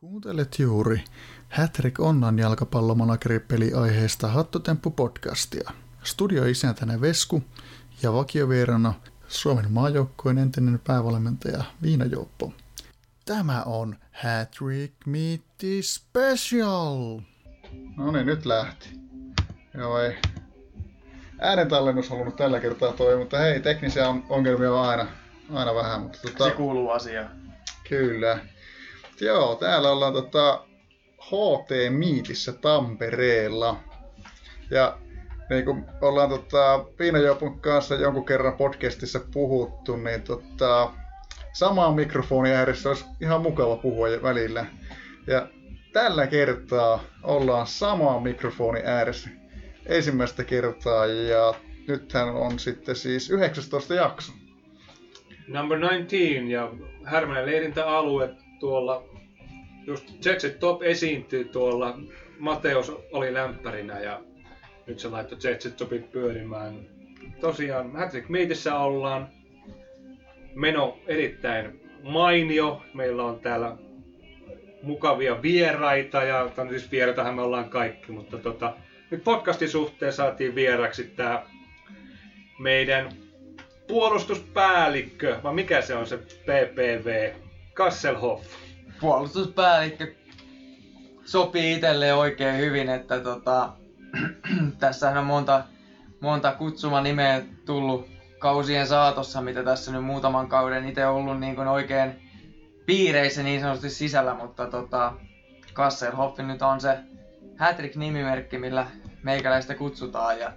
Kuuntelet 0.00 0.58
juuri 0.58 1.04
Hätrik 1.48 2.00
Onnan 2.00 2.38
jalkapallomanageri 2.38 3.40
aiheesta 3.80 4.28
Hattotemppu-podcastia. 4.28 5.72
Studioisäntänä 6.02 7.00
Vesku 7.00 7.42
ja 8.02 8.12
vakiovierana 8.12 8.94
Suomen 9.28 9.72
maajoukkojen 9.72 10.38
entinen 10.38 10.80
päävalmentaja 10.86 11.64
Viina 11.82 12.04
Jouppo. 12.04 12.52
Tämä 13.24 13.62
on 13.62 13.96
Hattrick 14.12 14.94
Meetti 15.06 15.82
Special! 15.82 17.20
No 17.96 18.12
niin, 18.12 18.26
nyt 18.26 18.46
lähti. 18.46 18.88
Joo 19.74 19.98
ei. 20.00 20.16
Äänentallennus 21.40 22.10
halunnut 22.10 22.36
tällä 22.36 22.60
kertaa 22.60 22.92
toi, 22.92 23.16
mutta 23.16 23.38
hei, 23.38 23.60
teknisiä 23.60 24.08
ongelmia 24.28 24.72
on 24.72 24.88
aina, 24.88 25.06
aina 25.52 25.74
vähän. 25.74 26.00
Mutta 26.00 26.18
tota, 26.22 26.44
Se 26.44 26.50
kuuluu 26.50 26.90
asiaan. 26.90 27.30
Kyllä. 27.88 28.38
Joo, 29.20 29.54
täällä 29.54 29.90
ollaan 29.90 30.12
tota 30.12 30.64
HT 31.20 31.70
Miitissä 31.90 32.52
Tampereella. 32.52 33.76
Ja 34.70 34.98
niin 35.50 35.64
kuin 35.64 35.84
ollaan 36.00 36.28
tota, 36.28 36.84
Piinajopun 36.96 37.60
kanssa 37.60 37.94
jonkun 37.94 38.26
kerran 38.26 38.56
podcastissa 38.56 39.20
puhuttu, 39.32 39.96
niin 39.96 40.22
tota, 40.22 40.90
samaan 41.52 41.94
mikrofonin 41.94 42.54
ääressä 42.54 42.88
olisi 42.88 43.04
ihan 43.20 43.42
mukava 43.42 43.76
puhua 43.76 44.08
välillä. 44.22 44.66
Ja 45.26 45.48
tällä 45.92 46.26
kertaa 46.26 47.04
ollaan 47.22 47.66
samaan 47.66 48.22
mikrofonin 48.22 48.86
ääressä 48.86 49.30
ensimmäistä 49.86 50.44
kertaa 50.44 51.06
ja 51.06 51.54
nythän 51.88 52.28
on 52.28 52.58
sitten 52.58 52.96
siis 52.96 53.30
19 53.30 53.94
jakso. 53.94 54.32
Number 55.48 55.78
19 55.78 56.52
ja 56.52 56.72
Härmänen 57.04 57.46
leirintäalue 57.46 58.30
tuolla, 58.60 59.07
just 59.88 60.24
Jetset 60.24 60.58
Top 60.58 60.82
esiintyi 60.82 61.44
tuolla, 61.44 61.98
Mateos 62.38 62.92
oli 63.12 63.34
lämpärinä 63.34 64.00
ja 64.00 64.20
nyt 64.86 64.98
se 64.98 65.08
laittoi 65.08 65.38
Jetset 65.44 65.76
Topit 65.76 66.12
pyörimään. 66.12 66.80
Tosiaan 67.40 67.92
Hattrick 67.92 68.28
Meetissä 68.28 68.78
ollaan, 68.78 69.28
meno 70.54 70.98
erittäin 71.06 71.80
mainio, 72.02 72.82
meillä 72.94 73.24
on 73.24 73.40
täällä 73.40 73.76
mukavia 74.82 75.42
vieraita 75.42 76.22
ja 76.22 76.50
tai 76.56 76.68
siis 76.68 76.90
vieraitahan 76.90 77.34
me 77.34 77.42
ollaan 77.42 77.70
kaikki, 77.70 78.12
mutta 78.12 78.38
tota, 78.38 78.76
nyt 79.10 79.24
podcastin 79.24 79.68
suhteen 79.68 80.12
saatiin 80.12 80.54
vieraksi 80.54 81.04
tää 81.04 81.46
meidän 82.58 83.12
puolustuspäällikkö, 83.86 85.36
vai 85.42 85.54
mikä 85.54 85.80
se 85.80 85.94
on 85.94 86.06
se 86.06 86.18
PPV, 86.18 87.30
Kasselhoff. 87.74 88.67
Puolustuspäällikkö 89.00 90.14
sopii 91.24 91.74
itselleen 91.74 92.14
oikein 92.14 92.58
hyvin, 92.58 92.88
että 92.88 93.20
tota, 93.20 93.72
tässä 94.80 95.10
on 95.10 95.24
monta, 95.24 95.64
monta 96.20 96.52
kutsuma 96.52 97.00
nimeä 97.00 97.42
tullut 97.64 98.08
kausien 98.38 98.86
saatossa, 98.86 99.40
mitä 99.40 99.62
tässä 99.62 99.92
nyt 99.92 100.04
muutaman 100.04 100.48
kauden 100.48 100.88
itse 100.88 101.06
ollut 101.06 101.40
niin 101.40 101.56
kuin 101.56 101.68
oikein 101.68 102.30
piireissä 102.86 103.42
niin 103.42 103.60
sanotusti 103.60 103.90
sisällä, 103.90 104.34
mutta 104.34 104.66
tota, 104.66 105.12
Kasselhoff 105.72 106.38
nyt 106.38 106.62
on 106.62 106.80
se 106.80 106.98
Hattrick-nimimerkki, 107.56 108.58
millä 108.58 108.86
meikäläistä 109.22 109.74
kutsutaan 109.74 110.38
ja 110.40 110.52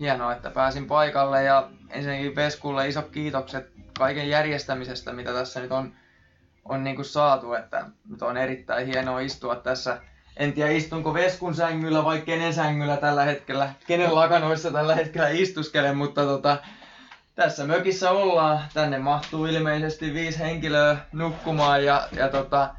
hienoa, 0.00 0.32
että 0.32 0.50
pääsin 0.50 0.86
paikalle 0.86 1.42
ja 1.42 1.70
ensinnäkin 1.90 2.36
Veskulle 2.36 2.88
isot 2.88 3.08
kiitokset 3.08 3.72
kaiken 3.98 4.28
järjestämisestä, 4.28 5.12
mitä 5.12 5.32
tässä 5.32 5.60
nyt 5.60 5.72
on, 5.72 5.94
on 6.64 6.84
niin 6.84 6.96
kuin 6.96 7.06
saatu, 7.06 7.54
että 7.54 7.86
nyt 8.08 8.22
on 8.22 8.36
erittäin 8.36 8.86
hienoa 8.86 9.20
istua 9.20 9.56
tässä. 9.56 10.00
En 10.36 10.52
tiedä 10.52 10.70
istunko 10.70 11.14
Veskun 11.14 11.54
sängyllä 11.54 12.04
vai 12.04 12.20
kenen 12.20 12.54
sängyllä 12.54 12.96
tällä 12.96 13.24
hetkellä, 13.24 13.72
kenen 13.86 14.14
lakanoissa 14.14 14.70
tällä 14.70 14.94
hetkellä 14.94 15.28
istuskelen, 15.28 15.96
mutta 15.96 16.24
tota, 16.24 16.56
tässä 17.34 17.66
mökissä 17.66 18.10
ollaan. 18.10 18.60
Tänne 18.74 18.98
mahtuu 18.98 19.46
ilmeisesti 19.46 20.14
viisi 20.14 20.38
henkilöä 20.38 20.96
nukkumaan 21.12 21.84
ja, 21.84 22.08
ja 22.12 22.28
tota, 22.28 22.74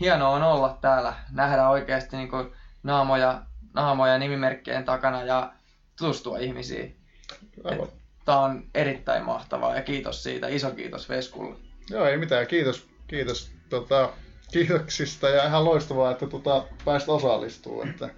hienoa 0.00 0.28
on 0.30 0.42
olla 0.42 0.78
täällä, 0.80 1.14
nähdä 1.30 1.68
oikeasti 1.68 2.16
niin 2.16 2.30
kuin 2.30 2.52
naamoja, 2.82 3.42
naamoja 3.74 4.18
nimimerkkien 4.18 4.84
takana 4.84 5.24
ja 5.24 5.52
tutustua 5.98 6.38
ihmisiin. 6.38 6.96
Tämä 8.24 8.40
on 8.40 8.64
erittäin 8.74 9.24
mahtavaa 9.24 9.76
ja 9.76 9.82
kiitos 9.82 10.22
siitä. 10.22 10.48
Iso 10.48 10.70
kiitos 10.70 11.08
Veskulle. 11.08 11.65
Joo, 11.90 12.06
ei 12.06 12.16
mitään. 12.16 12.46
Kiitos, 12.46 12.86
kiitos 13.06 13.50
tota, 13.68 14.12
kiitoksista 14.52 15.28
ja 15.28 15.46
ihan 15.46 15.64
loistavaa, 15.64 16.10
että 16.10 16.26
tota, 16.26 16.64
pääsit 16.84 17.08
osallistumaan. 17.08 17.88
Että 17.88 18.08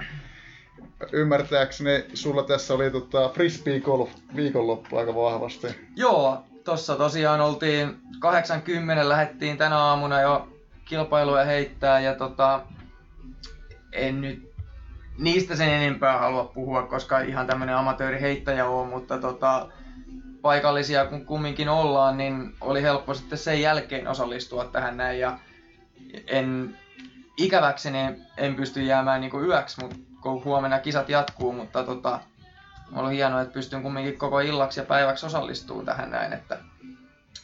ymmärtääkseni 1.12 2.04
sulla 2.14 2.42
tässä 2.42 2.74
oli 2.74 2.90
tota, 2.90 3.28
frisbee 3.28 3.80
golf 3.80 4.10
viikonloppu 4.36 4.96
aika 4.96 5.14
vahvasti. 5.14 5.66
Joo, 5.96 6.42
tossa 6.64 6.96
tosiaan 6.96 7.40
oltiin 7.40 8.00
80, 8.18 9.08
lähettiin 9.08 9.56
tänä 9.56 9.78
aamuna 9.78 10.20
jo 10.20 10.48
kilpailuja 10.84 11.44
heittää 11.44 12.00
ja 12.00 12.14
tota, 12.14 12.60
en 13.92 14.20
nyt 14.20 14.52
niistä 15.18 15.56
sen 15.56 15.68
enempää 15.68 16.18
halua 16.18 16.44
puhua, 16.44 16.82
koska 16.82 17.20
ihan 17.20 17.46
tämmönen 17.46 17.76
amatööriheittäjä 17.76 18.66
on, 18.66 18.88
mutta 18.88 19.18
tota, 19.18 19.68
paikallisia 20.42 21.06
kun 21.06 21.26
kumminkin 21.26 21.68
ollaan, 21.68 22.16
niin 22.16 22.54
oli 22.60 22.82
helppo 22.82 23.14
sitten 23.14 23.38
sen 23.38 23.60
jälkeen 23.60 24.08
osallistua 24.08 24.64
tähän 24.64 24.96
näin 24.96 25.20
ja 25.20 25.38
en 26.26 26.78
ikäväkseni 27.36 27.98
en 28.36 28.54
pysty 28.54 28.82
jäämään 28.82 29.20
niin 29.20 29.44
yöksi, 29.44 29.80
mutta 29.80 29.96
kun 30.22 30.44
huomenna 30.44 30.78
kisat 30.78 31.08
jatkuu, 31.08 31.52
mutta 31.52 31.84
tota, 31.84 32.20
on 32.92 32.98
ollut 32.98 33.12
hienoa, 33.12 33.40
että 33.40 33.54
pystyn 33.54 33.82
kumminkin 33.82 34.18
koko 34.18 34.40
illaksi 34.40 34.80
ja 34.80 34.86
päiväksi 34.86 35.26
osallistumaan 35.26 35.86
tähän 35.86 36.10
näin, 36.10 36.32
että 36.32 36.58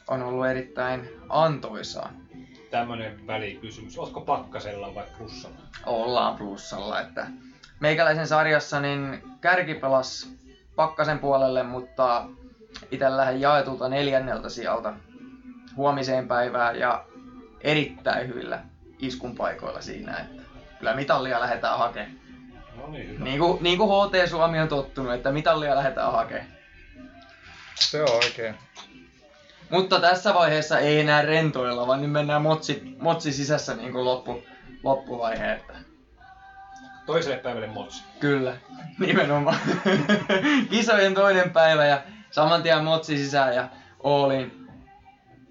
on 0.09 0.22
ollut 0.22 0.47
erittäin 0.47 1.09
antoisaa. 1.28 2.12
Tämmöinen 2.71 3.26
välikysymys. 3.26 3.99
Oletko 3.99 4.21
pakkasella 4.21 4.94
vai 4.94 5.05
plussalla? 5.19 5.56
Ollaan 5.87 6.37
plussalla, 6.37 7.00
että 7.00 7.26
meikäläisen 7.81 8.26
sarjassa 8.26 8.81
niin 8.81 9.22
kärki 9.41 9.75
pelas 9.75 10.31
pakkasen 10.76 11.19
puolelle, 11.19 11.62
mutta 11.62 12.26
itse 12.94 13.16
lähden 13.16 13.41
jaetulta 13.41 13.88
neljänneltä 13.88 14.49
sieltä 14.49 14.93
huomiseen 15.77 16.28
päivään 16.28 16.78
ja 16.78 17.05
erittäin 17.60 18.28
hyvillä 18.28 18.60
iskun 18.99 19.34
paikoilla 19.34 19.81
siinä, 19.81 20.19
että 20.19 20.43
kyllä 20.78 20.94
mitallia 20.94 21.41
lähdetään 21.41 21.78
hakemaan. 21.78 22.25
No 22.77 22.91
niin, 22.91 23.25
Niin 23.25 23.38
kuin, 23.38 23.62
niin 23.62 23.78
kuin 23.78 23.91
HT 23.91 24.31
Suomi 24.31 24.60
on 24.60 24.69
tottunut, 24.69 25.12
että 25.12 25.32
mitallia 25.32 25.77
lähdetään 25.77 26.12
hakemaan. 26.12 26.47
Se 27.75 28.03
on 28.03 28.10
oikein. 28.25 28.55
Mutta 29.71 30.00
tässä 30.00 30.34
vaiheessa 30.34 30.78
ei 30.78 31.00
enää 31.00 31.22
rentoilla, 31.22 31.87
vaan 31.87 32.00
nyt 32.03 32.11
mennään 32.11 32.43
motsi, 32.43 32.97
motsi 32.99 33.32
sisässä 33.32 33.75
niin 33.75 33.93
kuin 33.93 34.05
loppu, 34.05 34.43
loppuvaihe. 34.82 35.53
Että... 35.53 35.75
Toiselle 37.06 37.37
päivälle 37.37 37.66
motsi. 37.66 38.05
Kyllä, 38.21 38.56
nimenomaan. 38.99 39.56
Kisojen 40.71 41.15
toinen 41.15 41.50
päivä 41.50 41.87
ja 41.87 42.03
saman 42.34 42.62
tien 42.62 42.84
motsi 42.84 43.19
sisään 43.19 43.55
ja 43.55 43.69
Oolin. 44.00 44.69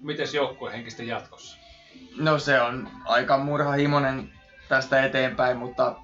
Mites 0.00 0.32
henkistä 0.72 1.02
jatkossa? 1.02 1.58
No 2.16 2.38
se 2.38 2.60
on 2.60 2.90
aika 3.04 3.38
murhahimonen 3.38 4.32
tästä 4.68 5.04
eteenpäin, 5.04 5.56
mutta 5.56 5.96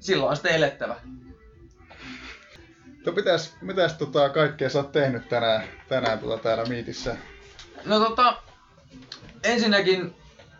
silloin 0.00 0.30
on 0.30 0.36
sitten 0.36 0.54
elettävä. 0.54 0.96
No 3.06 3.12
mitäs, 3.12 3.56
mitäs 3.60 3.94
tota 3.94 4.28
kaikkea 4.28 4.70
sä 4.70 4.78
oot 4.78 4.92
tehnyt 4.92 5.28
tänään, 5.28 5.64
tänään 5.88 6.18
tota 6.18 6.42
täällä 6.42 6.64
Miitissä? 6.64 7.16
No 7.84 8.00
tota, 8.00 8.36
ensinnäkin 9.42 10.14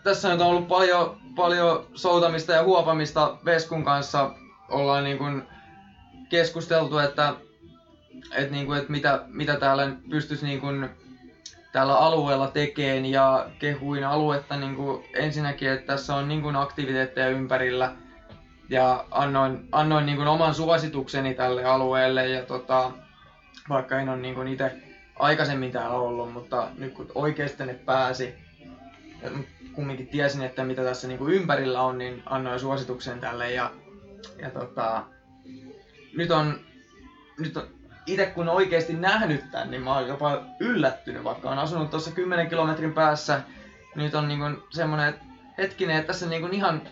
tässä 0.05 0.29
nyt 0.29 0.41
on 0.41 0.47
ollut 0.47 0.69
paljon, 0.69 1.21
paljon 1.37 1.87
soutamista 1.95 2.53
ja 2.53 2.63
huopamista 2.63 3.37
Veskun 3.45 3.85
kanssa. 3.85 4.31
Ollaan 4.69 5.05
niin 5.05 5.19
kuin 5.19 5.43
keskusteltu, 6.29 6.99
että, 6.99 7.35
että, 8.33 8.53
niin 8.53 8.67
kuin, 8.67 8.79
että 8.79 8.93
mitä, 8.93 9.25
mitä 9.29 9.57
täällä 9.57 9.97
pystyisi 10.11 10.47
niin 10.47 10.61
kuin 10.61 10.89
tällä 11.73 11.99
alueella 11.99 12.49
tekemään 12.49 13.07
ja 13.07 13.51
kehuin 13.59 14.05
aluetta 14.05 14.57
niin 14.57 14.77
kuin 14.77 15.05
ensinnäkin, 15.15 15.71
että 15.71 15.87
tässä 15.87 16.15
on 16.15 16.29
niin 16.29 16.43
kuin 16.43 16.57
aktiviteetteja 16.57 17.29
ympärillä 17.29 17.93
ja 18.69 19.05
annoin, 19.11 19.69
annoin 19.73 20.07
niin 20.07 20.17
kuin 20.17 20.29
oman 20.29 20.55
suositukseni 20.55 21.35
tälle 21.35 21.65
alueelle 21.65 22.29
ja 22.29 22.43
tota, 22.43 22.91
vaikka 23.69 24.01
en 24.01 24.09
ole 24.09 24.17
niin 24.17 24.35
kuin 24.35 24.49
itse 24.49 24.73
aikaisemmin 25.17 25.73
täällä 25.73 25.97
ollut, 25.97 26.33
mutta 26.33 26.69
nyt 26.79 26.93
kun 26.95 27.13
oikeasti 27.15 27.59
tänne 27.59 27.75
pääsi 27.75 28.35
ja 29.23 29.31
kumminkin 29.73 30.07
tiesin, 30.07 30.43
että 30.43 30.65
mitä 30.65 30.85
tässä 30.85 31.09
niin 31.09 31.19
kuin 31.19 31.35
ympärillä 31.35 31.83
on, 31.83 31.99
niin 31.99 32.23
annoin 32.27 32.61
suosituksen 32.61 33.21
tälle 33.21 33.53
ja, 33.53 33.71
ja 34.39 34.51
tota, 34.51 35.05
nyt 36.17 36.31
on, 36.31 36.61
nyt 37.39 37.57
on 37.57 37.69
itse 38.07 38.27
kun 38.27 38.49
oikeasti 38.49 38.93
nähnyt 38.93 39.51
tän, 39.51 39.71
niin 39.71 39.83
mä 39.83 39.95
oon 39.95 40.09
jopa 40.09 40.43
yllättynyt, 40.61 41.25
vaikka 41.25 41.51
on 41.51 41.59
asunut 41.59 41.91
tuossa 41.91 42.11
10 42.11 42.49
kilometrin 42.49 42.93
päässä. 42.93 43.41
Nyt 43.95 44.15
on 44.15 44.29
niin 44.29 44.63
semmonen, 44.71 45.09
että 45.09 45.25
hetkinen, 45.59 45.97
että 45.97 46.07
tässä 46.07 46.27
niinku 46.27 46.49
ihan 46.53 46.83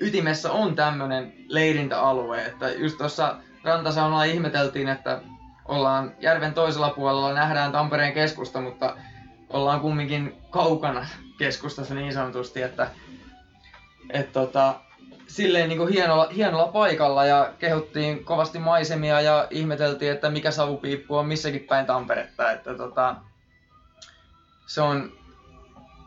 ytimessä 0.00 0.52
on 0.52 0.74
tämmönen 0.74 1.32
leirintäalue, 1.48 2.44
että 2.44 2.70
just 2.70 2.98
tuossa 2.98 3.36
rantasaunalla 3.64 4.24
ihmeteltiin, 4.24 4.88
että 4.88 5.22
ollaan 5.64 6.14
järven 6.20 6.54
toisella 6.54 6.90
puolella, 6.90 7.34
nähdään 7.34 7.72
Tampereen 7.72 8.12
keskusta, 8.12 8.60
mutta 8.60 8.96
ollaan 9.50 9.80
kumminkin 9.80 10.36
kaukana 10.50 11.06
keskustassa 11.38 11.94
niin 11.94 12.12
sanotusti, 12.12 12.62
että 12.62 12.90
et 14.10 14.32
tota, 14.32 14.80
silleen 15.30 15.68
niin 15.68 15.78
kuin 15.78 15.92
hienolla, 15.92 16.28
hienolla 16.36 16.68
paikalla 16.68 17.24
ja 17.24 17.52
kehuttiin 17.58 18.24
kovasti 18.24 18.58
maisemia 18.58 19.20
ja 19.20 19.46
ihmeteltiin, 19.50 20.12
että 20.12 20.30
mikä 20.30 20.50
savupiippu 20.50 21.16
on 21.16 21.26
missäkin 21.26 21.66
päin 21.68 21.86
Tamperetta. 21.86 22.50
Että 22.50 22.74
tota, 22.74 23.16
se 24.66 24.80
on 24.80 25.12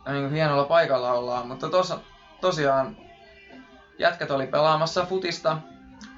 niin 0.07 0.21
kuin 0.21 0.31
hienolla 0.31 0.63
paikalla 0.63 1.13
ollaan, 1.13 1.47
mutta 1.47 1.69
tossa, 1.69 1.99
tosiaan 2.41 2.97
jätkät 3.99 4.31
oli 4.31 4.47
pelaamassa 4.47 5.05
futista. 5.05 5.57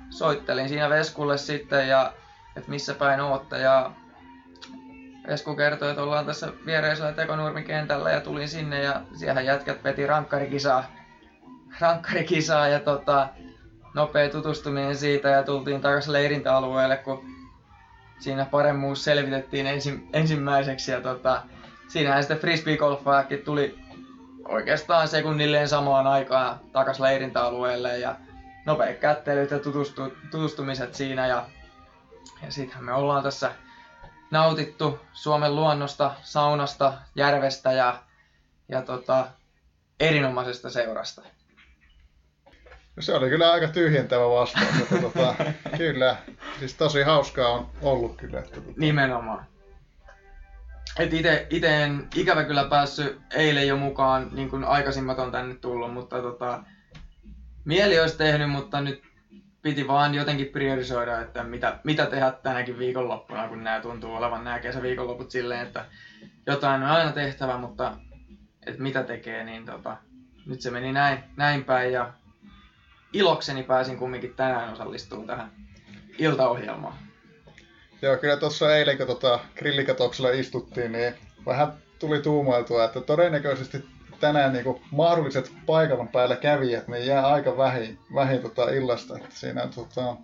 Soittelin 0.10 0.70
siinä 0.70 0.90
Veskulle 0.90 1.38
sitten 1.38 1.88
ja 1.88 2.14
että 2.56 2.70
missä 2.70 2.94
päin 2.94 3.22
ootte 3.22 3.60
ja 3.60 3.92
Vesku 5.28 5.56
kertoi, 5.56 5.90
että 5.90 6.04
ollaan 6.04 6.26
tässä 6.26 6.48
viereisellä 6.66 7.14
Tekonurmi 7.14 7.64
kentällä 7.64 8.12
ja 8.12 8.22
tulin 8.22 8.50
sinne 8.50 8.84
ja 8.84 9.02
siellä 9.14 9.42
jätkät 9.42 9.84
peti 9.84 10.08
rankkarikisaa, 10.08 10.86
rankkarikisaa 11.80 12.68
ja 12.68 12.80
tota, 12.80 13.30
nopea 13.94 14.30
tutustuminen 14.30 14.96
siitä 14.96 15.30
ja 15.30 15.44
tultiin 15.44 15.82
takaisin 15.82 16.14
leirintäalueelle, 16.14 16.98
kun 16.98 17.26
siinä 18.20 18.46
paremmuus 18.46 19.04
selvitettiin 19.04 19.68
ensi, 19.68 20.08
ensimmäiseksi 20.14 20.92
ja 20.92 21.02
tota, 21.02 21.44
siinähän 21.88 22.24
sitten 22.24 22.40
frisbeegolfaajakin 22.40 23.42
tuli 23.42 23.80
oikeastaan 24.48 25.08
sekunnilleen 25.08 25.70
samaan 25.70 26.08
aikaan 26.08 26.60
takaisin 26.72 27.04
leirintäalueelle 27.04 27.98
ja 27.98 28.16
nopeat 28.66 28.98
kättelyt 28.98 29.52
ja 29.52 29.60
tutustu, 29.60 30.02
tutustumiset 30.32 30.96
siinä 30.96 31.28
ja, 31.28 31.46
ja 32.42 32.52
sittenhän 32.52 32.86
me 32.86 32.94
ollaan 32.94 33.24
tässä 33.24 33.52
nautittu 34.32 35.00
Suomen 35.14 35.56
luonnosta, 35.56 36.16
saunasta, 36.22 36.94
järvestä 37.16 37.72
ja, 37.72 38.04
ja 38.70 38.82
tota, 38.82 39.28
erinomaisesta 40.00 40.70
seurasta. 40.70 41.22
No 42.96 43.02
se 43.02 43.14
oli 43.14 43.30
kyllä 43.30 43.52
aika 43.52 43.68
tyhjentävä 43.68 44.30
vastaus. 44.30 44.82
Että, 44.82 44.98
tota, 44.98 45.36
kyllä, 45.78 46.18
siis 46.60 46.74
tosi 46.74 47.02
hauskaa 47.02 47.50
on 47.50 47.70
ollut 47.82 48.18
kyllä. 48.18 48.40
Että, 48.40 48.62
tota. 48.62 48.74
Nimenomaan. 48.78 49.46
Et 51.00 51.14
ite, 51.14 51.48
ite 51.50 51.84
en 51.84 52.08
ikävä 52.16 52.44
kyllä 52.44 52.64
päässyt 52.64 53.22
eilen 53.34 53.68
jo 53.68 53.78
mukaan, 53.78 54.30
niin 54.32 54.50
kuin 54.50 54.64
aikaisimmat 54.64 55.20
on 55.20 55.32
tänne 55.32 55.56
tullut, 55.56 55.94
mutta 55.94 56.22
tota, 56.22 56.64
mieli 57.66 58.00
olisi 58.00 58.18
tehnyt, 58.18 58.50
mutta 58.50 58.82
nyt 58.82 59.04
piti 59.62 59.88
vaan 59.88 60.16
jotenkin 60.16 60.48
priorisoida, 60.48 61.22
että 61.22 61.44
mitä, 61.44 61.80
mitä 61.84 62.06
tehdä 62.06 62.32
tänäkin 62.32 62.80
viikonloppuna, 62.80 63.48
kun 63.48 63.64
nämä 63.64 63.82
tuntuu 63.82 64.14
olevan 64.14 64.44
nämä 64.44 64.60
kesäviikonloput 64.60 65.32
silleen, 65.32 65.62
että 65.62 65.86
jotain 66.46 66.84
on 66.84 66.90
aina 66.90 67.12
tehtävä, 67.12 67.58
mutta 67.58 67.98
että 68.66 68.82
mitä 68.82 69.04
tekee, 69.04 69.44
niin 69.44 69.66
tota, 69.66 69.98
nyt 70.46 70.62
se 70.62 70.72
meni 70.72 70.92
näin, 70.92 71.24
näin 71.38 71.64
päin 71.64 71.94
ja 71.94 72.14
ilokseni 73.16 73.64
pääsin 73.64 73.98
kumminkin 73.98 74.34
tänään 74.34 74.74
osallistumaan 74.74 75.28
tähän 75.28 75.52
iltaohjelmaan. 76.18 76.94
Joo, 78.02 78.18
kyllä 78.18 78.38
tuossa 78.38 78.76
eilen, 78.76 78.98
kun 78.98 79.08
tota 79.08 79.40
grillikatoksella 79.56 80.30
istuttiin, 80.30 80.92
niin 80.92 81.14
vähän 81.46 81.74
tuli 82.00 82.22
tuumailtua, 82.22 82.86
että 82.86 83.02
todennäköisesti 83.02 83.86
tänään 84.20 84.54
niin 84.54 84.64
kuin 84.64 84.82
mahdolliset 84.92 85.52
paikan 85.66 86.08
päällä 86.08 86.36
kävijät 86.36 86.88
niin 86.88 87.06
jää 87.06 87.28
aika 87.28 87.58
vähin, 87.58 88.00
vähin 88.16 88.42
tota 88.42 88.70
illasta. 88.70 89.18
Että 89.18 89.30
siinä 89.36 89.68
tota, 89.76 90.16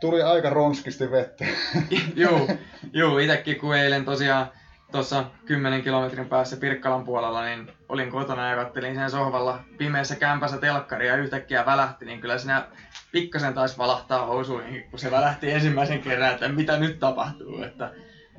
tuli 0.00 0.22
aika 0.22 0.50
ronskisti 0.50 1.10
vettä. 1.10 1.44
Joo, 2.14 2.48
joo 2.92 3.18
itsekin 3.18 3.60
kun 3.60 3.76
eilen 3.76 4.04
tosiaan 4.04 4.50
tuossa 4.92 5.24
10 5.46 5.82
kilometrin 5.82 6.28
päässä 6.28 6.56
Pirkkalan 6.56 7.04
puolella, 7.04 7.44
niin 7.44 7.72
olin 7.88 8.10
kotona 8.10 8.50
ja 8.50 8.56
kattelin 8.56 8.94
sen 8.94 9.10
sohvalla 9.10 9.60
pimeässä 9.78 10.16
kämpässä 10.16 10.58
telkkaria 10.58 11.12
ja 11.12 11.22
yhtäkkiä 11.22 11.66
välähti, 11.66 12.04
niin 12.04 12.20
kyllä 12.20 12.38
siinä 12.38 12.66
pikkasen 13.12 13.54
taisi 13.54 13.78
valahtaa 13.78 14.26
housuihin, 14.26 14.90
kun 14.90 14.98
se 14.98 15.10
välähti 15.10 15.50
ensimmäisen 15.50 16.02
kerran, 16.02 16.30
että 16.32 16.48
mitä 16.48 16.76
nyt 16.76 16.98
tapahtuu. 16.98 17.62
Että, 17.62 17.92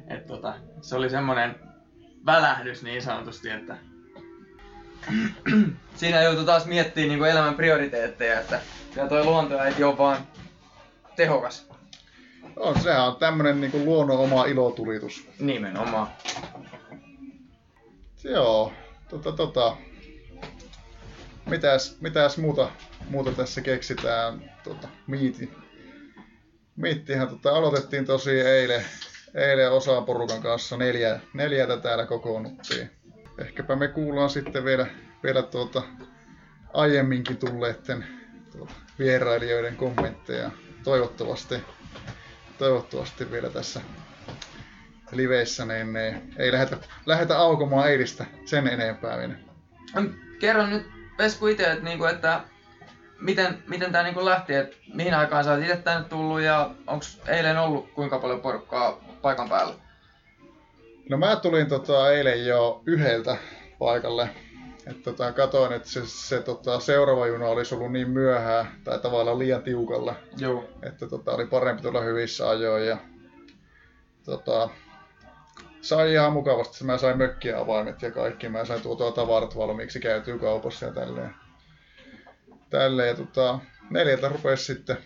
et 0.07 0.25
tota, 0.25 0.53
se 0.81 0.95
oli 0.95 1.09
semmoinen 1.09 1.55
välähdys 2.25 2.83
niin 2.83 3.01
sanotusti, 3.01 3.49
että 3.49 3.77
siinä 5.95 6.21
joutui 6.21 6.45
taas 6.45 6.65
miettimään 6.65 7.19
niin 7.19 7.31
elämän 7.31 7.55
prioriteetteja, 7.55 8.39
että 8.39 8.59
kyllä 8.93 9.07
toi 9.07 9.21
ei 9.77 9.83
ole 9.83 9.97
vaan 9.97 10.17
tehokas. 11.15 11.70
On, 12.55 12.81
sehän 12.81 13.07
on 13.07 13.15
tämmönen 13.15 13.61
niin 13.61 13.71
kuin 13.71 13.85
luonnon 13.85 14.19
oma 14.19 14.45
ilotulitus. 14.45 15.27
Nimenomaan. 15.39 16.07
Joo, 18.23 18.73
tota, 19.09 19.31
tota. 19.31 19.77
Mitäs, 21.45 21.97
mitäs 22.01 22.37
muuta, 22.37 22.71
muuta 23.09 23.31
tässä 23.31 23.61
keksitään? 23.61 24.51
Tota, 24.63 24.87
miiti. 25.07 25.51
Miittihän 26.75 27.27
tota, 27.27 27.51
aloitettiin 27.51 28.05
tosi 28.05 28.41
eilen, 28.41 28.85
eilen 29.35 29.71
osaan 29.71 30.05
porukan 30.05 30.41
kanssa 30.41 30.77
neljä, 30.77 31.19
neljältä 31.33 31.77
täällä 31.77 32.05
kokoonnuttiin. 32.05 32.89
Ehkäpä 33.37 33.75
me 33.75 33.87
kuullaan 33.87 34.29
sitten 34.29 34.65
vielä, 34.65 34.87
vielä 35.23 35.41
tuota, 35.41 35.83
aiemminkin 36.73 37.37
tulleiden 37.37 38.05
tuota, 38.51 38.73
vierailijoiden 38.99 39.75
kommentteja. 39.75 40.51
Toivottavasti, 40.83 41.55
toivottavasti 42.61 43.31
vielä 43.31 43.49
tässä 43.49 43.81
liveissä, 45.11 45.65
niin 45.65 45.93
ne 45.93 46.21
ei 46.37 46.51
lähdetä, 46.51 46.77
lähdetä 47.05 47.37
aukomaan 47.37 47.89
eilistä 47.89 48.25
sen 48.45 48.67
enempää 48.67 49.17
vielä. 49.17 49.33
Kerro 50.39 50.65
nyt 50.65 50.87
Vesku 51.17 51.47
itse, 51.47 51.71
että, 51.71 51.83
niinku, 51.83 52.05
että 52.05 52.41
miten, 53.19 53.63
miten 53.67 53.91
tämä 53.91 54.03
niinku 54.03 54.25
lähti, 54.25 54.53
että 54.53 54.77
mihin 54.93 55.13
aikaan 55.13 55.43
sä 55.43 55.51
oot 55.51 55.61
itse 55.61 55.75
tänne 55.75 56.09
tullut 56.09 56.41
ja 56.41 56.71
onko 56.87 57.05
eilen 57.27 57.57
ollut 57.57 57.91
kuinka 57.93 58.19
paljon 58.19 58.41
porukkaa 58.41 58.99
paikan 59.21 59.49
päällä? 59.49 59.73
No 61.09 61.17
mä 61.17 61.35
tulin 61.35 61.67
tota, 61.67 62.11
eilen 62.11 62.45
jo 62.45 62.81
yhdeltä 62.85 63.37
paikalle. 63.79 64.29
Et, 64.87 65.03
tota, 65.03 65.31
katoin, 65.31 65.73
että 65.73 65.89
se, 65.89 66.01
se 66.05 66.41
tota, 66.41 66.79
seuraava 66.79 67.27
juna 67.27 67.45
olisi 67.45 67.75
ollut 67.75 67.91
niin 67.91 68.09
myöhään 68.09 68.81
tai 68.83 68.99
tavallaan 68.99 69.39
liian 69.39 69.63
tiukalla. 69.63 70.15
Joo. 70.37 70.69
Että 70.83 71.07
tota, 71.07 71.31
oli 71.31 71.45
parempi 71.45 71.81
tulla 71.81 72.01
hyvissä 72.01 72.49
ajoin. 72.49 72.87
Ja, 72.87 72.97
tota, 74.25 74.69
sai 75.81 76.13
ihan 76.13 76.33
mukavasti. 76.33 76.83
Mä 76.83 76.97
sain 76.97 77.17
mökkiä 77.17 77.59
avaimet 77.59 78.01
ja 78.01 78.11
kaikki. 78.11 78.49
Mä 78.49 78.65
sain 78.65 78.81
tuotua 78.81 79.11
tavarat 79.11 79.57
valmiiksi 79.57 79.99
käytyy 79.99 80.39
kaupassa 80.39 80.85
ja 80.85 80.93
tälleen. 80.93 81.35
tälleen. 82.69 83.09
Ja, 83.09 83.15
tota, 83.15 83.59
neljältä 83.89 84.29
rupesi 84.29 84.63
sitten 84.65 84.97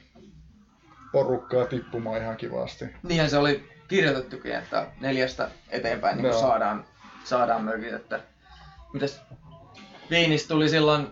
porukkaa 1.12 1.66
tippumaan 1.66 2.22
ihan 2.22 2.38
kivasti. 2.38 2.86
Niinhän 3.04 3.30
se 3.30 3.38
oli 3.38 3.70
kirjoitettukin, 3.88 4.56
että 4.56 4.88
neljästä 5.02 5.50
eteenpäin 5.70 6.18
niin 6.18 6.26
Joo. 6.26 6.40
saadaan, 6.40 6.86
saadaan 7.24 7.64
mökit. 7.64 7.94
Että... 7.94 8.20
Mitäs 8.94 9.22
Viinis 10.10 10.48
tuli 10.48 10.70
silloin 10.70 11.08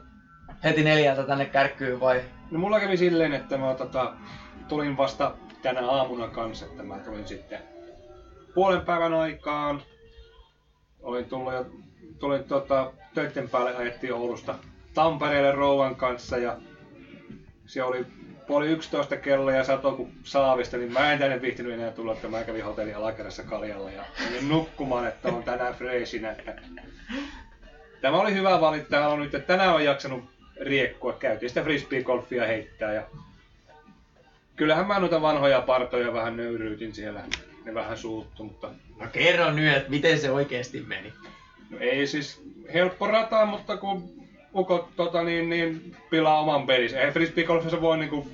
heti 0.63 0.83
neljältä 0.83 1.23
tänne 1.23 1.45
kärkkyyn 1.45 1.99
vai? 1.99 2.21
No 2.51 2.59
mulla 2.59 2.79
kävi 2.79 2.97
silleen, 2.97 3.33
että 3.33 3.57
mä 3.57 3.73
tota, 3.73 4.13
tulin 4.67 4.97
vasta 4.97 5.35
tänä 5.61 5.89
aamuna 5.89 6.27
kanssa, 6.27 6.65
että 6.65 6.83
mä 6.83 6.99
tulin 6.99 7.27
sitten 7.27 7.59
puolen 8.53 8.81
päivän 8.81 9.13
aikaan. 9.13 9.81
Olin 11.01 11.25
tullut 11.25 11.53
jo, 11.53 11.65
tulin 12.19 12.43
tota, 12.43 12.91
töiden 13.13 13.49
päälle 13.49 13.75
ajettiin 13.75 14.13
Oulusta 14.13 14.55
Tampereelle 14.93 15.51
rouvan 15.51 15.95
kanssa 15.95 16.37
ja 16.37 16.57
se 17.65 17.83
oli 17.83 18.05
puoli 18.47 18.67
yksitoista 18.67 19.17
kello 19.17 19.51
ja 19.51 19.63
sato 19.63 19.91
kuin 19.91 20.11
saavista, 20.23 20.77
niin 20.77 20.93
mä 20.93 21.13
en 21.13 21.19
tänne 21.19 21.41
viihtynyt 21.41 21.73
enää 21.73 21.91
tulla, 21.91 22.13
että 22.13 22.27
mä 22.27 22.43
kävin 22.43 22.65
hotelli 22.65 22.93
alakerrassa 22.93 23.43
kaljalla 23.43 23.91
ja 23.91 24.03
menin 24.23 24.49
nukkumaan, 24.49 25.07
että 25.07 25.29
on 25.29 25.43
tänään 25.43 25.73
freesinä. 25.73 26.35
Tämä 28.03 28.17
oli 28.17 28.33
hyvä 28.33 28.61
valinta. 28.61 28.89
Täällä 28.89 29.07
on 29.07 29.19
nyt, 29.19 29.35
että 29.35 29.47
tänään 29.47 29.73
on 29.73 29.85
jaksanut 29.85 30.23
riekkua. 30.61 31.13
Käytiin 31.13 31.49
sitä 31.49 31.63
frisbee-golfia 31.63 32.47
heittää 32.47 32.93
ja 32.93 33.03
kyllähän 34.55 34.87
mä 34.87 34.99
noita 34.99 35.21
vanhoja 35.21 35.61
partoja 35.61 36.13
vähän 36.13 36.37
nöyryytin 36.37 36.93
siellä. 36.93 37.21
Ne 37.65 37.73
vähän 37.73 37.97
suuttu, 37.97 38.43
mutta 38.43 38.69
No 38.99 39.07
kerro 39.11 39.51
nyt, 39.51 39.77
että 39.77 39.89
miten 39.89 40.19
se 40.19 40.31
oikeasti 40.31 40.81
meni. 40.81 41.13
no 41.69 41.77
ei 41.79 42.07
siis 42.07 42.43
helppo 42.73 43.07
rata, 43.07 43.45
mutta 43.45 43.77
kun 43.77 44.13
ukot 44.55 44.95
tota, 44.95 45.23
niin, 45.23 45.49
niin, 45.49 45.95
pilaa 46.09 46.39
oman 46.39 46.67
pelinsä. 46.67 47.01
Ei 47.01 47.11
frisbeegolfissa 47.11 47.81
voi 47.81 47.97
niinku, 47.97 48.27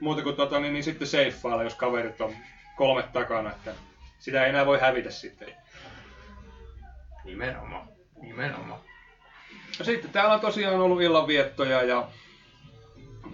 muuta 0.00 0.22
kuin 0.22 0.36
tota, 0.36 0.60
niin, 0.60 0.72
niin 0.72 0.84
sitten 0.84 1.08
seiffailla, 1.08 1.62
jos 1.62 1.74
kaverit 1.74 2.20
on 2.20 2.34
kolme 2.76 3.04
takana. 3.12 3.50
Että 3.50 3.74
sitä 4.18 4.44
ei 4.44 4.48
enää 4.50 4.66
voi 4.66 4.80
hävitä 4.80 5.10
sitten. 5.10 5.48
Nimenomaan. 7.24 7.88
Nimenomaan. 8.20 8.80
No 9.78 9.84
sitten 9.84 10.10
täällä 10.10 10.34
on 10.34 10.40
tosiaan 10.40 10.80
ollut 10.80 11.02
illanviettoja 11.02 11.82
ja 11.82 12.08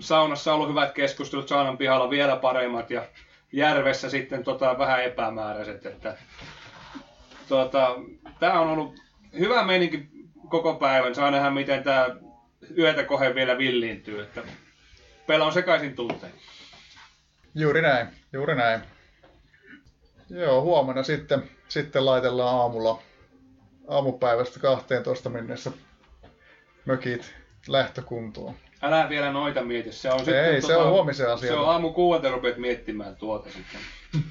saunassa 0.01 0.51
on 0.51 0.55
ollut 0.55 0.71
hyvät 0.71 0.93
keskustelut, 0.93 1.49
saunan 1.49 1.79
pihalla 1.79 2.11
vielä 2.11 2.37
paremmat 2.37 2.91
ja 2.91 3.03
järvessä 3.53 4.11
sitten 4.11 4.45
tota, 4.45 4.79
vähän 4.79 5.05
epämääräiset. 5.05 5.87
Että, 5.87 6.17
tota, 7.49 7.97
tää 8.41 8.61
on 8.61 8.69
ollut 8.69 8.95
hyvä 9.39 9.65
meininki 9.65 10.09
koko 10.49 10.75
päivän. 10.75 11.15
Saa 11.15 11.31
nähdä, 11.31 11.51
miten 11.51 11.85
tämä 11.85 12.17
yötä 12.79 13.05
kohe 13.05 13.35
vielä 13.35 13.59
villiintyy. 13.59 14.23
Että 14.23 14.43
pela 15.27 15.45
on 15.47 15.53
sekaisin 15.53 15.95
tunteen. 15.95 16.33
Juuri 17.55 17.83
näin, 17.83 18.09
juuri 18.33 18.55
näin. 18.55 18.81
Joo, 20.31 20.63
huomenna 20.63 21.03
sitten, 21.03 21.51
sitten 21.69 22.07
laitellaan 22.07 22.57
aamulla 22.57 23.03
aamupäivästä 23.89 24.61
12 24.61 25.31
mennessä 25.31 25.73
mökit 26.85 27.35
lähtökuntoon. 27.69 28.55
Älä 28.83 29.09
vielä 29.09 29.33
noita 29.33 29.63
mieti. 29.63 29.93
Se 29.93 30.11
on 30.11 30.19
Ei, 30.21 30.25
sitten, 30.25 30.63
se 30.63 30.77
on 30.77 30.91
huomisen 30.91 31.31
asia. 31.33 31.49
Se 31.49 31.59
on 31.59 31.69
aamu 31.69 31.93
kuudelta 31.93 32.31
rupeat 32.31 32.57
miettimään 32.57 33.17
tuota 33.17 33.49
sitten. 33.51 33.81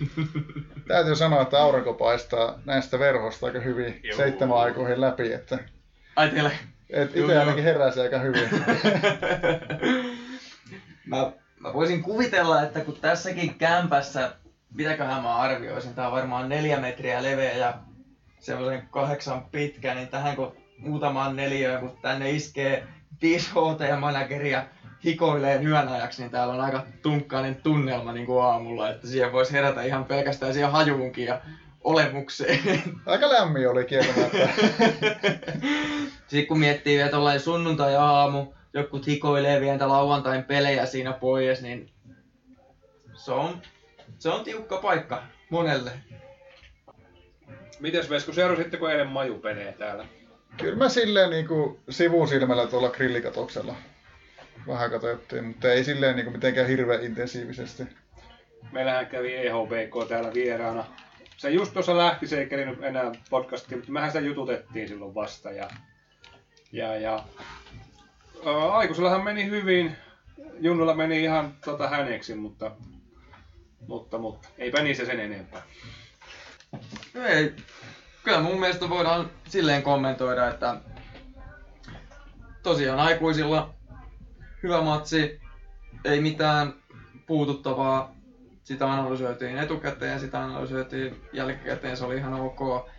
Täytyy 0.87 1.15
sanoa, 1.15 1.41
että 1.41 1.59
aurinko 1.61 1.93
paistaa 1.93 2.59
näistä 2.65 2.99
verhosta 2.99 3.45
aika 3.45 3.59
hyvin 3.59 3.99
Joo. 4.03 4.17
seitsemän 4.17 4.57
aikoihin 4.57 5.01
läpi, 5.01 5.33
että 5.33 5.59
Ai 6.15 6.29
teille. 6.29 6.51
et 6.89 7.15
itse 7.15 7.39
ainakin 7.39 7.63
heräsi 7.63 7.99
aika 7.99 8.19
hyvin. 8.19 8.49
mä, 11.05 11.31
mä 11.59 11.73
voisin 11.73 12.03
kuvitella, 12.03 12.61
että 12.61 12.79
kun 12.79 12.97
tässäkin 13.01 13.55
kämpässä, 13.55 14.31
mitäköhän 14.73 15.23
mä 15.23 15.35
arvioisin, 15.35 15.93
tää 15.93 16.07
on 16.07 16.13
varmaan 16.13 16.49
neljä 16.49 16.79
metriä 16.79 17.23
leveä 17.23 17.57
ja 17.57 17.73
semmoisen 18.39 18.87
kahdeksan 18.91 19.45
pitkä, 19.45 19.95
niin 19.95 20.07
tähän 20.07 20.35
kun 20.35 20.55
muutamaan 20.79 21.35
neliöön, 21.35 21.79
kun 21.79 21.97
tänne 22.01 22.31
iskee 22.31 22.87
5 23.21 23.49
HT-manageria 23.49 24.65
hikoilee 25.05 25.61
yön 25.63 25.87
ajaksi, 25.87 26.21
niin 26.21 26.31
täällä 26.31 26.53
on 26.53 26.61
aika 26.61 26.85
tunkkainen 27.01 27.55
tunnelma 27.55 28.13
niin 28.13 28.25
kuin 28.25 28.43
aamulla, 28.43 28.89
että 28.89 29.07
siihen 29.07 29.31
voisi 29.31 29.53
herätä 29.53 29.83
ihan 29.83 30.05
pelkästään 30.05 30.53
siihen 30.53 30.71
hajuunkin 30.71 31.25
ja 31.25 31.41
olemukseen. 31.83 32.59
Aika 33.05 33.29
lämmin 33.29 33.69
oli 33.69 33.85
kieltämättä. 33.85 34.49
Sitten 36.27 36.47
kun 36.47 36.59
miettii 36.59 36.97
vielä 36.97 37.09
tollain 37.09 37.39
sunnuntai-aamu, 37.39 38.53
joku 38.73 39.01
hikoilee 39.07 39.61
vielä 39.61 39.89
lauantain 39.89 40.43
pelejä 40.43 40.85
siinä 40.85 41.13
pois, 41.13 41.61
niin 41.61 41.89
se 43.13 43.31
on, 43.31 43.61
se 44.19 44.29
on 44.29 44.43
tiukka 44.43 44.77
paikka 44.77 45.23
monelle. 45.49 45.91
Mites 47.79 48.09
Vesku, 48.09 48.33
seurasitteko 48.33 48.89
eilen 48.89 49.07
majupelejä 49.07 49.71
täällä? 49.71 50.05
Kyllä 50.59 50.75
mä 50.75 50.89
silleen 50.89 51.29
niin 51.29 51.47
kuin 51.47 51.79
sivusilmällä 51.89 52.67
tuolla 52.67 52.89
grillikatoksella 52.89 53.75
vähän 54.67 54.91
katsottiin, 54.91 55.45
mutta 55.45 55.71
ei 55.71 55.83
silleen 55.83 56.15
niin 56.15 56.23
kuin 56.25 56.35
mitenkään 56.35 56.67
hirveän 56.67 57.03
intensiivisesti. 57.03 57.83
Meillähän 58.71 59.07
kävi 59.07 59.35
EHBK 59.35 60.09
täällä 60.09 60.33
vieraana. 60.33 60.85
Se 61.37 61.49
just 61.49 61.73
tuossa 61.73 61.97
lähti, 61.97 62.27
se 62.27 62.39
ei 62.39 62.49
kerinyt 62.49 62.83
enää 62.83 63.11
podcastiin, 63.29 63.77
mutta 63.79 63.91
mehän 63.91 64.09
sitä 64.09 64.25
jututettiin 64.25 64.87
silloin 64.87 65.15
vasta. 65.15 65.51
Ja, 65.51 65.69
ja, 66.71 66.95
ja 66.95 67.23
ää, 68.45 68.71
aikuisellahan 68.71 69.23
meni 69.23 69.49
hyvin. 69.49 69.95
Junnulla 70.59 70.93
meni 70.93 71.23
ihan 71.23 71.53
tota 71.65 71.89
häneksi, 71.89 72.35
mutta, 72.35 72.71
mutta, 73.87 74.17
mutta 74.17 74.47
eipä 74.57 74.81
niissä 74.81 75.05
sen 75.05 75.19
enempää. 75.19 75.61
Ei, 77.15 77.53
kyllä 78.23 78.39
mun 78.39 78.59
mielestä 78.59 78.89
voidaan 78.89 79.29
silleen 79.47 79.83
kommentoida, 79.83 80.47
että 80.47 80.75
tosiaan 82.63 82.99
aikuisilla 82.99 83.73
hyvä 84.63 84.81
matsi, 84.81 85.41
ei 86.05 86.21
mitään 86.21 86.73
puututtavaa. 87.27 88.15
Sitä 88.63 88.93
analysoitiin 88.93 89.57
etukäteen, 89.57 90.19
sitä 90.19 90.43
analysoitiin 90.43 91.21
jälkikäteen, 91.33 91.97
se 91.97 92.05
oli 92.05 92.17
ihan 92.17 92.33
ok. 92.33 92.89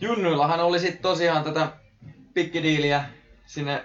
Junnuillahan 0.00 0.60
oli 0.60 0.78
sitten 0.78 1.02
tosiaan 1.02 1.44
tätä 1.44 1.68
pikkidiiliä 2.34 3.04
sinne 3.46 3.84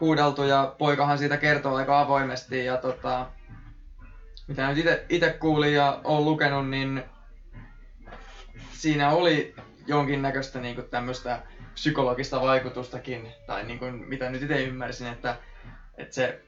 huudeltu 0.00 0.42
ja 0.42 0.74
poikahan 0.78 1.18
siitä 1.18 1.36
kertoo 1.36 1.74
aika 1.74 2.00
avoimesti 2.00 2.64
ja 2.64 2.76
tota, 2.76 3.26
mitä 4.46 4.72
nyt 4.72 4.86
itse 5.08 5.30
kuulin 5.30 5.74
ja 5.74 6.00
olen 6.04 6.24
lukenut, 6.24 6.68
niin 6.68 7.02
siinä 8.76 9.10
oli 9.10 9.54
jonkinnäköistä 9.86 10.60
niinku 10.60 10.82
tämmöistä 10.82 11.42
psykologista 11.74 12.40
vaikutustakin, 12.40 13.32
tai 13.46 13.64
niinku, 13.64 13.84
mitä 13.90 14.30
nyt 14.30 14.42
itse 14.42 14.62
ymmärsin, 14.62 15.06
että, 15.06 15.36
että 15.96 16.14
se, 16.14 16.42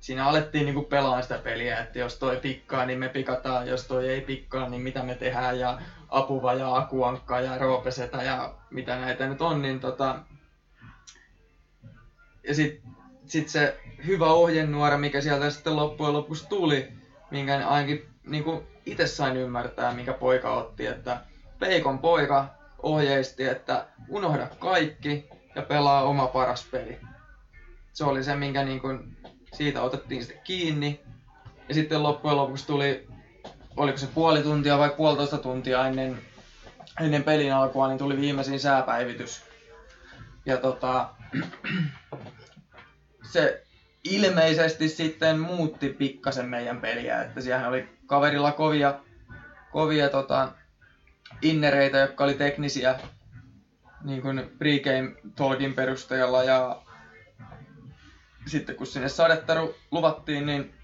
siinä 0.00 0.26
alettiin 0.26 0.64
niinku 0.64 0.82
pelaa 0.82 1.22
sitä 1.22 1.38
peliä, 1.38 1.80
että 1.80 1.98
jos 1.98 2.18
toi 2.18 2.36
pikkaa, 2.36 2.86
niin 2.86 2.98
me 2.98 3.08
pikataan, 3.08 3.66
jos 3.66 3.84
toi 3.84 4.08
ei 4.08 4.20
pikkaa, 4.20 4.68
niin 4.68 4.82
mitä 4.82 5.02
me 5.02 5.14
tehdään, 5.14 5.58
ja 5.58 5.78
apuva 6.08 6.54
ja 6.54 6.76
akuankka 6.76 7.40
ja 7.40 7.58
roopesetä 7.58 8.22
ja 8.22 8.54
mitä 8.70 8.96
näitä 8.96 9.26
nyt 9.26 9.42
on, 9.42 9.62
niin 9.62 9.80
tota... 9.80 10.18
Ja 12.48 12.54
sit, 12.54 12.82
sit 13.26 13.48
se 13.48 13.80
hyvä 14.06 14.26
ohjenuora, 14.26 14.98
mikä 14.98 15.20
sieltä 15.20 15.50
sitten 15.50 15.76
loppujen 15.76 16.12
lopuksi 16.12 16.48
tuli, 16.48 16.92
minkä 17.30 17.68
ainakin 17.68 18.08
niin 18.26 18.44
itse 18.86 19.06
sain 19.06 19.36
ymmärtää, 19.36 19.94
minkä 19.94 20.12
poika 20.12 20.54
otti, 20.54 20.86
että 20.86 21.20
Peikon 21.58 21.98
poika 21.98 22.46
ohjeisti, 22.82 23.44
että 23.44 23.86
unohda 24.08 24.48
kaikki 24.58 25.28
ja 25.54 25.62
pelaa 25.62 26.02
oma 26.02 26.26
paras 26.26 26.66
peli. 26.70 26.98
Se 27.92 28.04
oli 28.04 28.24
se, 28.24 28.36
minkä 28.36 28.64
niin 28.64 28.80
kuin, 28.80 29.16
siitä 29.52 29.82
otettiin 29.82 30.24
sitten 30.24 30.42
kiinni. 30.44 31.00
Ja 31.68 31.74
sitten 31.74 32.02
loppujen 32.02 32.36
lopuksi 32.36 32.66
tuli, 32.66 33.08
oliko 33.76 33.98
se 33.98 34.06
puoli 34.06 34.42
tuntia 34.42 34.78
vai 34.78 34.90
puolitoista 34.90 35.38
tuntia 35.38 35.86
ennen, 35.86 36.18
ennen 37.00 37.22
pelin 37.22 37.54
alkua, 37.54 37.88
niin 37.88 37.98
tuli 37.98 38.20
viimeisin 38.20 38.60
sääpäivitys. 38.60 39.42
Ja 40.46 40.56
tota, 40.56 41.10
se 43.32 43.64
ilmeisesti 44.04 44.88
sitten 44.88 45.38
muutti 45.38 45.88
pikkasen 45.88 46.46
meidän 46.46 46.80
peliä, 46.80 47.22
että 47.22 47.40
siellä 47.40 47.68
oli 47.68 47.88
kaverilla 48.06 48.52
kovia, 48.52 49.00
kovia 49.72 50.08
tota, 50.08 50.52
innereitä, 51.42 51.98
jotka 51.98 52.24
oli 52.24 52.34
teknisiä 52.34 53.00
niin 54.04 54.22
kuin 54.22 54.50
pregame 54.58 55.14
talkin 55.36 55.74
perusteella 55.74 56.42
ja 56.42 56.82
sitten 58.46 58.76
kun 58.76 58.86
sinne 58.86 59.08
sadetta 59.08 59.54
ru- 59.54 59.74
luvattiin, 59.90 60.46
niin 60.46 60.74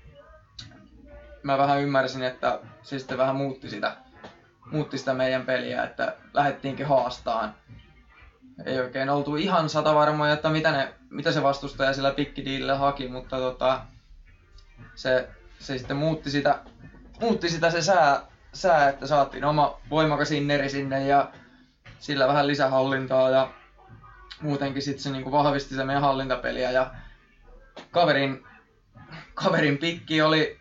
mä 1.42 1.58
vähän 1.58 1.80
ymmärsin, 1.80 2.22
että 2.22 2.60
se 2.82 2.98
sitten 2.98 3.18
vähän 3.18 3.36
muutti 3.36 3.70
sitä, 3.70 3.96
muutti 4.70 4.98
sitä 4.98 5.14
meidän 5.14 5.46
peliä, 5.46 5.82
että 5.82 6.16
lähdettiinkin 6.34 6.86
haastaan. 6.86 7.54
Ei 8.64 8.80
oikein 8.80 9.10
oltu 9.10 9.36
ihan 9.36 9.68
sata 9.68 9.94
varmoja, 9.94 10.32
että 10.32 10.50
mitä, 10.50 10.72
ne, 10.72 10.94
mitä 11.10 11.32
se 11.32 11.42
vastustaja 11.42 11.92
sillä 11.92 12.10
pikkidiilillä 12.10 12.76
haki, 12.76 13.08
mutta 13.08 13.36
tota, 13.36 13.80
se, 14.94 15.28
se 15.58 15.78
sitten 15.78 15.96
muutti 15.96 16.30
sitä, 16.30 16.60
muutti 17.20 17.48
sitä 17.48 17.70
se 17.70 17.82
sää, 17.82 18.20
sää, 18.54 18.88
että 18.88 19.06
saatiin 19.06 19.44
oma 19.44 19.80
voimakas 19.90 20.30
inneri 20.30 20.68
sinne 20.68 21.06
ja 21.06 21.32
sillä 21.98 22.28
vähän 22.28 22.46
lisähallintaa 22.46 23.30
ja 23.30 23.52
muutenkin 24.40 24.82
sitten 24.82 25.02
se 25.02 25.10
niinku 25.10 25.32
vahvisti 25.32 25.74
se 25.74 25.84
meidän 25.84 26.02
hallintapeliä 26.02 26.70
ja 26.70 26.90
kaverin, 27.90 28.44
kaverin 29.34 29.78
pikki 29.78 30.22
oli 30.22 30.58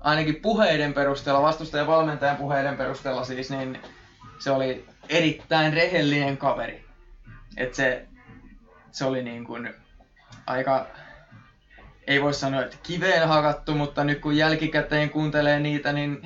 ainakin 0.00 0.36
puheiden 0.42 0.94
perusteella, 0.94 1.42
vastustajan 1.42 1.86
valmentajan 1.86 2.36
puheiden 2.36 2.76
perusteella 2.76 3.24
siis, 3.24 3.50
niin 3.50 3.82
se 4.38 4.50
oli 4.50 4.86
erittäin 5.08 5.72
rehellinen 5.72 6.38
kaveri. 6.38 6.84
Et 7.56 7.74
se, 7.74 8.06
se 8.90 9.04
oli 9.04 9.22
niin 9.22 9.44
kuin 9.44 9.74
aika, 10.46 10.86
ei 12.06 12.22
voi 12.22 12.34
sanoa, 12.34 12.62
että 12.62 12.76
kiveen 12.82 13.28
hakattu, 13.28 13.74
mutta 13.74 14.04
nyt 14.04 14.20
kun 14.20 14.36
jälkikäteen 14.36 15.10
kuuntelee 15.10 15.60
niitä, 15.60 15.92
niin, 15.92 16.22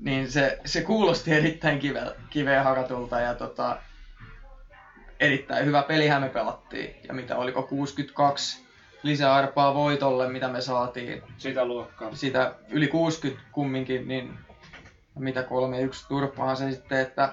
niin 0.00 0.30
se, 0.30 0.58
se 0.64 0.82
kuulosti 0.82 1.32
erittäin 1.32 1.78
kive, 1.78 2.14
kiveen 2.30 2.64
hakatulta 2.64 3.20
ja 3.20 3.34
tota, 3.34 3.78
erittäin 5.20 5.66
hyvä 5.66 5.82
pelihän 5.82 6.22
me 6.22 6.28
pelattiin. 6.28 6.96
Ja 7.08 7.14
mitä 7.14 7.36
oliko 7.36 7.62
62 7.62 8.64
lisäarpaa 9.02 9.74
voitolle, 9.74 10.28
mitä 10.28 10.48
me 10.48 10.60
saatiin. 10.60 11.22
Sitä 11.38 11.64
luokkaa. 11.64 12.14
Sitä 12.14 12.54
yli 12.68 12.86
60 12.88 13.42
kumminkin, 13.52 14.08
niin 14.08 14.38
mitä 15.18 15.40
3-1 15.40 15.44
turpaa 16.08 16.54
se 16.54 16.72
sitten, 16.72 17.00
että 17.00 17.32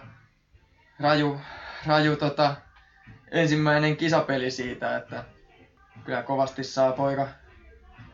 raju, 1.00 1.40
raju 1.86 2.16
tota, 2.16 2.56
ensimmäinen 3.32 3.98
kisapeli 3.98 4.52
siitä, 4.52 4.98
että 4.98 5.24
kyllä 6.04 6.24
kovasti 6.24 6.64
saa 6.64 6.92
poika, 6.92 7.28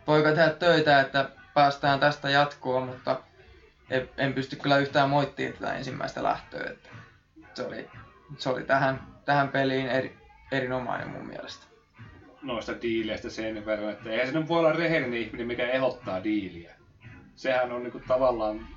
poika 0.06 0.30
tehdä 0.30 0.50
töitä, 0.50 1.02
että 1.02 1.30
päästään 1.54 2.00
tästä 2.00 2.30
jatkoon, 2.30 2.88
mutta 2.88 3.22
en, 3.90 4.10
en 4.18 4.34
pysty 4.34 4.56
kyllä 4.56 4.78
yhtään 4.78 5.10
moittimaan 5.10 5.54
tätä 5.54 5.74
ensimmäistä 5.74 6.24
lähtöä. 6.24 6.70
Että 6.70 6.90
se, 7.54 7.64
oli, 7.66 7.90
se 8.38 8.50
oli 8.50 8.64
tähän, 8.64 9.02
tähän 9.26 9.50
peliin 9.50 9.88
eri, 9.88 10.18
erinomainen 10.52 11.10
mun 11.10 11.28
mielestä. 11.28 11.66
Noista 12.42 12.82
diileistä 12.82 13.30
sen 13.30 13.66
verran, 13.66 13.92
että 13.92 14.10
eihän 14.10 14.34
se 14.34 14.48
voi 14.48 14.60
olla 14.60 14.74
rehellinen 14.74 15.20
ihminen, 15.20 15.48
mikä 15.48 15.68
ehdottaa 15.68 16.24
diiliä. 16.24 16.76
Sehän 17.36 17.72
on 17.72 17.84
niinku 17.84 18.02
tavallaan 18.08 18.68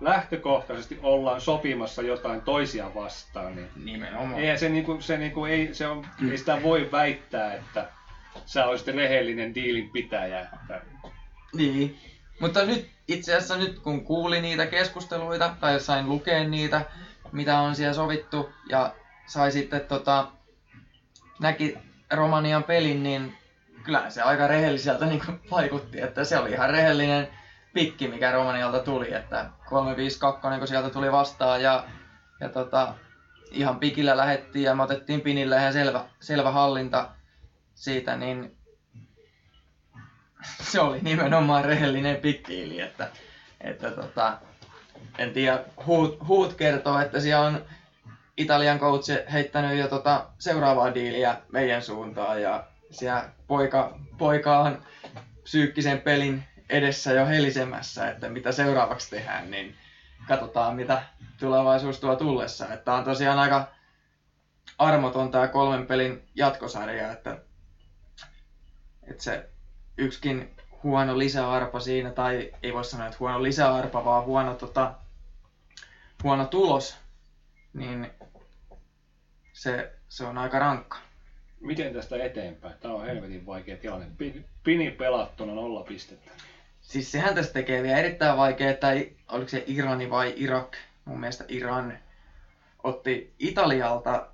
lähtökohtaisesti 0.00 0.98
ollaan 1.02 1.40
sopimassa 1.40 2.02
jotain 2.02 2.40
toisia 2.40 2.94
vastaan, 2.94 3.54
niin 3.56 3.68
Nimenomaan. 3.84 4.40
eihän 4.40 4.58
se, 4.58 4.68
niinku, 4.68 5.00
se, 5.00 5.18
niinku, 5.18 5.44
ei, 5.44 5.74
se 5.74 5.86
on, 5.86 6.06
ei 6.30 6.38
sitä 6.38 6.62
voi 6.62 6.88
väittää, 6.92 7.54
että 7.54 7.88
sä 8.46 8.66
olisit 8.66 8.94
rehellinen 8.94 9.54
diilin 9.54 9.90
pitäjä. 9.90 10.46
Niin. 11.54 11.98
Mutta 12.40 12.64
nyt 12.64 12.90
itse 13.08 13.36
asiassa 13.36 13.56
nyt 13.56 13.78
kun 13.78 14.04
kuulin 14.04 14.42
niitä 14.42 14.66
keskusteluita 14.66 15.54
tai 15.60 15.80
sain 15.80 16.08
lukea 16.08 16.44
niitä, 16.44 16.84
mitä 17.32 17.58
on 17.58 17.74
siellä 17.74 17.94
sovittu 17.94 18.52
ja 18.68 18.94
sai 19.26 19.52
sitten 19.52 19.80
tota, 19.80 20.28
näki 21.40 21.78
Romanian 22.10 22.64
pelin, 22.64 23.02
niin 23.02 23.36
kyllä 23.84 24.10
se 24.10 24.22
aika 24.22 24.46
rehelliseltä 24.46 25.06
niin 25.06 25.22
vaikutti, 25.50 26.00
että 26.00 26.24
se 26.24 26.38
oli 26.38 26.50
ihan 26.50 26.70
rehellinen 26.70 27.28
pikki, 27.74 28.08
mikä 28.08 28.32
Romanialta 28.32 28.78
tuli, 28.78 29.14
että 29.14 29.50
352 29.68 30.58
kun 30.58 30.68
sieltä 30.68 30.90
tuli 30.90 31.12
vastaan 31.12 31.62
ja, 31.62 31.84
ja 32.40 32.48
tota, 32.48 32.94
ihan 33.50 33.78
pikillä 33.78 34.16
lähettiin 34.16 34.64
ja 34.64 34.74
me 34.74 34.82
otettiin 34.82 35.20
pinille 35.20 35.56
ihan 35.56 35.72
selvä, 35.72 36.04
selvä 36.20 36.50
hallinta 36.50 37.10
siitä, 37.82 38.16
niin 38.16 38.56
se 40.60 40.80
oli 40.80 40.98
nimenomaan 41.00 41.64
rehellinen 41.64 42.16
pikkiili, 42.16 42.80
että, 42.80 43.08
että 43.60 43.90
tota, 43.90 44.38
en 45.18 45.32
tiedä, 45.32 45.64
huut, 45.86 46.28
huut 46.28 46.54
kertoo, 46.54 47.00
että 47.00 47.20
siellä 47.20 47.46
on 47.46 47.64
Italian 48.36 48.78
coach 48.78 49.32
heittänyt 49.32 49.78
jo 49.78 49.88
tota 49.88 50.26
seuraavaa 50.38 50.94
diiliä 50.94 51.36
meidän 51.52 51.82
suuntaan 51.82 52.42
ja 52.42 52.66
siellä 52.90 53.28
poika, 53.46 53.98
poika 54.18 54.58
on 54.60 54.82
psyykkisen 55.42 56.00
pelin 56.00 56.44
edessä 56.68 57.12
jo 57.12 57.26
helisemässä, 57.26 58.10
että 58.10 58.28
mitä 58.28 58.52
seuraavaksi 58.52 59.10
tehdään, 59.10 59.50
niin 59.50 59.76
katsotaan 60.28 60.76
mitä 60.76 61.02
tulevaisuus 61.40 62.00
tuo 62.00 62.16
tullessa. 62.16 62.74
Että 62.74 62.94
on 62.94 63.04
tosiaan 63.04 63.38
aika 63.38 63.68
armoton 64.78 65.30
tämä 65.30 65.48
kolmen 65.48 65.86
pelin 65.86 66.28
jatkosarja, 66.34 67.12
että, 67.12 67.38
että 69.06 69.22
se 69.22 69.48
yksikin 69.98 70.56
huono 70.82 71.18
lisäarpa 71.18 71.80
siinä, 71.80 72.10
tai 72.10 72.52
ei 72.62 72.74
voi 72.74 72.84
sanoa, 72.84 73.06
että 73.06 73.18
huono 73.20 73.42
lisäarpa, 73.42 74.04
vaan 74.04 74.24
huono, 74.24 74.54
tota, 74.54 74.94
huono 76.22 76.44
tulos, 76.44 76.96
niin 77.72 78.10
se, 79.52 79.92
se 80.08 80.24
on 80.24 80.38
aika 80.38 80.58
rankka. 80.58 80.98
miten 81.60 81.92
tästä 81.92 82.24
eteenpäin? 82.24 82.74
Tämä 82.80 82.94
on 82.94 83.04
helvetin 83.06 83.46
vaikea 83.46 83.76
tilanne. 83.76 84.06
Pi- 84.18 84.44
Pini 84.64 84.90
pelattuna 84.90 85.54
nolla 85.54 85.82
pistettä. 85.82 86.30
Siis 86.80 87.12
sehän 87.12 87.34
tästä 87.34 87.52
tekee 87.52 87.82
vielä 87.82 87.98
erittäin 87.98 88.36
vaikea, 88.36 88.70
että 88.70 88.88
oliko 89.28 89.48
se 89.48 89.64
Irani 89.66 90.10
vai 90.10 90.32
Irak, 90.36 90.76
mun 91.04 91.20
mielestä 91.20 91.44
Iran, 91.48 91.98
otti 92.82 93.34
Italialta 93.38 94.28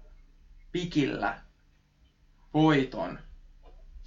pikillä 0.73 1.39
voiton. 2.55 3.19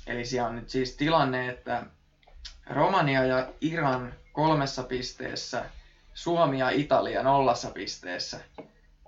Eli 0.08 0.26
siellä 0.26 0.50
on 0.50 0.56
nyt 0.56 0.70
siis 0.70 0.96
tilanne, 0.96 1.50
että 1.50 1.86
Romania 2.70 3.24
ja 3.24 3.50
Iran 3.62 4.14
kolmessa 4.34 4.84
pisteessä, 4.84 5.66
Suomi 6.14 6.60
ja 6.60 6.70
Italia 6.70 7.24
nollassa 7.24 7.70
pisteessä. 7.70 8.40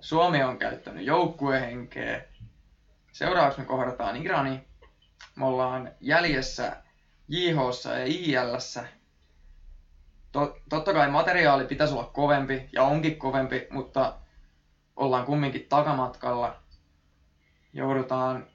Suomi 0.00 0.42
on 0.42 0.58
käyttänyt 0.58 1.06
joukkuehenkeä. 1.06 2.24
Seuraavaksi 3.12 3.60
me 3.60 3.66
kohdataan 3.66 4.16
Irani. 4.16 4.64
Me 5.36 5.44
ollaan 5.44 5.92
jäljessä 6.00 6.76
JHssa 7.28 7.98
ja 7.98 8.04
ILssä. 8.06 8.84
To, 10.32 10.58
totta 10.68 10.92
kai 10.92 11.10
materiaali 11.10 11.64
pitäisi 11.64 11.94
olla 11.94 12.04
kovempi 12.04 12.68
ja 12.72 12.82
onkin 12.82 13.18
kovempi, 13.18 13.66
mutta 13.70 14.18
ollaan 14.96 15.26
kumminkin 15.26 15.66
takamatkalla. 15.68 16.56
Joudutaan, 17.72 18.46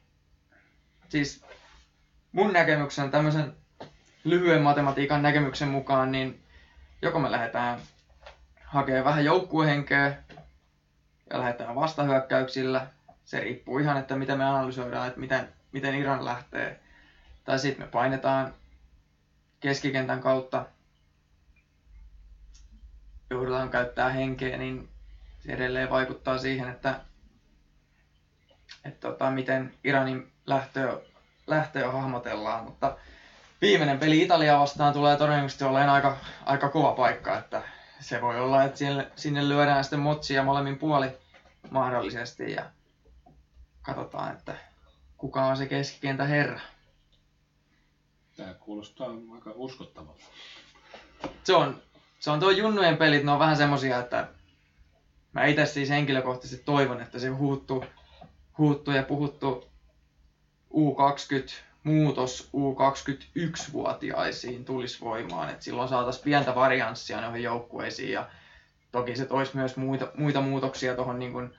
siis 1.09 1.45
mun 2.31 2.53
näkemyksen, 2.53 3.11
tämmöisen 3.11 3.53
lyhyen 4.23 4.61
matematiikan 4.61 5.21
näkemyksen 5.21 5.67
mukaan, 5.67 6.11
niin 6.11 6.43
joko 7.01 7.19
me 7.19 7.31
lähdetään 7.31 7.79
hakemaan 8.65 9.05
vähän 9.05 9.25
joukkuehenkeä 9.25 10.23
ja 11.29 11.39
lähdetään 11.39 11.75
vastahyökkäyksillä. 11.75 12.87
Se 13.25 13.39
riippuu 13.39 13.79
ihan, 13.79 13.97
että 13.97 14.15
miten 14.15 14.37
me 14.37 14.45
analysoidaan, 14.45 15.07
että 15.07 15.19
miten, 15.19 15.49
miten 15.71 15.95
Iran 15.95 16.25
lähtee. 16.25 16.79
Tai 17.43 17.59
sitten 17.59 17.85
me 17.85 17.91
painetaan 17.91 18.53
keskikentän 19.59 20.21
kautta 20.21 20.65
joudutaan 23.29 23.69
käyttää 23.69 24.09
henkeä, 24.09 24.57
niin 24.57 24.89
se 25.39 25.51
edelleen 25.51 25.89
vaikuttaa 25.89 26.37
siihen, 26.37 26.69
että, 26.69 27.01
että 28.85 29.07
tota, 29.07 29.31
miten 29.31 29.73
Iranin 29.83 30.31
lähtöä, 30.45 30.97
lähtöä 31.49 31.91
hahmotellaan. 31.91 32.63
Mutta 32.63 32.97
viimeinen 33.61 33.99
peli 33.99 34.21
Italia 34.21 34.59
vastaan 34.59 34.93
tulee 34.93 35.17
todennäköisesti 35.17 35.63
olemaan 35.63 35.89
aika, 35.89 36.17
aika 36.45 36.69
kova 36.69 36.91
paikka, 36.91 37.37
että 37.37 37.61
se 37.99 38.21
voi 38.21 38.39
olla, 38.39 38.63
että 38.63 38.77
sinne, 38.77 39.11
sinne 39.15 39.49
lyödään 39.49 39.83
sitten 39.83 39.99
motsia 39.99 40.43
molemmin 40.43 40.77
puoli 40.77 41.07
mahdollisesti 41.71 42.51
ja 42.51 42.65
katsotaan, 43.81 44.33
että 44.33 44.55
kuka 45.17 45.45
on 45.45 45.57
se 45.57 45.65
keskikentän 45.65 46.27
herra. 46.27 46.59
Tämä 48.37 48.53
kuulostaa 48.53 49.07
aika 49.35 49.51
uskottavalta. 49.55 50.23
se 51.43 51.55
on, 51.55 51.81
se 52.19 52.31
on 52.31 52.39
tuo 52.39 52.51
junnujen 52.51 52.97
pelit, 52.97 53.23
ne 53.23 53.31
on 53.31 53.39
vähän 53.39 53.57
semmosia, 53.57 53.99
että 53.99 54.27
mä 55.33 55.45
itse 55.45 55.65
siis 55.65 55.89
henkilökohtaisesti 55.89 56.65
toivon, 56.65 57.01
että 57.01 57.19
se 57.19 57.27
huuttu, 57.27 57.85
huuttu 58.57 58.91
ja 58.91 59.03
puhuttu 59.03 59.68
U20 60.73 61.51
muutos 61.83 62.49
U21-vuotiaisiin 62.53 64.65
tulisi 64.65 65.01
voimaan, 65.01 65.49
että 65.49 65.63
silloin 65.63 65.89
saataisiin 65.89 66.23
pientä 66.23 66.55
varianssia 66.55 67.21
noihin 67.21 67.43
joukkueisiin 67.43 68.11
ja 68.11 68.29
toki 68.91 69.15
se 69.15 69.25
toisi 69.25 69.55
myös 69.55 69.77
muita, 69.77 70.11
muita 70.17 70.41
muutoksia 70.41 70.95
tuohon 70.95 71.19
niin 71.19 71.31
kuin 71.31 71.53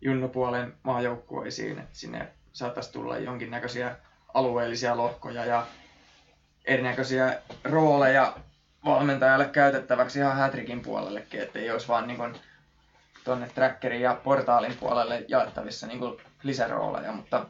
junnupuolen 0.00 0.74
maajoukkueisiin, 0.82 1.78
että 1.78 1.98
sinne 1.98 2.28
saataisiin 2.52 2.92
tulla 2.92 3.18
jonkinnäköisiä 3.18 3.96
alueellisia 4.34 4.96
lohkoja 4.96 5.44
ja 5.44 5.66
erinäköisiä 6.64 7.42
rooleja 7.64 8.36
valmentajalle 8.84 9.48
käytettäväksi 9.48 10.18
ihan 10.18 10.36
hätrikin 10.36 10.80
puolellekin, 10.80 11.40
ettei 11.40 11.70
olisi 11.70 11.88
vaan 11.88 12.06
niin 12.06 12.16
kuin 12.16 12.34
tuonne 13.24 13.50
trackerin 13.54 14.00
ja 14.00 14.20
portaalin 14.24 14.76
puolelle 14.80 15.24
jaettavissa 15.28 15.86
niin 15.86 15.98
kuin 15.98 16.20
lisärooleja, 16.42 17.12
mutta 17.12 17.46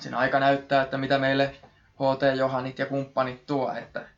sen 0.00 0.14
aika 0.14 0.40
näyttää, 0.40 0.82
että 0.82 0.98
mitä 0.98 1.18
meille 1.18 1.54
HT 1.94 2.36
Johannit 2.38 2.78
ja 2.78 2.86
kumppanit 2.86 3.46
tuo, 3.46 3.72
että, 3.72 4.08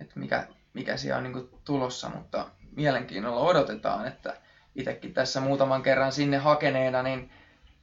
että 0.00 0.20
mikä, 0.20 0.46
mikä 0.74 0.96
siellä 0.96 1.18
on 1.18 1.22
niin 1.22 1.48
tulossa, 1.64 2.08
mutta 2.08 2.46
mielenkiinnolla 2.76 3.40
odotetaan, 3.40 4.06
että 4.06 4.36
itsekin 4.74 5.14
tässä 5.14 5.40
muutaman 5.40 5.82
kerran 5.82 6.12
sinne 6.12 6.36
hakeneena, 6.36 7.02
niin 7.02 7.30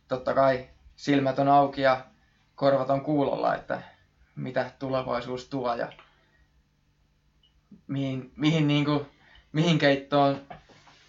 totta 0.08 0.34
kai 0.34 0.70
silmät 0.96 1.40
on 1.40 1.48
auki 1.48 1.82
ja 1.82 2.06
korvat 2.56 2.90
on 2.90 3.02
kuulolla, 3.02 3.56
että 3.56 3.82
mitä 4.36 4.72
tulevaisuus 4.80 5.46
tuo 5.46 5.76
ja 5.76 5.92
mihin, 7.88 8.32
mihin, 8.36 8.68
niin 8.68 8.86
kuin, 8.86 9.06
mihin 9.52 9.80
keittoon 9.80 10.42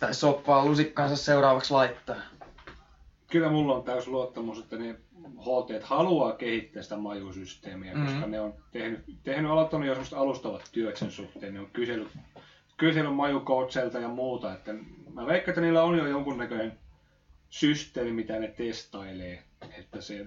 tai 0.00 0.14
soppaan 0.14 0.64
lusikkansa 0.64 1.16
seuraavaksi 1.16 1.72
laittaa. 1.72 2.16
Kyllä 3.32 3.48
mulla 3.50 3.74
on 3.74 3.82
täys 3.84 4.06
luottamus, 4.08 4.58
että 4.58 4.76
ne 4.76 4.94
HT 5.40 5.82
haluaa 5.82 6.32
kehittää 6.32 6.82
sitä 6.82 6.96
majusysteemiä, 6.96 7.94
Mhm. 7.94 8.04
koska 8.06 8.26
ne 8.26 8.40
on 8.40 8.54
tehnyt, 8.72 9.00
tehnyt 9.22 9.50
aloittanut 9.50 9.86
jo 9.86 9.92
semmoista 9.94 10.18
alustavat 10.18 10.68
työt 10.72 10.96
sen 10.96 11.10
suhteen. 11.10 11.54
Ne 11.54 11.60
on 11.60 11.70
kysellyt, 11.72 12.08
kysellyt 12.76 13.14
majukoutselta 13.14 13.98
ja 13.98 14.08
muuta. 14.08 14.52
Että 14.52 14.72
mä 15.14 15.26
veikkaan, 15.26 15.48
että 15.52 15.60
niillä 15.60 15.82
on 15.82 15.98
jo 15.98 16.06
jonkunnäköinen 16.06 16.78
systeemi, 17.50 18.12
mitä 18.12 18.38
ne 18.38 18.48
testailee. 18.48 19.42
Että 19.78 20.00
se, 20.00 20.26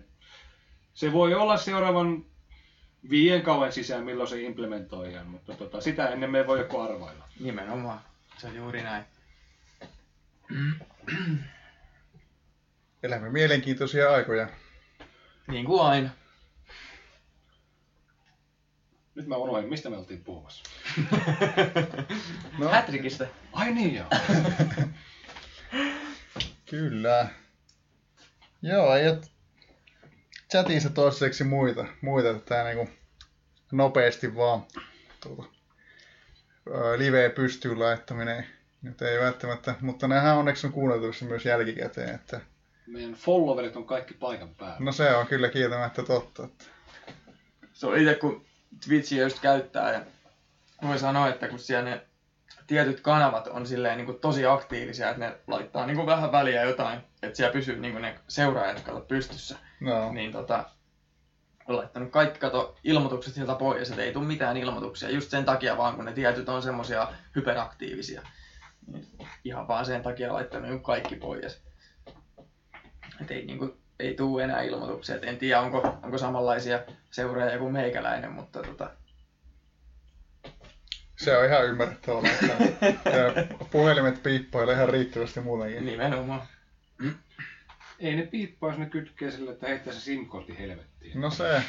se 0.94 1.14
voi 1.14 1.34
olla 1.34 1.58
seuraavan 1.58 2.26
viien 3.10 3.42
kauan 3.42 3.72
sisään, 3.72 4.04
milloin 4.04 4.30
se 4.30 4.42
implementoidaan, 4.42 5.28
mutta 5.28 5.54
tota, 5.56 5.82
sitä 5.82 6.10
ennen 6.10 6.32
me 6.32 6.38
ei 6.40 6.48
voi 6.48 6.60
joku 6.60 6.80
arvailla. 6.80 7.24
Nimenomaan. 7.40 8.00
Se 8.38 8.48
on 8.48 8.56
juuri 8.56 8.84
näin. 8.84 9.04
Elämme 13.06 13.30
mielenkiintoisia 13.30 14.12
aikoja. 14.12 14.48
Niin 15.48 15.66
kuin 15.66 15.82
aina. 15.82 16.10
Nyt 19.16 19.28
mä 19.28 19.36
unohdin, 19.36 19.70
mistä 19.70 19.90
me 19.90 19.98
oltiin 19.98 20.24
puhumassa. 20.24 20.64
No. 22.60 22.70
Hätrikistä. 22.70 23.28
Ai 23.54 23.74
niin 23.74 23.96
joo. 23.96 24.06
Kyllä. 26.70 27.28
Joo, 28.62 28.96
ei 28.96 29.08
et 29.08 29.32
chatissa 30.52 30.90
toiseksi 30.90 31.44
muita, 31.44 31.86
muita 32.02 32.34
tää 32.34 32.64
niinku 32.64 32.90
nopeasti 33.72 34.36
vaan 34.36 34.64
tuota, 35.22 35.44
live 36.98 37.30
pystyy 37.30 37.76
laittaminen 37.76 38.46
nyt 38.82 39.02
ei 39.02 39.20
välttämättä, 39.20 39.76
mutta 39.82 40.08
nehän 40.08 40.38
onneksi 40.38 40.68
on 40.68 40.74
kuunneltavissa 40.74 41.26
myös 41.26 41.46
jälkikäteen, 41.46 42.16
että 42.16 42.42
Meidän 42.88 43.14
followerit 43.14 43.76
on 43.76 43.86
kaikki 43.86 44.14
paikan 44.14 44.56
päällä. 44.56 44.78
no 44.80 44.92
se 44.92 45.16
on 45.16 45.28
kyllä 45.28 45.50
kieltämättä 45.50 46.04
totta, 46.04 46.44
että 46.44 46.66
Se 47.74 47.88
on 47.88 47.98
itse 47.98 48.16
kun 48.16 48.46
Twitchiä 48.86 49.24
just 49.24 49.40
käyttää 49.40 49.94
ja 49.94 50.02
voi 50.88 51.00
sanoa, 51.00 51.30
että 51.30 51.48
kun 51.48 51.60
siellä 51.60 51.90
ne 51.90 52.08
tietyt 52.68 53.02
kanavat 53.02 53.48
on 53.48 53.68
silleen 53.68 53.98
niin 53.98 54.06
kuin 54.06 54.20
tosi 54.20 54.46
aktiivisia, 54.46 55.10
että 55.10 55.20
ne 55.20 55.38
laittaa 55.48 55.86
niin 55.86 55.96
kuin 55.96 56.08
vähän 56.08 56.32
väliä 56.32 56.64
jotain, 56.64 57.00
että 57.24 57.38
siellä 57.38 57.54
pysyy 57.54 57.80
niin 57.80 57.94
kuin 57.94 58.02
ne 58.02 58.20
seuraajat 58.28 58.80
kato 58.80 59.00
pystyssä, 59.00 59.56
no, 59.80 60.14
niin 60.14 60.32
tota, 60.32 60.66
on 61.68 61.78
laittanut 61.78 62.12
kaikki 62.12 62.40
kato 62.40 62.76
ilmoitukset 62.84 63.34
sieltä 63.34 63.56
pois, 63.56 63.90
että 63.90 64.04
ei 64.04 64.14
tule 64.14 64.26
mitään 64.26 64.58
ilmoituksia, 64.58 65.10
just 65.10 65.30
sen 65.30 65.46
takia 65.46 65.78
vaan 65.78 65.96
kun 65.96 66.06
ne 66.06 66.14
tietyt 66.14 66.50
on 66.50 66.64
semmosia 66.64 67.08
hyperaktiivisia. 67.36 68.22
Niin 68.88 69.08
ihan 69.44 69.68
vaan 69.68 69.86
sen 69.86 70.04
takia 70.04 70.34
laittanut 70.34 70.84
kaikki 70.84 71.16
pois. 71.16 71.65
Et 73.22 73.32
ei, 73.32 73.46
niin 73.46 73.60
kuin, 73.60 73.74
ei 74.00 74.14
tuu 74.14 74.40
enää 74.40 74.62
ilmoituksia, 74.62 75.16
et 75.16 75.24
en 75.24 75.38
tiedä 75.38 75.62
onko, 75.62 75.98
onko 76.04 76.18
samanlaisia 76.18 76.80
seuraajia 77.12 77.58
kuin 77.58 77.74
meikäläinen, 77.74 78.32
mutta 78.32 78.62
tota, 78.62 78.90
se 81.16 81.38
on 81.38 81.46
ihan 81.46 81.66
ymmärrettävää, 81.66 82.22
että 82.82 83.56
puhelimet 83.72 84.24
piippoilee 84.24 84.76
ihan 84.76 84.90
riittävästi 84.90 85.40
muutenkin. 85.40 85.86
nimenomaan. 85.86 86.42
Ei 88.00 88.16
ne 88.16 88.24
piippaa, 88.24 88.70
jos 88.70 88.80
ne 88.80 88.86
kytkee 88.86 89.32
sille, 89.32 89.52
että 89.52 89.68
heittää 89.68 89.94
se 89.94 90.00
SIM-kortti 90.00 90.60
helvettiin. 90.60 91.22
No 91.22 91.30
se. 91.30 91.62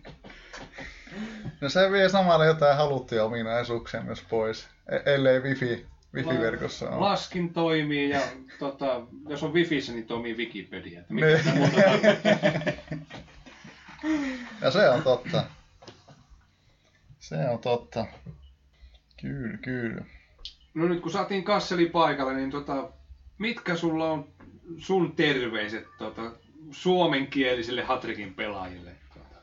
no 1.60 1.68
se 1.68 1.92
vie 1.92 2.08
samalla 2.08 2.44
jotain 2.44 2.76
haluttuja 2.76 3.24
ominaisuuksia 3.24 4.02
myös 4.02 4.22
pois, 4.30 4.68
e- 4.88 5.14
ellei 5.14 5.40
wifi, 5.40 5.86
wifi-verkossa 6.14 6.90
ole. 6.90 7.00
Laskin 7.00 7.52
toimii 7.52 8.10
ja 8.10 8.20
tota, 8.58 9.00
jos 9.28 9.42
on 9.42 9.52
wifissä, 9.52 9.92
niin 9.92 10.06
toimii 10.06 10.36
Wikipedia. 10.36 11.00
Että 11.00 11.14
mitä 11.14 11.26
Niin. 14.02 14.38
Ja 14.60 14.70
se 14.70 14.88
on 14.88 15.02
totta. 15.02 15.44
Se 17.18 17.48
on 17.48 17.58
totta. 17.58 18.06
Kyllä, 19.20 19.58
kyllä. 19.58 20.04
No 20.74 20.88
nyt 20.88 21.00
kun 21.00 21.12
saatiin 21.12 21.44
Kasseli 21.44 21.86
paikalle, 21.86 22.34
niin 22.34 22.50
tota, 22.50 22.90
mitkä 23.38 23.76
sulla 23.76 24.10
on 24.10 24.28
sun 24.78 25.16
terveiset 25.16 25.86
tota, 25.98 26.32
suomenkielisille 26.70 27.82
Hatrikin 27.82 28.34
pelaajille? 28.34 28.90
Tota, 29.14 29.36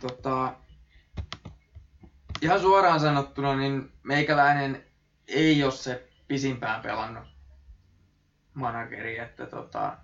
tota, 0.00 0.54
ihan 2.42 2.60
suoraan 2.60 3.00
sanottuna, 3.00 3.56
niin 3.56 3.92
meikäläinen 4.02 4.84
ei 5.28 5.64
ole 5.64 5.72
se 5.72 6.08
pisimpään 6.28 6.82
pelannut 6.82 7.24
manageri, 8.54 9.18
että 9.18 9.46
tota, 9.46 9.96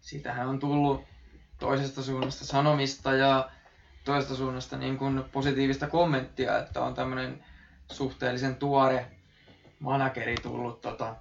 siitähän 0.00 0.48
on 0.48 0.58
tullut 0.58 1.04
toisesta 1.58 2.02
suunnasta 2.02 2.44
sanomista 2.44 3.14
ja 3.14 3.50
toisesta 4.04 4.34
suunnasta 4.34 4.76
niin 4.76 4.98
kuin 4.98 5.24
positiivista 5.32 5.86
kommenttia, 5.86 6.58
että 6.58 6.80
on 6.80 6.94
tämmöinen 6.94 7.44
suhteellisen 7.92 8.56
tuore 8.56 9.06
manageri 9.78 10.34
tullut 10.42 10.80
tota, 10.80 11.16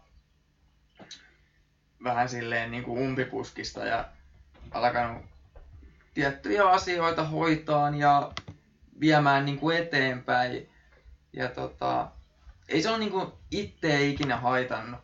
vähän 2.04 2.30
silleen 2.30 2.72
niin 2.72 2.84
kuin 2.84 3.02
umpipuskista 3.02 3.86
ja 3.86 4.06
alkanut 4.72 5.26
tiettyjä 6.14 6.70
asioita 6.70 7.24
hoitaan 7.24 7.96
ja 7.96 8.32
viemään 9.02 9.46
niin 9.46 9.60
kuin 9.60 9.78
eteenpäin. 9.78 10.70
Ja 11.34 11.50
tota, 11.50 12.12
ei 12.68 12.82
se 12.82 12.90
ole 12.90 12.98
niin 12.98 13.12
kuin 13.12 13.32
ikinä 13.52 14.38
haitannut, 14.38 15.00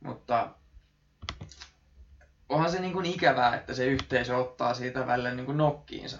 mutta 0.00 0.48
onhan 2.48 2.70
se 2.70 2.80
niin 2.80 2.92
kuin 2.92 3.06
ikävää, 3.06 3.56
että 3.56 3.74
se 3.74 3.86
yhteisö 3.86 4.36
ottaa 4.36 4.74
siitä 4.74 5.06
välillä 5.06 5.34
niin 5.34 5.46
kuin 5.46 5.58
nokkiinsa. 5.58 6.18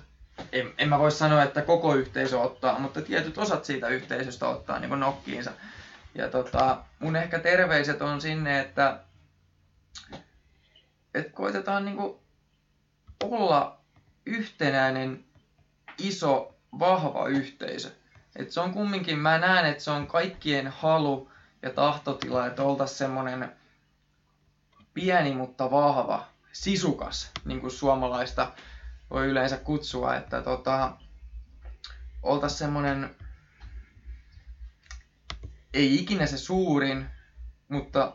En, 0.52 0.74
en 0.78 0.88
mä 0.88 0.98
voi 0.98 1.12
sanoa, 1.12 1.42
että 1.42 1.62
koko 1.62 1.94
yhteisö 1.94 2.40
ottaa, 2.40 2.78
mutta 2.78 3.02
tietyt 3.02 3.38
osat 3.38 3.64
siitä 3.64 3.88
yhteisöstä 3.88 4.48
ottaa 4.48 4.78
niin 4.78 4.88
kuin 4.88 5.00
nokkiinsa. 5.00 5.52
Ja 6.14 6.28
tota, 6.28 6.84
mun 6.98 7.16
ehkä 7.16 7.38
terveiset 7.38 8.02
on 8.02 8.20
sinne, 8.20 8.60
että, 8.60 9.00
että 11.14 11.32
koitetaan 11.32 11.84
niin 11.84 11.96
kuin 11.96 12.18
olla 13.22 13.80
yhtenäinen, 14.26 15.24
iso, 15.98 16.57
vahva 16.78 17.26
yhteisö. 17.28 17.90
Et 18.36 18.50
se 18.50 18.60
on 18.60 18.72
kumminkin, 18.72 19.18
mä 19.18 19.38
näen, 19.38 19.66
että 19.66 19.84
se 19.84 19.90
on 19.90 20.06
kaikkien 20.06 20.68
halu 20.68 21.30
ja 21.62 21.70
tahtotila, 21.70 22.46
että 22.46 22.62
oltaisiin 22.62 22.98
semmoinen 22.98 23.52
pieni, 24.94 25.34
mutta 25.34 25.70
vahva, 25.70 26.26
sisukas, 26.52 27.30
niin 27.44 27.60
kuin 27.60 27.70
suomalaista 27.70 28.52
voi 29.10 29.26
yleensä 29.26 29.56
kutsua, 29.56 30.16
että 30.16 30.42
tota, 30.42 30.96
oltaisiin 32.22 32.58
semmoinen, 32.58 33.16
ei 35.74 35.94
ikinä 35.94 36.26
se 36.26 36.38
suurin, 36.38 37.06
mutta 37.68 38.12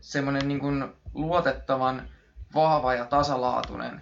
semmoinen 0.00 0.48
niin 0.48 0.60
kuin 0.60 0.92
luotettavan, 1.14 2.08
vahva 2.54 2.94
ja 2.94 3.04
tasalaatuinen 3.04 4.00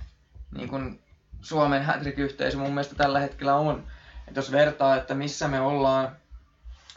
niin 0.55 0.69
kuin 0.69 1.02
Suomen 1.43 1.83
hätrick-yhteisö 1.83 2.59
mun 2.59 2.71
mielestä 2.71 2.95
tällä 2.95 3.21
hetkellä 3.21 3.55
on. 3.55 3.87
Et 4.29 4.37
jos 4.37 4.53
vertaa, 4.53 4.97
että 4.97 5.15
missä 5.15 5.49
me 5.49 5.61
ollaan, 5.61 6.17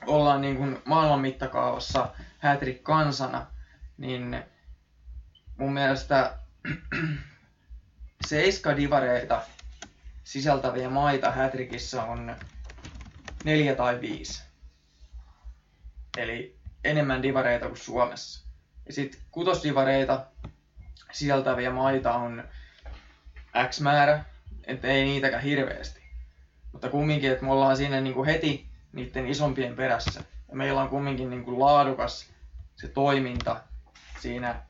ollaan 0.08 0.42
niin 0.42 0.58
kuin 0.58 0.82
maailman 0.86 1.20
mittakaavassa 1.20 2.10
hätrick-kansana, 2.40 3.46
niin 3.98 4.44
mun 5.58 5.74
mielestä 5.74 6.38
seiska 8.28 8.78
divareita 8.78 9.42
sisältäviä 10.24 10.90
maita 10.90 11.32
hätrikissä 11.32 12.04
on 12.04 12.36
neljä 13.44 13.76
tai 13.76 14.02
viisi. 14.02 14.44
Eli 16.18 16.58
enemmän 16.84 17.24
divareita 17.24 17.66
kuin 17.68 17.78
Suomessa. 17.78 18.46
Ja 18.86 18.94
sitten 18.94 19.22
kutosdivareita 19.32 20.26
sisältäviä 21.12 21.72
maita 21.72 22.14
on 22.14 22.44
X 23.70 23.80
määrä, 23.80 24.26
että 24.68 24.88
ei 24.88 25.06
niitäkään 25.06 25.44
hirveästi. 25.44 26.02
Mutta 26.72 26.90
kumminkin, 26.90 27.32
että 27.32 27.46
me 27.46 27.52
ollaan 27.52 27.78
siinä 27.78 28.02
niin 28.02 28.14
kuin 28.14 28.26
heti 28.26 28.70
niiden 28.92 29.28
isompien 29.28 29.76
perässä. 29.76 30.24
Ja 30.50 30.56
meillä 30.56 30.82
on 30.82 30.90
kumminkin 30.90 31.30
niin 31.30 31.44
kuin 31.44 31.60
laadukas 31.60 32.34
se 32.76 32.88
toiminta 32.88 33.62
siinä, 34.20 34.62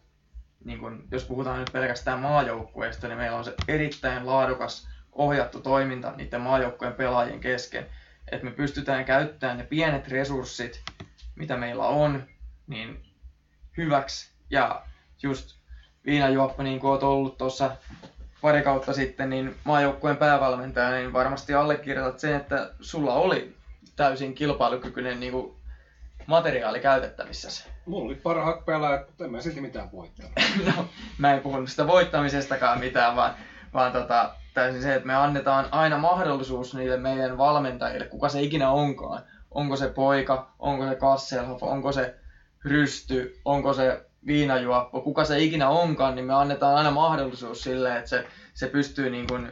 niin 0.65 0.79
kuin, 0.79 1.03
jos 1.11 1.23
puhutaan 1.23 1.59
nyt 1.59 1.73
pelkästään 1.73 2.19
maajoukkueesta, 2.19 3.07
niin 3.07 3.17
meillä 3.17 3.37
on 3.37 3.45
se 3.45 3.53
erittäin 3.67 4.25
laadukas 4.25 4.87
ohjattu 5.11 5.61
toiminta 5.61 6.13
niiden 6.17 6.41
maajoukkueen 6.41 6.93
pelaajien 6.93 7.39
kesken. 7.39 7.85
Että 8.31 8.45
me 8.45 8.51
pystytään 8.51 9.05
käyttämään 9.05 9.57
ne 9.57 9.63
pienet 9.63 10.07
resurssit, 10.07 10.81
mitä 11.35 11.57
meillä 11.57 11.87
on, 11.87 12.23
niin 12.67 13.05
hyväksi. 13.77 14.31
Ja 14.49 14.85
just 15.23 15.55
viinajuoppa, 16.05 16.63
niin 16.63 16.79
kuin 16.79 16.91
oot 16.91 17.03
ollut 17.03 17.37
tuossa 17.37 17.77
pari 18.41 18.61
kautta 18.61 18.93
sitten, 18.93 19.29
niin 19.29 19.55
maajoukkueen 19.63 20.17
päävalmentaja, 20.17 20.91
niin 20.91 21.13
varmasti 21.13 21.53
allekirjoitat 21.53 22.19
sen, 22.19 22.35
että 22.35 22.71
sulla 22.81 23.13
oli 23.13 23.55
täysin 23.95 24.35
kilpailukykyinen 24.35 25.19
niin 25.19 25.31
kuin 25.31 25.55
materiaali 26.27 26.79
käytettävissä. 26.79 27.69
mulla 27.85 28.05
oli 28.05 28.15
parhaat 28.15 28.65
pelaajat, 28.65 29.07
mutta 29.07 29.25
en 29.25 29.31
mä 29.31 29.41
silti 29.41 29.61
mitään 29.61 29.91
voittanut. 29.91 30.31
No, 30.65 30.85
mä 31.17 31.33
en 31.33 31.41
puhunut 31.41 31.69
sitä 31.69 31.87
voittamisestakaan 31.87 32.79
mitään, 32.79 33.15
vaan, 33.15 33.35
vaan 33.73 33.91
tota, 33.91 34.35
täysin 34.53 34.81
se, 34.81 34.95
että 34.95 35.07
me 35.07 35.15
annetaan 35.15 35.67
aina 35.71 35.97
mahdollisuus 35.97 36.75
niille 36.75 36.97
meidän 36.97 37.37
valmentajille, 37.37 38.05
kuka 38.05 38.29
se 38.29 38.41
ikinä 38.41 38.69
onkaan. 38.69 39.21
Onko 39.51 39.75
se 39.75 39.89
poika, 39.89 40.51
onko 40.59 40.87
se 40.87 40.95
Kasselhoff, 40.95 41.63
onko 41.63 41.91
se 41.91 42.15
Rysty, 42.63 43.39
onko 43.45 43.73
se 43.73 44.05
viinajuoppo, 44.27 45.01
kuka 45.01 45.25
se 45.25 45.39
ikinä 45.39 45.69
onkaan, 45.69 46.15
niin 46.15 46.25
me 46.25 46.33
annetaan 46.33 46.75
aina 46.75 46.91
mahdollisuus 46.91 47.61
sille, 47.63 47.97
että 47.97 48.09
se, 48.09 48.27
se 48.53 48.67
pystyy 48.67 49.09
niin 49.09 49.27
kuin 49.27 49.51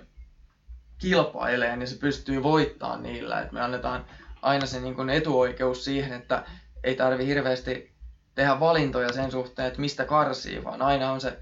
kilpailemaan 0.98 1.82
ja 1.82 1.88
se 1.88 1.98
pystyy 1.98 2.44
voittamaan 2.44 3.04
niillä. 3.04 3.42
Et 3.42 3.52
me 3.52 3.62
annetaan 3.62 4.06
aina 4.42 4.66
se 4.66 4.80
niin 4.80 4.96
kuin 4.96 5.10
etuoikeus 5.10 5.86
siihen, 5.86 6.14
että 6.14 6.44
ei 6.84 6.96
tarvi 6.96 7.26
hirveästi 7.26 7.94
tehdä 8.36 8.60
valintoja 8.60 9.14
sen 9.14 9.32
suhteen, 9.32 9.68
että 9.68 9.82
mistä 9.82 10.06
karsii, 10.06 10.64
vaan 10.64 10.82
aina 10.82 11.12
on 11.12 11.22
se 11.22 11.40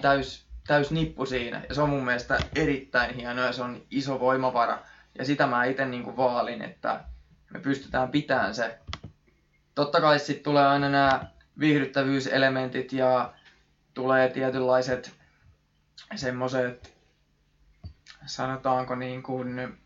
täys, 0.00 0.46
täys 0.66 0.90
nippu 0.90 1.26
siinä. 1.26 1.62
Ja 1.68 1.74
se 1.74 1.80
on 1.80 1.90
mun 1.90 2.04
mielestä 2.04 2.38
erittäin 2.54 3.14
hienoa 3.14 3.44
ja 3.44 3.52
se 3.52 3.62
on 3.62 3.82
iso 3.90 4.20
voimavara. 4.20 4.78
Ja 5.18 5.24
sitä 5.24 5.46
mä 5.46 5.64
itse 5.64 5.84
niin 5.84 6.16
vaalin, 6.16 6.62
että 6.62 7.04
me 7.50 7.60
pystytään 7.60 8.08
pitämään 8.08 8.54
se. 8.54 8.78
Totta 9.74 10.00
kai 10.00 10.18
sitten 10.18 10.44
tulee 10.44 10.66
aina 10.66 10.88
nämä 10.88 11.31
viihdyttävyyselementit 11.58 12.92
ja 12.92 13.34
tulee 13.94 14.28
tietynlaiset 14.28 15.12
semmoiset, 16.16 16.94
sanotaanko 18.26 18.94
niin 18.94 19.22
kuin, 19.22 19.78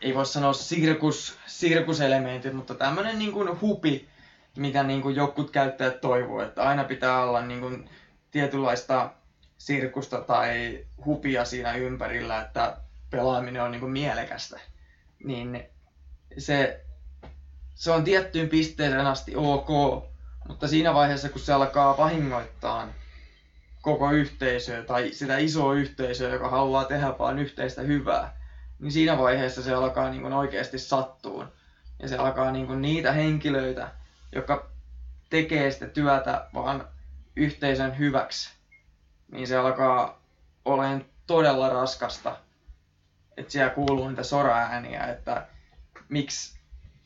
ei 0.00 0.14
voi 0.14 0.26
sanoa 0.26 0.52
sirkus, 0.52 1.38
sirkuselementit, 1.46 2.52
mutta 2.52 2.74
tämmöinen 2.74 3.18
niin 3.18 3.32
kuin 3.32 3.60
hupi, 3.60 4.08
mitä 4.56 4.82
niin 4.82 5.02
kuin 5.02 5.16
jokut 5.16 5.50
käyttäjät 5.50 6.00
toivoo, 6.00 6.42
että 6.42 6.62
aina 6.62 6.84
pitää 6.84 7.22
olla 7.24 7.40
niin 7.42 7.60
kuin 7.60 7.90
tietynlaista 8.30 9.10
sirkusta 9.58 10.20
tai 10.20 10.84
hupia 11.04 11.44
siinä 11.44 11.74
ympärillä, 11.74 12.40
että 12.40 12.76
pelaaminen 13.10 13.62
on 13.62 13.70
niin 13.70 13.80
kuin 13.80 13.92
mielekästä. 13.92 14.60
Niin 15.24 15.64
se, 16.38 16.85
se 17.76 17.90
on 17.90 18.04
tiettyyn 18.04 18.48
pisteeseen 18.48 19.06
asti 19.06 19.32
ok, 19.36 19.68
mutta 20.48 20.68
siinä 20.68 20.94
vaiheessa, 20.94 21.28
kun 21.28 21.40
se 21.40 21.52
alkaa 21.52 21.96
vahingoittaa 21.96 22.88
koko 23.82 24.10
yhteisöä 24.10 24.82
tai 24.82 25.12
sitä 25.12 25.38
isoa 25.38 25.74
yhteisöä, 25.74 26.32
joka 26.32 26.48
haluaa 26.48 26.84
tehdä 26.84 27.14
vain 27.18 27.38
yhteistä 27.38 27.82
hyvää, 27.82 28.36
niin 28.78 28.92
siinä 28.92 29.18
vaiheessa 29.18 29.62
se 29.62 29.74
alkaa 29.74 30.10
niin 30.10 30.22
kuin 30.22 30.32
oikeasti 30.32 30.78
sattuun. 30.78 31.52
Ja 32.02 32.08
se 32.08 32.16
alkaa 32.16 32.52
niin 32.52 32.66
kuin 32.66 32.82
niitä 32.82 33.12
henkilöitä, 33.12 33.88
jotka 34.32 34.70
tekee 35.30 35.70
sitä 35.70 35.86
työtä 35.86 36.48
vaan 36.54 36.88
yhteisön 37.36 37.98
hyväksi, 37.98 38.50
niin 39.32 39.46
se 39.46 39.56
alkaa 39.56 40.22
olemaan 40.64 41.04
todella 41.26 41.68
raskasta. 41.68 42.36
Että 43.36 43.52
siellä 43.52 43.74
kuuluu 43.74 44.08
niitä 44.08 44.22
soraääniä, 44.22 45.04
että 45.04 45.46
miksi 46.08 46.55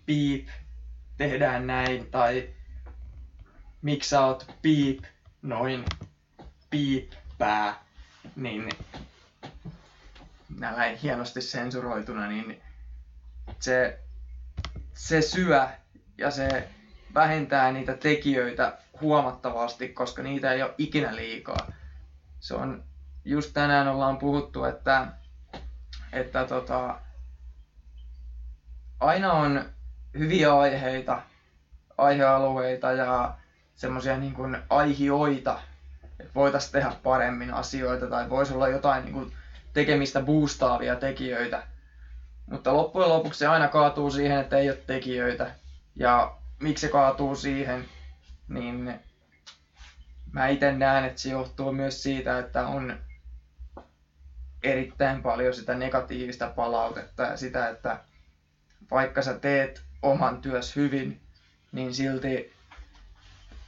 piip 0.07 0.49
tehdään 1.17 1.67
näin, 1.67 2.11
tai 2.11 2.49
miksi 3.83 4.09
sä 4.09 4.21
oot 4.27 4.55
piip 4.63 5.05
noin 5.43 5.85
piippää, 6.71 7.85
niin 8.37 8.69
näillä 10.59 10.99
hienosti 11.03 11.41
sensuroituna, 11.41 12.29
niin 12.29 12.63
se, 13.61 14.01
se 14.95 15.23
syö 15.23 15.69
ja 16.19 16.31
se 16.31 16.69
vähentää 17.15 17.73
niitä 17.73 17.97
tekijöitä 17.97 18.79
huomattavasti, 19.01 19.89
koska 19.89 20.23
niitä 20.23 20.53
ei 20.53 20.63
ole 20.63 20.75
ikinä 20.79 21.17
liikaa. 21.17 21.73
Se 22.41 22.55
on, 22.55 22.85
just 23.25 23.51
tänään 23.53 23.89
ollaan 23.89 24.19
puhuttu, 24.19 24.65
että, 24.65 25.07
että 26.13 26.45
tota, 26.45 27.01
aina 29.01 29.33
on 29.33 29.71
hyviä 30.19 30.59
aiheita, 30.59 31.23
aihealueita 31.99 32.93
ja 32.93 33.35
semmoisia 33.75 34.17
niin 34.17 34.35
kuin 34.35 34.59
aihioita, 34.71 35.61
että 36.21 36.35
voitaisiin 36.35 36.73
tehdä 36.73 36.93
paremmin 37.03 37.55
asioita 37.55 38.07
tai 38.07 38.31
voisi 38.31 38.55
olla 38.55 38.69
jotain 38.69 39.05
niin 39.05 39.15
kuin 39.15 39.33
tekemistä 39.73 40.21
boostaavia 40.21 40.97
tekijöitä. 40.97 41.63
Mutta 42.47 42.75
loppujen 42.75 43.09
lopuksi 43.09 43.39
se 43.39 43.47
aina 43.47 43.69
kaatuu 43.69 44.11
siihen, 44.11 44.41
että 44.41 44.57
ei 44.59 44.71
ole 44.71 44.79
tekijöitä. 44.87 45.55
Ja 45.97 46.37
miksi 46.61 46.87
se 46.87 46.93
kaatuu 46.93 47.37
siihen, 47.37 47.85
niin 48.49 49.01
mä 50.33 50.49
itse 50.49 50.73
näen, 50.73 51.05
että 51.05 51.21
se 51.21 51.31
johtuu 51.31 51.73
myös 51.73 52.03
siitä, 52.03 52.39
että 52.39 52.67
on 52.67 52.99
erittäin 54.63 55.23
paljon 55.23 55.55
sitä 55.55 55.75
negatiivista 55.75 56.49
palautetta 56.57 57.23
ja 57.23 57.37
sitä, 57.37 57.69
että 57.69 57.99
vaikka 58.91 59.23
sä 59.23 59.35
teet 59.35 59.90
oman 60.03 60.43
työs 60.43 60.77
hyvin, 60.77 61.21
niin 61.73 61.95
silti 61.95 62.53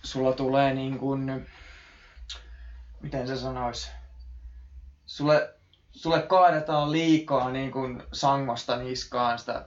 sulla 0.02 0.32
tulee 0.32 0.74
niin 0.74 0.98
kuin, 0.98 1.48
miten 3.00 3.26
se 3.26 3.36
sanois, 3.36 3.90
sulle, 5.06 5.54
sulle 5.92 6.22
kaadetaan 6.22 6.92
liikaa 6.92 7.50
niin 7.50 7.72
kuin 7.72 8.02
sangosta 8.12 8.76
niskaan 8.76 9.38
sitä 9.38 9.64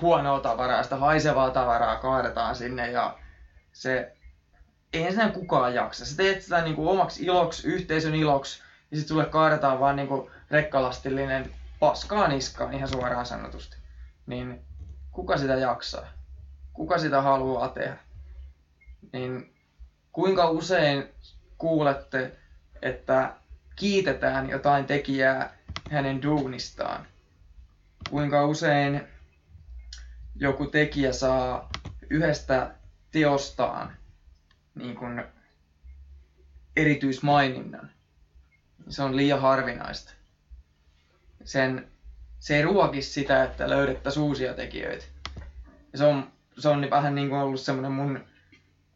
huonoa 0.00 0.40
tavaraa, 0.40 0.82
sitä 0.82 0.96
haisevaa 0.96 1.50
tavaraa 1.50 1.96
kaadetaan 1.96 2.56
sinne 2.56 2.90
ja 2.90 3.18
se, 3.72 4.16
eihän 4.92 5.12
sitä 5.12 5.28
kukaan 5.28 5.74
jaksa. 5.74 6.06
Sä 6.06 6.16
teet 6.16 6.42
sitä 6.42 6.62
niin 6.62 6.76
kuin 6.76 6.88
omaksi 6.88 7.24
iloksi, 7.24 7.68
yhteisön 7.68 8.14
iloksi 8.14 8.62
ja 8.90 8.96
sitten 8.96 9.08
sulle 9.08 9.24
kaadetaan 9.24 9.80
vaan 9.80 9.96
niin 9.96 10.08
kuin 10.08 10.30
rekkalastillinen 10.50 11.54
paskaa 11.80 12.28
niskaan 12.28 12.74
ihan 12.74 12.88
suoraan 12.88 13.26
sanotusti. 13.26 13.76
Niin 14.26 14.65
kuka 15.16 15.38
sitä 15.38 15.54
jaksaa? 15.54 16.12
Kuka 16.72 16.98
sitä 16.98 17.22
haluaa 17.22 17.68
tehdä? 17.68 17.96
Niin 19.12 19.54
kuinka 20.12 20.50
usein 20.50 21.08
kuulette, 21.58 22.36
että 22.82 23.36
kiitetään 23.76 24.50
jotain 24.50 24.84
tekijää 24.84 25.56
hänen 25.90 26.22
duunistaan? 26.22 27.06
Kuinka 28.10 28.46
usein 28.46 29.08
joku 30.34 30.66
tekijä 30.66 31.12
saa 31.12 31.68
yhdestä 32.10 32.74
teostaan 33.10 33.96
niin 34.74 34.96
kuin 34.96 35.24
erityismaininnan? 36.76 37.90
Se 38.88 39.02
on 39.02 39.16
liian 39.16 39.40
harvinaista. 39.40 40.12
Sen, 41.44 41.88
se 42.46 42.56
ei 42.56 42.62
ruoki 42.62 43.02
sitä, 43.02 43.44
että 43.44 43.70
löydettäisiin 43.70 44.22
uusia 44.22 44.54
tekijöitä. 44.54 45.04
Ja 45.92 45.98
se 45.98 46.04
on, 46.04 46.32
se 46.58 46.68
on 46.68 46.90
vähän 46.90 47.14
niin 47.14 47.28
kuin 47.28 47.40
ollut 47.40 47.60
semmoinen 47.60 47.92
mun 47.92 48.24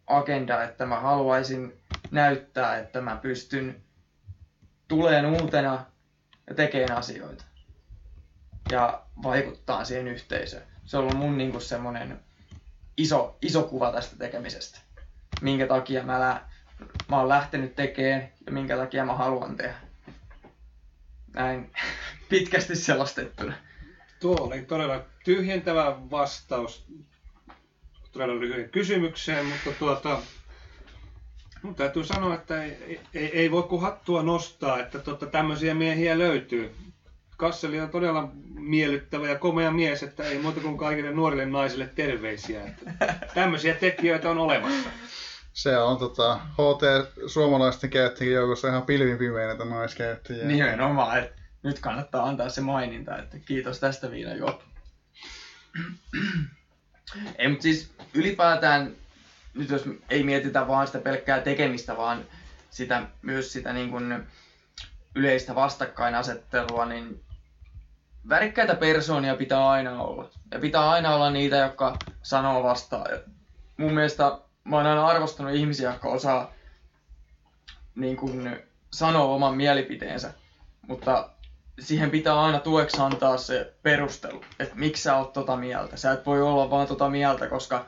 agenda, 0.06 0.62
että 0.62 0.86
mä 0.86 1.00
haluaisin 1.00 1.80
näyttää, 2.10 2.78
että 2.78 3.00
mä 3.00 3.16
pystyn 3.16 3.82
tuleen 4.88 5.26
uutena 5.26 5.84
ja 6.46 6.54
tekemään 6.54 6.98
asioita. 6.98 7.44
Ja 8.70 9.02
vaikuttaa 9.22 9.84
siihen 9.84 10.08
yhteisöön. 10.08 10.62
Se 10.84 10.96
on 10.96 11.02
ollut 11.02 11.18
mun 11.18 11.38
niin 11.38 11.60
semmoinen 11.60 12.20
iso, 12.96 13.38
iso 13.42 13.62
kuva 13.62 13.92
tästä 13.92 14.16
tekemisestä. 14.16 14.78
Minkä 15.40 15.66
takia 15.66 16.02
mä, 16.02 16.20
lä- 16.20 16.42
mä 17.08 17.18
oon 17.18 17.28
lähtenyt 17.28 17.74
tekemään 17.76 18.28
ja 18.46 18.52
minkä 18.52 18.76
takia 18.76 19.04
mä 19.04 19.14
haluan 19.14 19.56
tehdä. 19.56 19.74
Näin 21.34 21.72
pitkästi 22.30 22.76
selostettuna. 22.76 23.52
Tuo 24.20 24.36
oli 24.40 24.62
todella 24.62 25.04
tyhjentävä 25.24 25.96
vastaus 26.10 26.86
todella 28.12 28.40
lyhyen 28.40 28.70
kysymykseen, 28.70 29.46
mutta 29.46 29.70
tuota, 29.78 30.18
mun 31.62 31.74
täytyy 31.74 32.04
sanoa, 32.04 32.34
että 32.34 32.64
ei, 32.64 33.00
ei, 33.14 33.38
ei 33.38 33.50
voi 33.50 33.62
kuin 33.62 33.82
hattua 33.82 34.22
nostaa, 34.22 34.80
että 34.80 34.98
tuota, 34.98 35.26
tämmöisiä 35.26 35.74
miehiä 35.74 36.18
löytyy. 36.18 36.74
Kasseli 37.36 37.80
on 37.80 37.90
todella 37.90 38.28
miellyttävä 38.54 39.28
ja 39.28 39.38
komea 39.38 39.70
mies, 39.70 40.02
että 40.02 40.24
ei 40.24 40.38
muuta 40.38 40.60
kuin 40.60 40.78
kaikille 40.78 41.10
nuorille 41.10 41.46
naisille 41.46 41.90
terveisiä. 41.94 42.62
Että 42.64 42.92
tämmöisiä 43.34 43.74
tekijöitä 43.74 44.30
on 44.30 44.38
olemassa. 44.38 44.88
Se 45.52 45.78
on 45.78 45.98
tota, 45.98 46.34
HT 46.36 46.82
suomalaisten 47.26 47.90
käyttäjien 47.90 48.34
joukossa 48.34 48.68
ihan 48.68 48.82
pilvin 48.82 49.18
pimeinetä 49.18 49.64
naiskäyttäjiä. 49.64 50.44
Nimenomaan, 50.44 51.18
että 51.18 51.39
nyt 51.62 51.80
kannattaa 51.80 52.28
antaa 52.28 52.48
se 52.48 52.60
maininta, 52.60 53.18
että 53.18 53.38
kiitos 53.38 53.80
tästä 53.80 54.10
viina 54.10 54.34
juoppa. 54.34 54.64
Ei, 57.38 57.48
mutta 57.48 57.62
siis 57.62 57.92
ylipäätään, 58.14 58.92
nyt 59.54 59.70
jos 59.70 59.84
ei 60.10 60.22
mietitä 60.22 60.68
vaan 60.68 60.86
sitä 60.86 60.98
pelkkää 60.98 61.40
tekemistä, 61.40 61.96
vaan 61.96 62.24
sitä, 62.70 63.02
myös 63.22 63.52
sitä 63.52 63.72
niin 63.72 63.90
kuin 63.90 64.26
yleistä 65.14 65.54
vastakkainasettelua, 65.54 66.86
niin 66.86 67.24
värikkäitä 68.28 68.74
persoonia 68.74 69.36
pitää 69.36 69.68
aina 69.68 70.02
olla. 70.02 70.30
Ja 70.50 70.58
pitää 70.58 70.90
aina 70.90 71.14
olla 71.14 71.30
niitä, 71.30 71.56
jotka 71.56 71.96
sanoo 72.22 72.62
vastaan. 72.62 73.10
Ja 73.10 73.20
mun 73.76 73.94
mielestä 73.94 74.38
mä 74.64 74.76
oon 74.76 74.86
aina 74.86 75.06
arvostanut 75.06 75.54
ihmisiä, 75.54 75.90
jotka 75.90 76.08
osaa 76.08 76.52
niin 77.94 78.16
kuin, 78.16 78.62
sanoa 78.92 79.24
oman 79.24 79.56
mielipiteensä. 79.56 80.32
Mutta 80.88 81.30
siihen 81.80 82.10
pitää 82.10 82.40
aina 82.40 82.58
tueksi 82.60 83.00
antaa 83.00 83.36
se 83.36 83.74
perustelu, 83.82 84.44
että 84.58 84.74
miksi 84.74 85.02
sä 85.02 85.16
oot 85.16 85.32
tota 85.32 85.56
mieltä. 85.56 85.96
Sä 85.96 86.12
et 86.12 86.26
voi 86.26 86.42
olla 86.42 86.70
vaan 86.70 86.86
tota 86.86 87.08
mieltä, 87.08 87.46
koska 87.46 87.86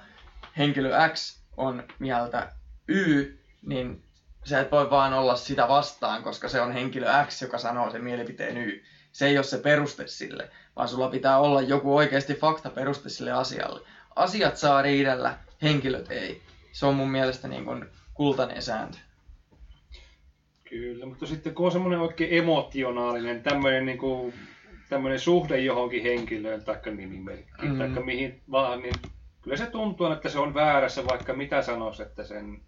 henkilö 0.59 1.09
X 1.09 1.41
on 1.57 1.85
mieltä 1.99 2.53
Y, 2.89 3.39
niin 3.63 4.03
sä 4.45 4.61
et 4.61 4.71
voi 4.71 4.91
vaan 4.91 5.13
olla 5.13 5.37
sitä 5.37 5.69
vastaan, 5.69 6.23
koska 6.23 6.49
se 6.49 6.61
on 6.61 6.73
henkilö 6.73 7.07
X, 7.27 7.43
joka 7.43 7.59
sanoo 7.59 7.91
sen 7.91 8.05
mielipiteen 8.05 8.57
Y. 8.57 8.83
Se 9.13 9.27
ei 9.27 9.39
ole 9.39 9.45
se 9.45 9.59
peruste 9.59 10.07
sille, 10.07 10.51
vaan 10.77 10.89
sulla 10.89 11.09
pitää 11.09 11.39
olla 11.39 11.63
joku 11.63 11.97
oikeasti 11.97 12.35
fakta 12.35 12.71
peruste 12.71 13.09
sille 13.09 13.33
asialle. 13.33 13.81
Asiat 14.17 14.57
saa 14.57 14.83
riidellä, 14.83 15.39
henkilöt 15.63 16.11
ei. 16.11 16.43
Se 16.73 16.87
on 16.87 16.95
mun 16.95 17.11
mielestä 17.11 17.49
niin 17.49 17.65
kuin 17.65 17.85
kultainen 18.15 18.63
sääntö. 18.63 18.99
Kyllä, 20.73 21.07
mutta 21.07 21.27
sitten 21.27 21.55
kun 21.55 21.67
on 21.67 21.73
semmoinen 21.73 22.01
oikein 22.01 22.35
emotionaalinen, 22.35 23.43
tämmöinen, 23.43 23.87
niin 23.87 23.99
kuin, 23.99 24.35
tämmöinen 24.89 25.21
suhde 25.21 25.59
johonkin 25.59 26.03
henkilöön 26.03 26.65
tai 26.65 26.77
nimimerkkiin 26.97 27.73
mm. 27.73 27.79
tai 27.79 28.05
mihin 28.05 28.43
vaan, 28.51 28.83
niin 28.83 28.95
kyllä 29.43 29.57
se 29.57 29.67
tuntuu, 29.67 30.07
että 30.07 30.29
se 30.29 30.39
on 30.39 30.55
väärässä, 30.55 31.07
vaikka 31.07 31.33
mitä 31.33 31.63
sanoisi, 31.63 32.03
että 32.03 32.25
sen 32.25 32.61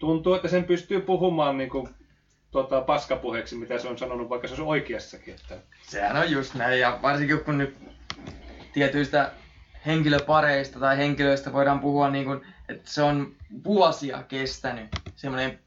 tuntuu, 0.00 0.34
että 0.34 0.48
sen 0.48 0.64
pystyy 0.64 1.00
puhumaan 1.00 1.58
niin 1.58 1.70
kuin, 1.70 1.88
tota, 2.50 2.80
paskapuheeksi, 2.80 3.56
mitä 3.56 3.78
se 3.78 3.88
on 3.88 3.98
sanonut, 3.98 4.28
vaikka 4.28 4.48
se 4.48 4.52
olisi 4.52 4.68
oikeassakin. 4.68 5.34
Että... 5.34 5.56
Sehän 5.82 6.16
on 6.16 6.30
just 6.30 6.54
näin, 6.54 6.80
ja 6.80 6.98
varsinkin 7.02 7.40
kun 7.44 7.58
nyt 7.58 7.76
tietyistä 8.72 9.32
henkilöpareista 9.86 10.80
tai 10.80 10.96
henkilöistä 10.96 11.52
voidaan 11.52 11.80
puhua, 11.80 12.10
niin 12.10 12.24
kuin, 12.24 12.40
että 12.68 12.90
se 12.90 13.02
on 13.02 13.36
vuosia 13.64 14.22
kestänyt 14.22 14.88
semmoinen 15.16 15.58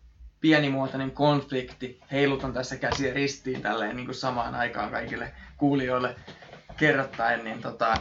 pienimuotoinen 0.41 1.11
konflikti. 1.11 2.01
Heilutan 2.11 2.53
tässä 2.53 2.77
käsiä 2.77 3.13
ristiin 3.13 3.61
tälleen 3.61 3.95
niin 3.95 4.05
kuin 4.05 4.15
samaan 4.15 4.55
aikaan 4.55 4.91
kaikille 4.91 5.33
kuulijoille 5.57 6.15
kerrottaen, 6.77 7.43
niin 7.43 7.61
tota, 7.61 7.97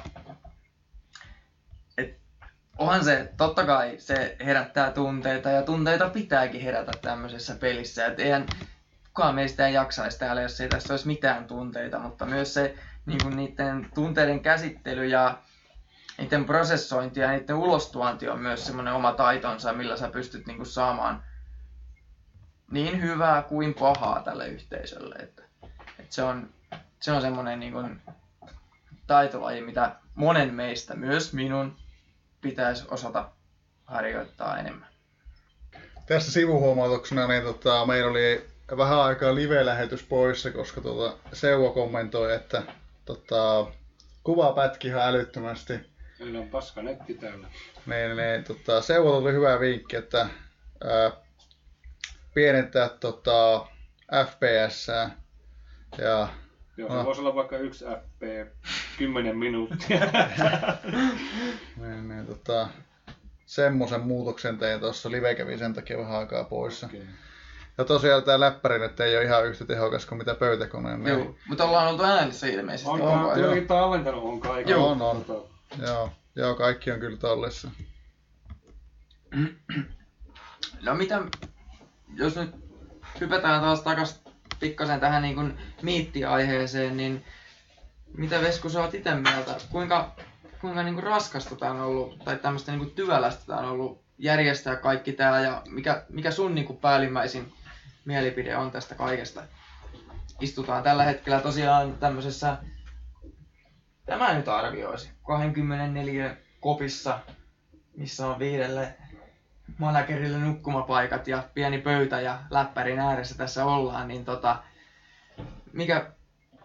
et, 1.99 2.19
onhan 2.79 3.05
se, 3.05 3.33
totta 3.37 3.67
kai 3.67 3.95
se 3.99 4.37
herättää 4.45 4.93
tunteita 4.93 5.51
ja 5.51 5.63
tunteita 5.63 6.09
pitääkin 6.09 6.61
herätä 6.61 6.93
tämmöisessä 7.03 7.55
pelissä. 7.55 8.07
Et 8.07 8.21
eihän 8.21 8.47
kukaan 9.07 9.35
meistä 9.35 9.67
ei 9.67 9.75
jaksaisi 9.75 10.19
täällä, 10.19 10.43
jos 10.43 10.61
ei 10.61 10.69
tässä 10.69 10.93
olisi 10.93 11.07
mitään 11.07 11.45
tunteita, 11.45 11.99
mutta 11.99 12.27
myös 12.27 12.55
se 12.55 12.75
niin 13.07 13.23
kuin 13.23 13.37
niiden 13.37 13.87
tunteiden 13.95 14.41
käsittely 14.41 15.07
ja 15.07 15.39
niiden 16.19 16.45
prosessointi 16.45 17.21
ja 17.21 17.31
niiden 17.31 17.57
ulostuanti 17.57 18.29
on 18.29 18.41
myös 18.41 18.67
semmoinen 18.67 18.95
oma 18.95 19.13
taitonsa, 19.13 19.73
millä 19.73 19.97
sä 19.97 20.09
pystyt 20.09 20.47
niin 20.47 20.57
kuin 20.57 20.67
saamaan 20.67 21.23
niin 22.71 23.03
hyvää 23.03 23.43
kuin 23.43 23.75
pahaa 23.75 24.23
tälle 24.23 24.49
yhteisölle. 24.49 25.15
Että, 25.15 25.43
että 25.99 26.15
se 26.15 26.23
on, 26.23 26.49
se 27.01 27.13
on 27.13 27.21
semmoinen 27.21 27.61
niin 27.61 27.73
kuin 27.73 28.01
taitolaji, 29.07 29.61
mitä 29.61 29.97
monen 30.15 30.55
meistä, 30.55 30.95
myös 30.95 31.33
minun, 31.33 31.77
pitäisi 32.41 32.85
osata 32.91 33.29
harjoittaa 33.85 34.59
enemmän. 34.59 34.89
Tässä 36.07 36.33
sivuhuomautuksena 36.33 37.27
niin 37.27 37.43
tota, 37.43 37.87
meillä 37.87 38.11
oli 38.11 38.47
vähän 38.77 39.01
aikaa 39.01 39.35
live-lähetys 39.35 40.03
poissa, 40.03 40.51
koska 40.51 40.81
tota, 40.81 41.17
Seuvo 41.33 41.71
kommentoi, 41.71 42.35
että 42.35 42.63
tota, 43.05 43.67
kuva 44.25 44.53
pätki 44.53 44.89
ihan 44.89 45.03
älyttömästi. 45.03 45.81
Meillä 46.19 46.39
on 46.39 46.49
paska 46.49 46.83
netti 46.83 47.15
täällä. 47.15 47.47
Niin, 47.87 48.17
niin, 48.17 48.45
tota, 48.45 48.83
Seuvo 48.83 49.21
tuli 49.21 49.33
hyvä 49.33 49.61
vinkki, 49.61 49.97
että 49.97 50.29
ää, 50.85 51.11
pienentää 52.41 52.89
tota, 52.89 53.67
FPS 54.27 54.89
ja 55.99 56.29
Joo, 56.77 56.89
se 56.89 56.95
no. 56.95 57.05
voisi 57.05 57.21
olla 57.21 57.35
vaikka 57.35 57.59
yksi 57.59 57.85
FP 57.85 58.23
10 58.99 59.37
minuuttia. 59.37 60.01
niin, 61.83 62.09
niin, 62.09 62.27
tota, 62.27 62.69
semmoisen 63.47 64.01
muutoksen 64.01 64.59
tein 64.59 64.81
tuossa. 64.81 65.11
Live 65.11 65.35
kävi 65.35 65.59
sen 65.59 65.75
takia 65.75 65.99
vähän 65.99 66.19
aikaa 66.19 66.45
poissa. 66.45 66.87
Okay. 66.87 67.01
Ja 67.79 67.85
tosiaan 67.85 68.23
tämä 68.23 68.41
läppäri 68.41 68.79
nyt 68.79 69.01
ei 69.01 69.17
ole 69.17 69.25
ihan 69.25 69.47
yhtä 69.47 69.65
tehokas 69.65 70.07
kuin 70.07 70.19
mitä 70.19 70.35
pöytäkone. 70.35 70.97
Niin... 70.97 71.09
Joo, 71.09 71.35
mutta 71.49 71.65
ollaan 71.65 71.89
oltu 71.89 72.03
äänessä 72.03 72.47
ilmeisesti. 72.47 72.91
On, 72.91 73.03
on, 73.03 73.21
on 73.25 73.67
tallentanut 73.67 74.25
on 74.25 74.41
kaikki. 74.41 74.71
Joo, 74.71 74.91
on, 74.91 75.03
on. 75.03 75.25
Tota... 75.25 75.49
Joo, 75.87 76.11
joo, 76.37 76.55
kaikki 76.55 76.91
on 76.91 77.01
kyllä 77.01 77.17
tallessa. 77.17 77.71
No 80.83 80.95
mitä, 80.95 81.23
jos 82.15 82.37
nyt 82.37 82.55
hypätään 83.21 83.61
taas 83.61 83.83
takas 83.83 84.23
pikkasen 84.61 85.01
tähän 85.01 85.23
niin 85.23 85.59
miittiaiheeseen, 85.83 86.97
niin 86.97 87.25
mitä 88.17 88.41
Vesku 88.41 88.69
sä 88.69 88.81
oot 88.81 88.95
itse 88.95 89.15
mieltä? 89.15 89.57
Kuinka, 89.71 90.17
kuinka 90.61 90.83
niin 90.83 90.95
kuin 90.95 91.05
raskasta 91.05 91.57
tämä 91.57 91.73
on 91.73 91.81
ollut, 91.81 92.25
tai 92.25 92.37
tämmöistä 92.37 92.73
niin 92.73 92.79
kuin 92.79 92.91
työlästä 92.91 93.47
tämä 93.47 93.59
on 93.59 93.69
ollut 93.69 94.03
järjestää 94.19 94.77
kaikki 94.77 95.13
tää, 95.13 95.41
ja 95.41 95.63
mikä, 95.69 96.05
mikä 96.09 96.31
sun 96.31 96.55
niin 96.55 96.67
kuin 96.67 96.79
päällimmäisin 96.79 97.53
mielipide 98.05 98.57
on 98.57 98.71
tästä 98.71 98.95
kaikesta? 98.95 99.43
Istutaan 100.41 100.83
tällä 100.83 101.05
hetkellä 101.05 101.41
tosiaan 101.41 101.99
tämmöisessä, 101.99 102.57
tämä 104.07 104.35
nyt 104.35 104.49
arvioisi, 104.49 105.11
24 105.27 106.37
kopissa, 106.61 107.19
missä 107.97 108.27
on 108.27 108.39
viidelle 108.39 108.95
managerille 109.79 110.39
nukkumapaikat 110.39 111.29
ja 111.29 111.49
pieni 111.55 111.79
pöytä 111.79 112.21
ja 112.21 112.39
läppärin 112.51 112.99
ääressä 112.99 113.37
tässä 113.37 113.65
ollaan, 113.65 114.09
niin 114.09 114.25
tota, 114.25 114.63
mikä, 115.73 116.11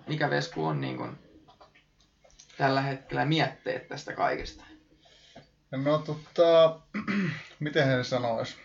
mikä 0.07 0.29
Vesku 0.29 0.65
on 0.65 0.81
niin 0.81 0.97
kun, 0.97 1.17
tällä 2.57 2.81
hetkellä 2.81 3.25
mietteet 3.25 3.87
tästä 3.87 4.13
kaikesta? 4.13 4.63
No 5.71 5.97
tota, 5.97 6.79
miten 7.59 7.87
hän 7.87 8.05
sanoisi? 8.05 8.55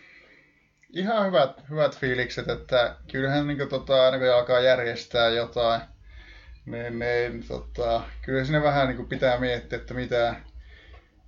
Ihan 0.89 1.27
hyvät, 1.27 1.69
hyvät 1.69 1.97
fiilikset, 1.97 2.49
että 2.49 2.95
kyllähän 3.11 3.47
niin 3.47 3.57
kuin, 3.57 3.69
tota, 3.69 4.05
aina 4.05 4.17
kun 4.17 4.33
alkaa 4.33 4.59
järjestää 4.59 5.29
jotain, 5.29 5.81
niin, 6.65 6.99
niin 6.99 7.47
tota, 7.47 8.01
kyllä 8.21 8.43
sinne 8.43 8.63
vähän 8.63 8.87
niin 8.87 8.97
kuin 8.97 9.09
pitää 9.09 9.39
miettiä, 9.39 9.79
että 9.79 9.93
mitä, 9.93 10.35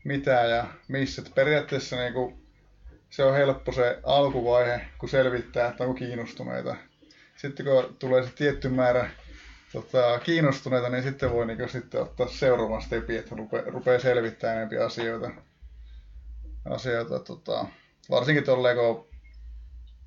mitä 0.04 0.32
ja 0.32 0.66
missä. 0.88 1.22
Että 1.22 1.36
periaatteessa 1.36 1.96
niin 1.96 2.14
kuin, 2.14 2.43
se 3.14 3.24
on 3.24 3.36
helppo 3.36 3.72
se 3.72 4.00
alkuvaihe, 4.04 4.82
kun 4.98 5.10
selvittää, 5.10 5.70
että 5.70 5.84
onko 5.84 5.96
kiinnostuneita. 5.96 6.76
Sitten 7.36 7.66
kun 7.66 7.96
tulee 8.00 8.24
se 8.24 8.32
tietty 8.36 8.70
määrä 8.70 9.10
tota, 9.72 10.20
kiinnostuneita, 10.20 10.90
niin 10.90 11.04
sitten 11.04 11.32
voi 11.32 11.46
niin 11.46 11.70
sitten 11.70 12.02
ottaa 12.02 12.28
seuraavan 12.28 12.82
stepi, 12.82 13.18
että 13.18 13.36
rupeaa, 13.36 13.64
rupeaa 13.66 14.00
selvittämään 14.00 14.58
enemmän 14.58 14.86
asioita. 14.86 15.32
asioita 16.66 17.20
tota, 17.20 17.66
varsinkin 18.10 18.44
tolleen, 18.44 18.78
kun 18.78 19.08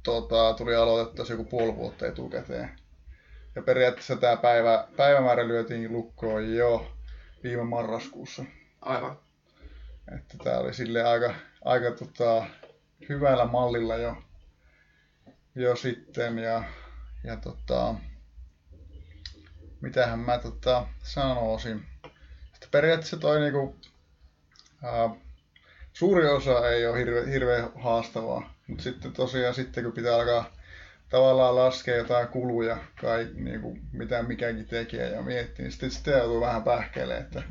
tota, 0.03 0.55
tuli 0.55 0.75
aloitettu 0.75 1.33
joku 1.33 1.45
puoli 1.45 1.77
vuotta 1.77 2.07
etukäteen. 2.07 2.71
Ja 3.55 3.63
periaatteessa 3.63 4.17
tämä 4.17 4.37
päivä, 4.37 4.89
päivämäärä 4.97 5.49
lyötiin 5.49 5.93
lukkoon 5.93 6.55
jo 6.55 6.93
viime 7.43 7.65
marraskuussa. 7.65 8.45
Aivan. 8.81 9.19
Että 10.17 10.37
tämä 10.45 10.59
oli 10.59 10.75
sille 10.75 11.03
aika, 11.03 11.35
aika 11.65 11.91
tota, 11.91 12.47
hyvällä 13.09 13.45
mallilla 13.45 13.97
jo, 13.97 14.17
jo 15.55 15.77
sitten 15.77 16.39
ja, 16.39 16.65
ja 17.25 17.37
tota, 17.37 17.95
mitähän 19.81 20.19
mä 20.19 20.39
tota, 20.39 20.87
sanoisin. 21.03 21.87
Sitten 22.53 22.71
periaatteessa 22.71 23.17
toi 23.17 23.41
niinku, 23.41 23.77
ää, 24.83 25.11
suuri 25.93 26.29
osa 26.29 26.71
ei 26.71 26.87
ole 26.87 26.99
hirve, 26.99 27.33
hirveän 27.33 27.71
haastavaa, 27.83 28.55
mutta 28.67 28.83
sitten 28.83 29.13
tosiaan 29.13 29.55
sitten 29.55 29.85
kun 29.85 29.93
pitää 29.93 30.15
alkaa 30.15 30.57
tavallaan 31.09 31.57
laskea 31.57 31.97
jotain 31.97 32.29
kuluja, 32.29 32.77
kai, 33.01 33.29
niin 33.35 33.61
kuin 33.61 33.81
mitä 33.93 34.23
mikäkin 34.23 34.67
tekee 34.67 35.11
ja 35.11 35.23
miettii, 35.23 35.63
niin 35.63 35.73
sitten, 35.73 35.91
sitten 35.91 36.19
joutuu 36.19 36.41
vähän 36.41 36.63
pähkeelle, 36.63 37.19
että 37.19 37.43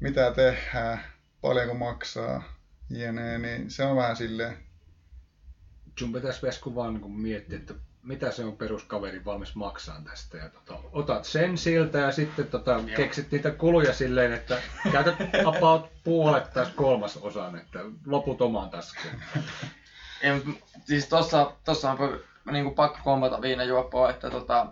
mitä 0.00 0.30
tehdään, 0.30 1.04
paljonko 1.40 1.74
maksaa, 1.74 2.42
jne, 2.90 3.38
niin 3.38 3.70
se 3.70 3.82
on 3.82 3.96
vähän 3.96 4.16
silleen... 4.16 4.63
Sun 5.98 6.12
pitäisi 6.12 6.42
Vesku 6.42 6.74
vaan 6.74 6.94
niin 6.94 7.12
miettiä, 7.12 7.58
että 7.58 7.74
mitä 8.02 8.30
se 8.30 8.44
on 8.44 8.56
peruskaveri 8.56 9.24
valmis 9.24 9.54
maksaa 9.54 10.02
tästä. 10.04 10.36
Ja 10.36 10.48
tota, 10.48 10.78
otat 10.92 11.24
sen 11.24 11.58
siltä 11.58 11.98
ja 11.98 12.12
sitten 12.12 12.46
tota, 12.46 12.80
keksit 12.96 13.30
niitä 13.30 13.50
kuluja 13.50 13.94
silleen, 13.94 14.32
että 14.32 14.62
käytät 14.92 15.16
about 15.46 15.92
puolet 16.04 16.52
tai 16.52 16.66
kolmas 16.76 17.16
osan, 17.16 17.58
että 17.58 17.78
loput 18.06 18.42
omaan 18.42 18.70
taskuun. 18.70 19.14
Ei, 20.22 20.32
mutta 20.32 20.64
siis 20.84 21.08
tossa, 21.08 21.52
tossa 21.64 21.90
on 21.90 22.20
niinku 22.50 22.74
pakko 22.74 22.98
kompata 23.04 23.42
viinajuoppoa, 23.42 24.10
että 24.10 24.30
tota, 24.30 24.66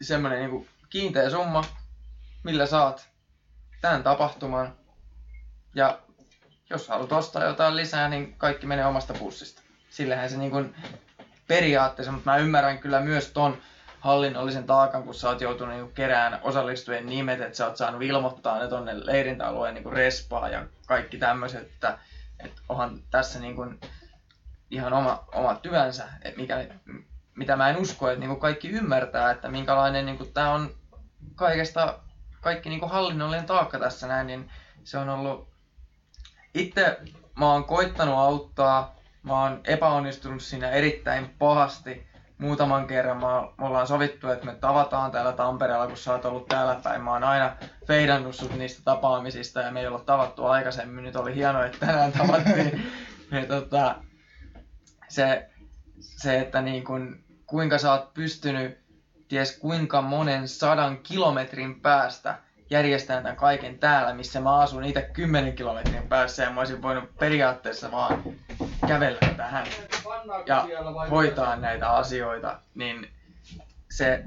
semmoinen 0.00 0.40
niinku 0.40 0.66
kiinteä 0.90 1.30
summa, 1.30 1.64
millä 2.42 2.66
saat 2.66 3.08
tämän 3.80 4.02
tapahtuman. 4.02 4.76
Ja 5.74 5.98
jos 6.70 6.88
haluat 6.88 7.12
ostaa 7.12 7.44
jotain 7.44 7.76
lisää, 7.76 8.08
niin 8.08 8.34
kaikki 8.38 8.66
menee 8.66 8.86
omasta 8.86 9.14
pussista. 9.14 9.63
Sillähän 9.94 10.30
se 10.30 10.36
niin 10.36 10.74
periaatteessa, 11.48 12.12
mutta 12.12 12.30
mä 12.30 12.36
ymmärrän 12.36 12.78
kyllä 12.78 13.00
myös 13.00 13.32
ton 13.32 13.58
hallinnollisen 14.00 14.64
taakan, 14.64 15.02
kun 15.02 15.14
sä 15.14 15.28
oot 15.28 15.40
joutunut 15.40 15.74
niin 15.74 15.92
kerään 15.92 16.40
osallistujien 16.42 17.06
nimet, 17.06 17.40
että 17.40 17.56
sä 17.56 17.66
oot 17.66 17.76
saanut 17.76 18.02
ilmoittaa 18.02 18.58
ne 18.58 18.68
tonne 18.68 19.06
leirintäalueen 19.06 19.74
niin 19.74 19.92
respaa 19.92 20.48
ja 20.48 20.66
kaikki 20.86 21.18
tämmöiset, 21.18 21.62
että, 21.62 21.98
että 22.44 22.62
onhan 22.68 23.02
tässä 23.10 23.38
niin 23.38 23.56
kuin 23.56 23.80
ihan 24.70 24.92
oma, 24.92 25.24
oma 25.34 25.54
työnsä, 25.54 26.04
että 26.22 26.40
mikä, 26.40 26.66
mitä 27.34 27.56
mä 27.56 27.70
en 27.70 27.76
usko, 27.76 28.08
että 28.08 28.20
niin 28.20 28.30
kuin 28.30 28.40
kaikki 28.40 28.68
ymmärtää, 28.68 29.30
että 29.30 29.48
minkälainen 29.48 30.06
niin 30.06 30.32
tämä 30.32 30.52
on 30.52 30.74
kaikesta, 31.34 31.98
kaikki 32.40 32.68
niin 32.68 32.80
kuin 32.80 32.92
hallinnollinen 32.92 33.46
taakka 33.46 33.78
tässä 33.78 34.06
näin, 34.06 34.26
niin 34.26 34.50
se 34.84 34.98
on 34.98 35.08
ollut 35.08 35.48
itse 36.54 36.98
mä 37.38 37.52
oon 37.52 37.64
koittanut 37.64 38.18
auttaa, 38.18 39.03
mä 39.24 39.42
oon 39.42 39.60
epäonnistunut 39.64 40.42
siinä 40.42 40.70
erittäin 40.70 41.34
pahasti. 41.38 42.06
Muutaman 42.38 42.86
kerran 42.86 43.16
mä, 43.16 43.48
me 43.58 43.66
ollaan 43.66 43.86
sovittu, 43.86 44.28
että 44.28 44.46
me 44.46 44.54
tavataan 44.54 45.10
täällä 45.10 45.32
Tampereella, 45.32 45.86
kun 45.86 45.96
sä 45.96 46.12
oot 46.12 46.24
ollut 46.24 46.48
täällä 46.48 46.80
päin. 46.82 47.02
Mä 47.02 47.12
oon 47.12 47.24
aina 47.24 47.56
feidannut 47.86 48.34
sut 48.34 48.54
niistä 48.54 48.82
tapaamisista 48.84 49.60
ja 49.60 49.70
me 49.70 49.80
ei 49.80 49.86
olla 49.86 49.98
tavattu 49.98 50.46
aikaisemmin. 50.46 51.04
Nyt 51.04 51.16
oli 51.16 51.34
hienoa, 51.34 51.66
että 51.66 51.86
tänään 51.86 52.12
tavattiin. 52.12 52.86
ja, 53.32 53.46
tota, 53.46 53.94
se, 55.08 55.50
se, 56.00 56.40
että 56.40 56.62
niin 56.62 56.84
kun, 56.84 57.24
kuinka 57.46 57.78
sä 57.78 57.92
oot 57.92 58.14
pystynyt 58.14 58.78
ties 59.28 59.58
kuinka 59.58 60.02
monen 60.02 60.48
sadan 60.48 60.98
kilometrin 60.98 61.80
päästä 61.80 62.38
järjestämään 62.70 63.22
tämän 63.22 63.36
kaiken 63.36 63.78
täällä, 63.78 64.14
missä 64.14 64.40
mä 64.40 64.58
asun 64.58 64.84
itse 64.84 65.02
10 65.12 65.52
kilometrin 65.52 66.08
päässä 66.08 66.42
ja 66.42 66.50
mä 66.50 66.60
olisin 66.60 66.82
voinut 66.82 67.18
periaatteessa 67.18 67.90
vaan 67.90 68.22
kävellä 68.88 69.34
tähän 69.36 69.66
ja 70.46 70.66
hoitaa 71.10 71.56
näitä 71.56 71.90
asioita, 71.90 72.60
niin 72.74 73.08
se 73.90 74.24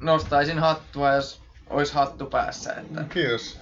nostaisin 0.00 0.58
hattua, 0.58 1.12
jos 1.12 1.42
olisi 1.70 1.94
hattu 1.94 2.26
päässä. 2.26 2.72
Että... 2.72 3.04
Kiitos. 3.08 3.60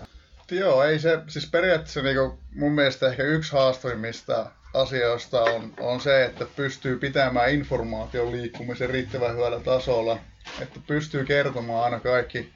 Joo, 0.51 0.85
ei 0.85 0.99
se, 0.99 1.19
siis 1.27 1.51
periaatteessa 1.51 2.03
niin 2.03 2.39
mun 2.55 2.73
mielestä 2.73 3.07
ehkä 3.07 3.23
yksi 3.23 3.53
haastavimmista 3.53 4.51
asioista 4.75 5.43
on, 5.43 5.75
on 5.81 6.01
se, 6.01 6.25
että 6.25 6.47
pystyy 6.57 6.99
pitämään 6.99 7.51
informaation 7.51 8.33
liikkumisen 8.33 8.91
riittävän 8.91 9.37
hyvällä 9.37 9.61
tasolla, 9.61 10.19
että 10.61 10.81
pystyy 10.87 11.25
kertomaan 11.25 11.85
aina 11.85 12.01
kaikki, 12.01 12.53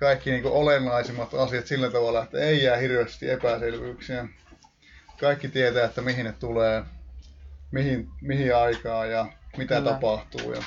kaikki 0.00 0.30
niin 0.30 0.46
olennaisimmat 0.46 1.34
asiat 1.34 1.66
sillä 1.66 1.90
tavalla, 1.90 2.22
että 2.22 2.38
ei 2.38 2.62
jää 2.62 2.76
hirveästi 2.76 3.30
epäselvyyksiä. 3.30 4.28
Kaikki 5.20 5.48
tietää, 5.48 5.84
että 5.84 6.00
mihin 6.00 6.24
ne 6.24 6.32
tulee, 6.32 6.84
mihin, 7.70 8.08
mihin 8.20 8.56
aikaan 8.56 9.10
ja 9.10 9.26
mitä 9.56 9.74
Kyllä. 9.74 9.90
tapahtuu. 9.90 10.52
Ja... 10.52 10.62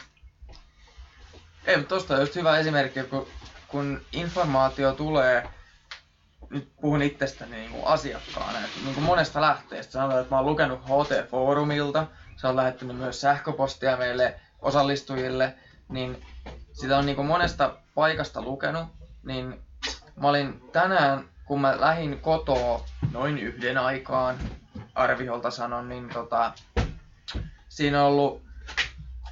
Ei, 1.65 1.77
mutta 1.77 1.95
tosta 1.95 2.13
on 2.13 2.19
just 2.21 2.35
hyvä 2.35 2.57
esimerkki, 2.57 3.03
kun, 3.03 3.27
kun 3.67 4.01
informaatio 4.11 4.93
tulee 4.93 5.47
nyt 6.49 6.67
puhun 6.81 7.01
itsestäni 7.01 7.51
niin 7.51 7.71
kuin 7.71 7.85
asiakkaana, 7.85 8.59
että 8.59 8.79
niin 8.83 8.93
kuin 8.93 9.03
monesta 9.03 9.41
lähteestä. 9.41 9.91
Sanotaan, 9.91 10.21
että 10.21 10.35
mä 10.35 10.39
oon 10.39 10.49
lukenut 10.49 10.81
HT-foorumilta, 10.81 12.07
se 12.35 12.47
on 12.47 12.55
lähettänyt 12.55 12.97
myös 12.97 13.21
sähköpostia 13.21 13.97
meille 13.97 14.39
osallistujille, 14.61 15.53
niin 15.89 16.25
sitä 16.73 16.97
on 16.97 17.05
niin 17.05 17.15
kuin 17.15 17.27
monesta 17.27 17.77
paikasta 17.95 18.41
lukenut, 18.41 18.87
niin 19.23 19.61
mä 20.15 20.27
olin 20.27 20.61
tänään, 20.71 21.29
kun 21.45 21.61
mä 21.61 21.81
lähdin 21.81 22.19
kotoa 22.19 22.85
noin 23.11 23.37
yhden 23.39 23.77
aikaan, 23.77 24.37
arviholta 24.95 25.51
sanon, 25.51 25.89
niin 25.89 26.09
tota, 26.09 26.53
siinä 27.69 28.01
on 28.01 28.07
ollut, 28.07 28.41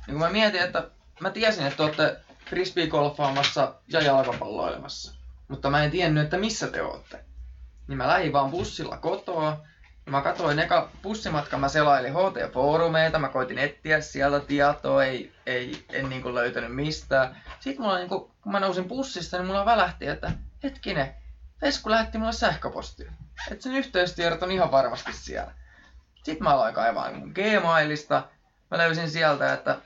niin 0.07 0.17
kun 0.17 0.19
mä 0.19 0.29
mietin, 0.29 0.61
että 0.61 0.89
mä 1.19 1.29
tiesin, 1.29 1.67
että 1.67 1.83
olette 1.83 2.19
frisbee-golfaamassa 2.45 3.73
ja 3.87 4.01
jalkapalloilemassa 4.01 5.19
mutta 5.49 5.69
mä 5.69 5.83
en 5.83 5.91
tiennyt, 5.91 6.23
että 6.23 6.37
missä 6.37 6.67
te 6.67 6.81
ootte. 6.81 7.25
Niin 7.87 7.97
mä 7.97 8.07
lähdin 8.07 8.33
vaan 8.33 8.51
bussilla 8.51 8.97
kotoa, 8.97 9.65
ja 10.09 10.11
mä 10.11 10.21
katsoin 10.21 10.59
eka 10.59 10.89
bussimatka, 11.03 11.57
mä 11.57 11.69
selailin 11.69 12.13
HT-foorumeita, 12.13 13.19
mä 13.19 13.29
koitin 13.29 13.57
etsiä 13.57 14.01
sieltä 14.01 14.39
tietoa, 14.39 15.03
ei, 15.03 15.33
ei, 15.45 15.85
en 15.89 16.09
niinku 16.09 16.35
löytänyt 16.35 16.75
mistään. 16.75 17.41
Sitten 17.59 17.81
mulla 17.85 17.97
niinku, 17.97 18.31
kun 18.41 18.51
mä 18.51 18.59
nousin 18.59 18.87
bussista, 18.87 19.37
niin 19.37 19.47
mulla 19.47 19.65
välähti, 19.65 20.07
että 20.07 20.31
hetkinen, 20.63 21.15
Vesku 21.61 21.89
lähetti 21.89 22.17
mulle 22.17 22.31
sähköpostia. 22.31 23.11
Että 23.51 23.63
sen 23.63 23.75
yhteystiedot 23.75 24.43
on 24.43 24.51
ihan 24.51 24.71
varmasti 24.71 25.13
siellä. 25.13 25.51
Sitten 26.15 26.43
mä 26.43 26.49
aloin 26.49 26.73
kaivaa 26.73 27.11
mun 27.11 27.31
Gmailista. 27.35 28.23
Mä 28.71 28.77
löysin 28.77 29.09
sieltä, 29.09 29.53
että 29.53 29.77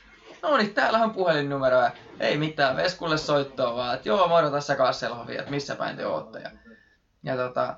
no 0.42 0.58
niin, 0.58 0.74
täällä 0.74 1.00
on 1.00 1.14
puhelinnumero 1.14 1.82
ja 1.82 1.92
ei 2.20 2.38
mitään, 2.38 2.78
Veskulle 2.78 3.18
soittoa 3.18 3.76
vaan, 3.76 3.96
että 3.96 4.10
joo, 4.10 4.28
moro 4.28 4.52
tässä 4.52 4.76
Kasselhovi, 4.76 5.38
että 5.38 5.52
missä 5.52 5.76
päin 5.76 5.98
te 5.98 6.06
ootte. 6.06 6.40
Ja, 6.40 6.52
ja 7.24 7.36
tota, 7.36 7.76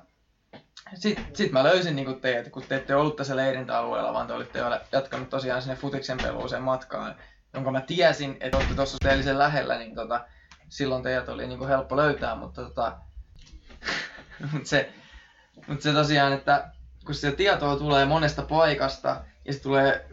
sitten 0.94 1.26
sit 1.34 1.52
mä 1.52 1.64
löysin 1.64 1.96
niin 1.96 2.20
teidät, 2.20 2.48
kun 2.48 2.62
te 2.62 2.76
ette 2.76 2.94
ollut 2.94 3.16
tässä 3.16 3.36
leirintäalueella, 3.36 4.12
vaan 4.12 4.26
te 4.26 4.32
olitte 4.32 4.58
jo 4.58 4.80
jatkanut 4.92 5.30
tosiaan 5.30 5.62
sinne 5.62 5.76
futiksen 5.76 6.18
peluuseen 6.22 6.62
matkaan, 6.62 7.14
jonka 7.54 7.70
mä 7.70 7.80
tiesin, 7.80 8.36
että 8.40 8.56
olette 8.56 8.74
tuossa 8.74 8.98
teellisen 8.98 9.38
lähellä, 9.38 9.78
niin 9.78 9.94
tota, 9.94 10.24
silloin 10.68 11.02
teidät 11.02 11.28
oli 11.28 11.46
niin 11.46 11.58
kuin 11.58 11.68
helppo 11.68 11.96
löytää, 11.96 12.34
mutta 12.34 12.62
tota, 12.62 12.96
mut 14.52 14.66
se, 14.66 14.92
mut 15.66 15.82
se 15.82 15.92
tosiaan, 15.92 16.32
että 16.32 16.70
kun 17.04 17.14
se 17.14 17.32
tietoa 17.32 17.76
tulee 17.76 18.04
monesta 18.04 18.42
paikasta 18.42 19.24
ja 19.44 19.52
se 19.52 19.60
tulee 19.60 20.08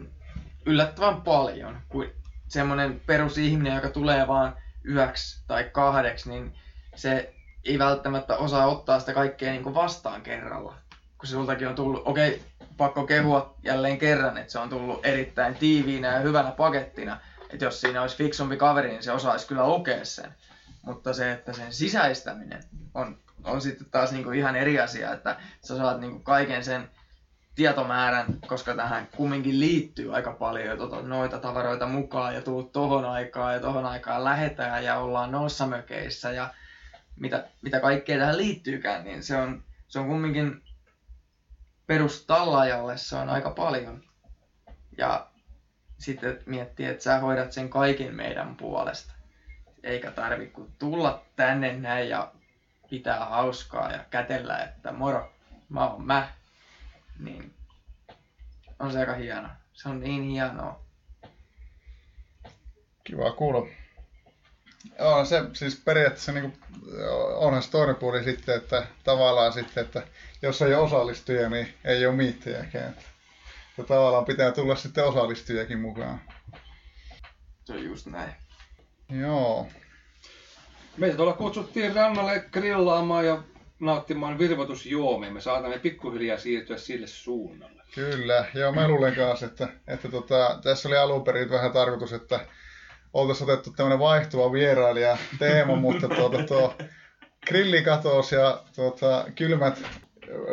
yllättävän 0.66 1.22
paljon, 1.22 1.82
kun 1.90 2.10
semmoinen 2.48 3.00
perusihminen, 3.00 3.76
joka 3.76 3.90
tulee 3.90 4.28
vaan 4.28 4.58
yöksi 4.90 5.44
tai 5.48 5.64
kahdeksi, 5.64 6.30
niin 6.30 6.56
se 6.96 7.34
ei 7.66 7.80
välttämättä 7.80 8.38
osaa 8.38 8.68
ottaa 8.68 9.00
sitä 9.00 9.14
kaikkea 9.14 9.52
niin 9.52 9.64
kuin 9.64 9.76
vastaan 9.76 10.22
kerralla. 10.22 10.76
Kun 11.18 11.28
se 11.28 11.32
sultakin 11.32 11.68
on 11.68 11.76
tullut, 11.76 12.02
okei, 12.06 12.30
okay, 12.30 12.68
pakko 12.78 13.06
kehua 13.06 13.56
jälleen 13.64 13.98
kerran, 13.98 14.38
että 14.38 14.52
se 14.52 14.60
on 14.60 14.70
tullut 14.70 15.06
erittäin 15.06 15.56
tiiviinä 15.56 16.14
ja 16.14 16.20
hyvänä 16.20 16.52
pakettina. 16.52 17.20
Että 17.50 17.66
jos 17.66 17.82
siinä 17.82 18.02
olisi 18.02 18.18
fiksumpi 18.18 18.58
kaveri, 18.58 18.90
niin 18.90 19.04
se 19.04 19.12
osaisi 19.12 19.48
kyllä 19.48 19.68
lukea 19.68 20.06
sen. 20.06 20.34
Mutta 20.82 21.14
se, 21.14 21.32
että 21.32 21.54
sen 21.54 21.74
sisäistäminen 21.74 22.64
on, 22.94 23.18
on 23.44 23.62
sitten 23.62 23.88
taas 23.92 24.12
niin 24.12 24.24
kuin 24.24 24.40
ihan 24.40 24.56
eri 24.56 24.80
asia, 24.80 25.14
että 25.14 25.36
sä 25.62 25.78
saat 25.78 26.00
niin 26.00 26.12
kuin 26.12 26.24
kaiken 26.24 26.64
sen 26.64 26.90
tietomäärän, 27.56 28.26
koska 28.48 28.76
tähän 28.76 29.08
kumminkin 29.16 29.60
liittyy 29.60 30.16
aika 30.16 30.32
paljon 30.32 30.78
tuota, 30.78 31.02
noita 31.02 31.40
tavaroita 31.40 31.86
mukaan 31.86 32.36
ja 32.36 32.42
tuut 32.42 32.72
tohon 32.72 33.06
aikaan 33.06 33.54
ja 33.54 33.60
tohon 33.60 33.86
aikaan 33.86 34.24
lähetään 34.24 34.84
ja 34.84 34.98
ollaan 34.98 35.32
noissa 35.32 35.68
mökeissä 35.68 36.32
ja 36.32 36.54
mitä, 37.16 37.50
mitä 37.62 37.80
kaikkea 37.80 38.18
tähän 38.18 38.38
liittyykään, 38.38 39.04
niin 39.04 39.24
se 39.24 39.38
on, 39.38 39.64
se 39.88 40.00
on 40.00 40.08
kumminkin 40.08 40.64
perustallajalle 41.88 42.98
se 42.98 43.16
on 43.16 43.30
aika 43.30 43.50
paljon. 43.50 44.04
Ja 44.98 45.28
sitten 45.98 46.40
miettii, 46.46 46.86
että 46.86 47.04
sä 47.04 47.20
hoidat 47.20 47.52
sen 47.52 47.70
kaiken 47.70 48.16
meidän 48.16 48.56
puolesta. 48.56 49.14
Eikä 49.84 50.12
tarvi 50.12 50.48
kuin 50.48 50.72
tulla 50.80 51.26
tänne 51.36 51.78
näin 51.78 52.10
ja 52.10 52.32
pitää 52.90 53.26
hauskaa 53.26 53.92
ja 53.92 54.06
kätellä, 54.10 54.58
että 54.58 54.92
moro, 54.92 55.34
mä 55.70 55.90
oon 55.90 56.06
mä, 56.06 56.34
niin 57.20 57.54
on 58.80 58.92
se 58.92 59.00
aika 59.00 59.14
hieno. 59.14 59.50
Se 59.74 59.90
on 59.90 60.00
niin 60.00 60.24
hienoa. 60.24 60.84
Kiva 63.04 63.32
kuulla. 63.32 63.83
Joo, 65.00 65.26
se 65.26 65.44
siis 65.54 65.82
periaatteessa 65.86 66.32
niin 66.32 66.52
kuin, 66.52 66.54
onhan 67.36 67.64
se 67.64 67.72
toinen 67.72 67.96
puoli 67.96 68.24
sitten, 68.24 68.56
että 68.56 68.88
tavallaan 69.04 69.54
sitten, 69.54 69.84
että 69.84 70.08
jos 70.42 70.62
ei 70.62 70.74
ole 70.74 70.84
osallistuja, 70.84 71.50
niin 71.50 71.74
ei 71.86 72.06
ole 72.06 72.16
miittejäkään. 72.16 72.96
Ja 73.78 73.84
tavallaan 73.84 74.26
pitää 74.26 74.52
tulla 74.52 74.76
sitten 74.76 75.06
osallistujakin 75.06 75.80
mukaan. 75.80 76.22
Se 77.66 77.74
on 77.74 77.84
just 77.84 78.06
näin. 78.06 78.34
Joo. 79.22 79.68
Meitä 80.98 81.18
tuolla 81.18 81.34
kutsuttiin 81.34 81.96
rannalle 81.96 82.46
grillaamaan 82.52 83.26
ja 83.26 83.44
nauttimaan 83.80 84.40
virvoitusjuomia. 84.40 85.32
Me 85.32 85.42
saatamme 85.42 85.80
pikkuhiljaa 85.80 86.38
siirtyä 86.38 86.78
sille 86.78 87.08
suunnalle. 87.08 87.84
Kyllä, 87.96 88.46
joo 88.54 88.72
mä 88.72 88.88
luulen 88.88 89.16
kanssa, 89.16 89.46
että, 89.46 89.68
että 89.88 90.10
tota, 90.10 90.60
tässä 90.64 90.90
oli 90.90 90.98
alun 90.98 91.24
perin 91.24 91.50
vähän 91.50 91.72
tarkoitus, 91.72 92.14
että 92.14 92.40
oltaisiin 93.14 93.50
otettu 93.50 93.72
tämmöinen 93.72 94.00
vaihtuva 94.00 94.52
vierailija 94.52 95.18
teema, 95.40 95.76
mutta 95.76 96.10
tuota, 96.10 96.44
tuo 96.44 96.76
grilli 97.48 97.82
katosi 97.82 98.36
ja 98.36 98.64
tuota, 98.76 99.26
kylmät 99.36 99.84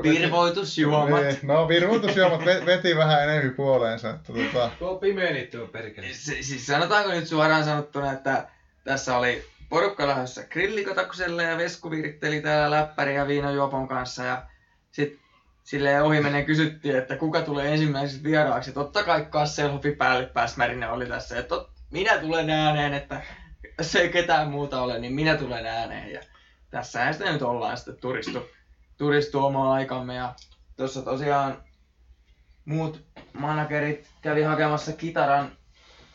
Virvoitusjuomat. 0.03 1.23
Veti, 1.23 1.47
no 1.47 1.69
virvoitusjuomat 1.69 2.41
veti 2.67 2.97
vähän 2.97 3.23
enemmän 3.23 3.55
puoleensa. 3.55 4.11
Että, 4.11 4.33
tuota... 4.33 4.71
Tuo 4.79 4.99
pimenitty 4.99 5.59
on 5.59 5.69
perkele. 5.69 6.07
siis 6.13 6.67
sanotaanko 6.67 7.11
nyt 7.11 7.27
suoraan 7.27 7.65
sanottuna, 7.65 8.13
että 8.13 8.49
tässä 8.85 9.17
oli 9.17 9.45
porukka 9.69 10.07
lähdössä 10.07 10.43
grillikotakselle 10.43 11.43
ja 11.43 11.57
Vesku 11.57 11.91
viritteli 11.91 12.41
täällä 12.41 12.77
läppäri 12.77 13.15
ja 13.15 13.27
viinajuopon 13.27 13.89
kanssa 13.89 14.25
ja 14.25 14.43
sitten 14.91 15.19
silleen 15.65 16.03
ohi 16.03 16.21
menen 16.21 16.45
kysyttiin, 16.45 16.97
että 16.97 17.17
kuka 17.17 17.41
tulee 17.41 17.73
ensimmäiseksi 17.73 18.25
vieraaksi. 18.25 18.73
Totta 18.73 19.03
kai 19.03 19.27
Kasselhofi 19.31 19.97
pääsmärinä 20.35 20.93
oli 20.93 21.07
tässä. 21.07 21.39
Että 21.39 21.49
tot, 21.49 21.71
minä 21.91 22.19
tulen 22.19 22.51
ääneen, 22.51 22.95
että 22.95 23.23
jos 23.79 23.95
ei 23.95 24.09
ketään 24.09 24.49
muuta 24.49 24.83
ole, 24.83 24.99
niin 24.99 25.13
minä 25.13 25.37
tulen 25.37 25.67
ääneen. 25.67 26.13
Ja 26.13 26.21
tässä 26.71 27.13
sitä 27.13 27.33
nyt 27.33 27.43
ollaan 27.43 27.77
sitten 27.77 27.97
turistu, 27.97 28.47
turistu 28.97 29.45
omaa 29.45 29.73
aikamme. 29.73 30.15
Ja 30.15 30.35
tuossa 30.77 31.03
tosiaan 31.03 31.63
muut 32.65 33.05
managerit 33.33 34.11
kävi 34.23 34.43
hakemassa 34.43 34.93
kitaran, 34.93 35.57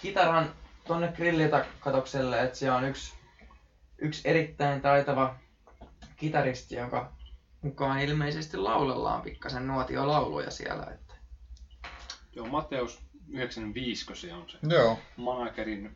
kitaran 0.01 0.53
tonne 0.87 1.13
grillitatokselle, 1.15 2.43
että 2.43 2.57
se 2.57 2.71
on 2.71 2.83
yksi 2.83 3.15
yksi 3.97 4.29
erittäin 4.29 4.81
taitava 4.81 5.35
kitaristi, 6.15 6.75
jonka 6.75 7.13
mukaan 7.61 7.99
ilmeisesti 7.99 8.57
laulellaan 8.57 9.21
pikkasen 9.21 9.67
nuotiolauluja 9.67 10.51
siellä. 10.51 10.83
Että... 10.93 11.13
Joo, 12.33 12.45
Mateus 12.47 13.04
95 13.29 14.05
se 14.13 14.33
on 14.33 14.49
se. 14.49 14.57
Joo. 14.69 14.99
Managerin 15.17 15.95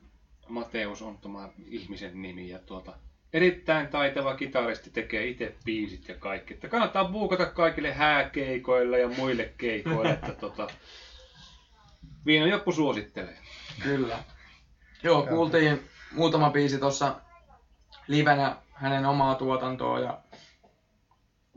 Mateus 0.49 1.01
on 1.01 1.17
tämä 1.17 1.49
ihmisen 1.65 2.21
nimi 2.21 2.49
ja 2.49 2.59
tuota, 2.59 2.93
erittäin 3.33 3.87
taitava 3.87 4.35
kitaristi 4.35 4.89
tekee 4.89 5.27
itse 5.27 5.55
biisit 5.65 6.07
ja 6.07 6.15
kaikki. 6.15 6.53
Että 6.53 6.67
kannattaa 6.67 7.05
buukata 7.05 7.45
kaikille 7.45 7.93
hääkeikoille 7.93 8.99
ja 8.99 9.07
muille 9.07 9.53
keikoille, 9.57 10.09
että 10.11 10.31
tota, 10.31 10.67
Viinajoppu 12.25 12.71
suosittelee. 12.71 13.37
Kyllä. 13.83 14.23
Joo, 15.03 15.25
kuultiin 15.27 15.89
muutama 16.11 16.49
biisi 16.49 16.77
tuossa 16.77 17.15
livenä 18.07 18.55
hänen 18.73 19.05
omaa 19.05 19.35
tuotantoa 19.35 19.99
ja 19.99 20.19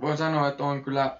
voin 0.01 0.16
sanoa, 0.16 0.49
että 0.49 0.64
on 0.64 0.85
kyllä, 0.85 1.18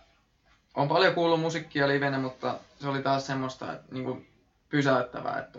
on 0.75 0.89
paljon 0.89 1.15
kuullut 1.15 1.41
musiikkia 1.41 1.89
livenä, 1.89 2.19
mutta 2.19 2.59
se 2.81 2.89
oli 2.89 3.03
taas 3.03 3.27
semmoista 3.27 3.73
että, 3.73 3.95
niin 3.95 4.05
kuin 4.05 4.32
pysäyttävää, 4.73 5.39
että 5.39 5.59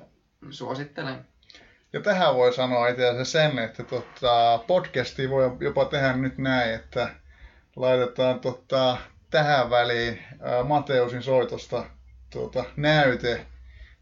suosittelen. 0.49 1.26
Ja 1.93 2.01
tähän 2.01 2.36
voi 2.36 2.53
sanoa 2.53 2.88
itse 2.88 3.09
asiassa 3.09 3.32
sen, 3.32 3.59
että 3.59 3.84
tota, 3.84 4.64
podcasti 4.68 5.30
voi 5.30 5.57
jopa 5.59 5.86
tehdä 5.86 6.14
nyt 6.14 6.38
näin, 6.38 6.74
että 6.74 7.09
laitetaan 7.76 8.39
tota, 8.39 8.97
tähän 9.30 9.70
väliin 9.70 10.20
ää, 10.41 10.64
Mateusin 10.64 11.24
soitosta 11.24 11.86
tota, 12.30 12.64
näyte, 12.78 13.45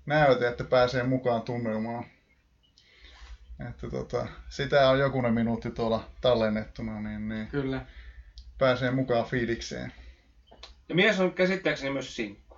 näyte, 0.05 0.47
että 0.47 0.63
pääsee 0.63 1.03
mukaan 1.03 1.41
tunnelmaan. 1.41 2.05
Että 3.69 3.89
tota, 3.89 4.27
sitä 4.49 4.89
on 4.89 4.99
jokunen 4.99 5.33
minuutti 5.33 5.71
tuolla 5.71 6.09
tallennettuna, 6.21 7.01
niin, 7.01 7.29
niin 7.29 7.47
Kyllä. 7.47 7.85
pääsee 8.57 8.91
mukaan 8.91 9.25
fiilikseen. 9.25 9.93
Ja 10.89 10.95
mies 10.95 11.19
on 11.19 11.33
käsittääkseni 11.33 11.93
myös 11.93 12.15
sinkku. 12.15 12.50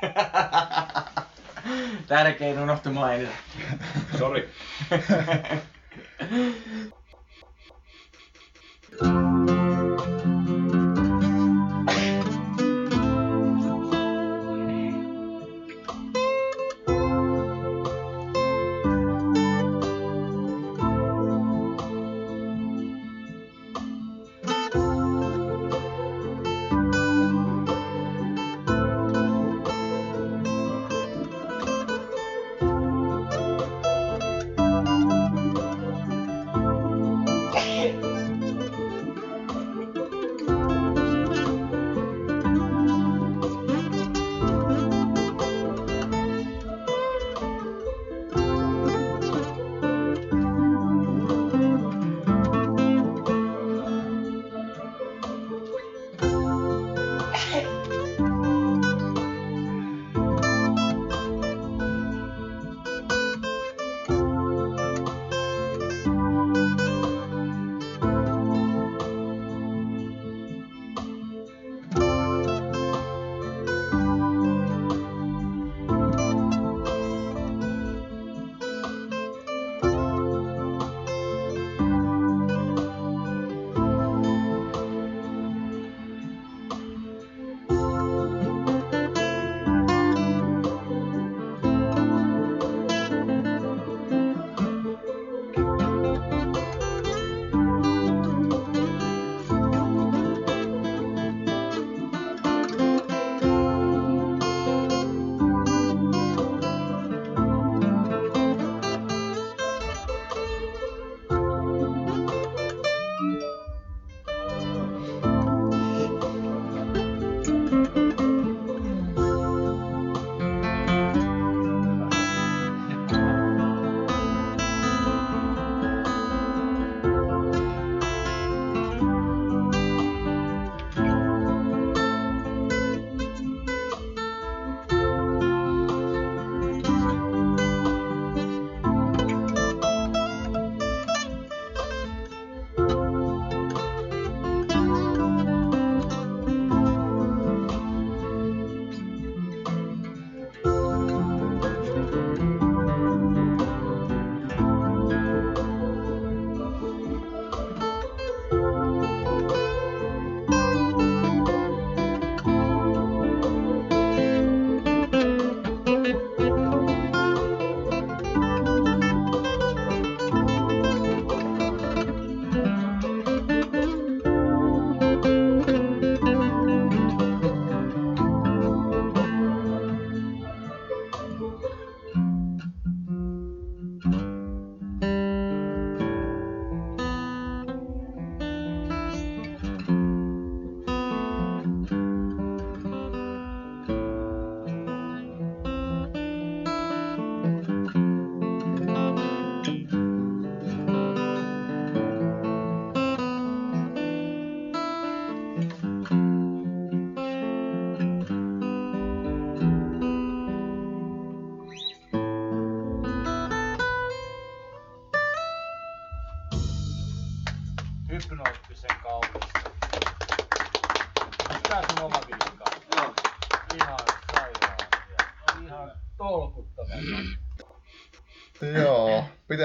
Tärkein 2.08 2.58
unohtu 2.58 2.90
mainita. 2.90 3.32
Sori. 4.18 4.48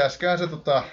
pitäisiköhän 0.05 0.37
se 0.37 0.47
tota... 0.47 0.83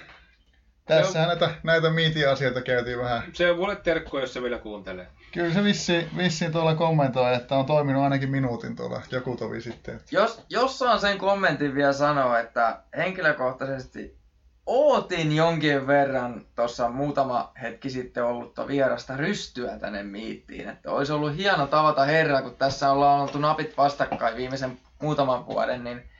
Tässähän 0.85 1.27
näitä, 1.27 1.51
näitä 1.63 1.89
miiti-asioita 1.89 2.61
käytiin 2.61 2.99
vähän. 2.99 3.23
Se 3.33 3.51
on 3.51 3.57
mulle 3.57 3.75
terkko, 3.75 4.19
jos 4.19 4.33
se 4.33 4.41
vielä 4.41 4.57
kuuntelee. 4.57 5.07
Kyllä 5.31 5.53
se 5.53 5.63
vissi, 5.63 6.07
vissiin 6.17 6.51
tuolla 6.51 6.75
kommentoi, 6.75 7.35
että 7.35 7.55
on 7.55 7.65
toiminut 7.65 8.03
ainakin 8.03 8.31
minuutin 8.31 8.75
tuolla 8.75 9.01
joku 9.11 9.35
tovi 9.35 9.61
sitten. 9.61 10.01
Jos, 10.11 10.45
jos 10.49 10.79
saan 10.79 10.99
sen 10.99 11.17
kommentin 11.17 11.75
vielä 11.75 11.93
sanoa, 11.93 12.39
että 12.39 12.79
henkilökohtaisesti 12.97 14.17
ootin 14.65 15.35
jonkin 15.35 15.87
verran 15.87 16.45
tuossa 16.55 16.89
muutama 16.89 17.51
hetki 17.61 17.89
sitten 17.89 18.25
ollutta 18.25 18.67
vierasta 18.67 19.17
rystyä 19.17 19.79
tänne 19.79 20.03
miittiin. 20.03 20.69
Että 20.69 20.91
olisi 20.91 21.13
ollut 21.13 21.37
hieno 21.37 21.67
tavata 21.67 22.05
herra, 22.05 22.41
kun 22.41 22.55
tässä 22.55 22.91
ollaan 22.91 23.21
oltu 23.21 23.37
napit 23.37 23.77
vastakkain 23.77 24.37
viimeisen 24.37 24.79
muutaman 25.01 25.45
vuoden, 25.45 25.83
niin 25.83 26.12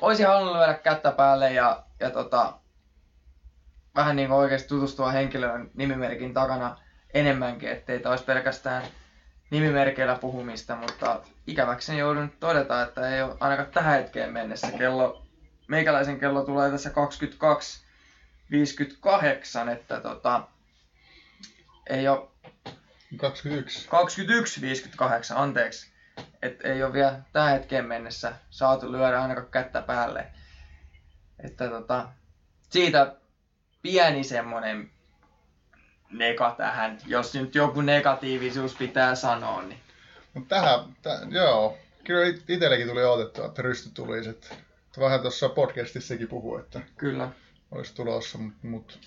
olisin 0.00 0.26
halunnut 0.26 0.56
lyödä 0.56 0.74
kättä 0.74 1.12
päälle 1.12 1.52
ja, 1.52 1.84
ja 2.00 2.10
tota, 2.10 2.52
vähän 3.96 4.16
niin 4.16 4.28
kuin 4.28 4.38
oikeasti 4.38 4.68
tutustua 4.68 5.10
henkilöön 5.10 5.70
nimimerkin 5.74 6.34
takana 6.34 6.76
enemmänkin, 7.14 7.68
ettei 7.68 8.00
tämä 8.00 8.12
olisi 8.12 8.24
pelkästään 8.24 8.82
nimimerkeillä 9.50 10.14
puhumista, 10.14 10.76
mutta 10.76 11.20
ikäväkseni 11.46 11.98
joudun 11.98 12.32
todeta, 12.40 12.82
että 12.82 13.08
ei 13.08 13.22
ole 13.22 13.36
ainakaan 13.40 13.70
tähän 13.70 13.94
hetkeen 13.94 14.32
mennessä. 14.32 14.72
Kello, 14.72 15.22
meikäläisen 15.68 16.20
kello 16.20 16.44
tulee 16.44 16.70
tässä 16.70 16.90
22.58, 19.66 19.70
että 19.70 20.00
tota, 20.00 20.48
ei 21.90 22.08
ole 22.08 22.28
21. 23.16 23.88
21.58, 23.88 23.92
anteeksi. 25.34 25.95
Et 26.46 26.64
ei 26.64 26.82
ole 26.82 26.92
vielä 26.92 27.20
tähän 27.32 27.52
hetkeen 27.52 27.84
mennessä 27.84 28.32
saatu 28.50 28.92
lyödä 28.92 29.22
ainakaan 29.22 29.46
kättä 29.50 29.82
päälle. 29.82 30.26
Että 31.44 31.68
tota, 31.68 32.08
siitä 32.70 33.16
pieni 33.82 34.24
semmonen 34.24 34.90
neka 36.10 36.54
tähän, 36.58 36.98
jos 37.06 37.34
nyt 37.34 37.54
joku 37.54 37.80
negatiivisuus 37.80 38.74
pitää 38.74 39.14
sanoa, 39.14 39.62
niin 39.62 39.80
Mutta 40.34 40.54
tähän, 40.54 40.80
tä, 41.02 41.18
joo, 41.30 41.78
kyllä 42.04 42.26
it- 42.26 42.50
itsellekin 42.50 42.88
tuli 42.88 43.04
odotettua, 43.04 43.46
että 43.46 43.62
Rysty 43.62 43.90
tulisi. 43.94 44.28
Että, 44.30 44.46
että 44.86 45.00
vähän 45.00 45.20
tuossa 45.20 45.48
podcastissakin 45.48 46.28
puhuu, 46.28 46.58
että 46.58 46.80
kyllä. 46.96 47.28
olisi 47.70 47.94
tulossa, 47.94 48.38
mutta 48.38 48.66
mut, 48.66 49.00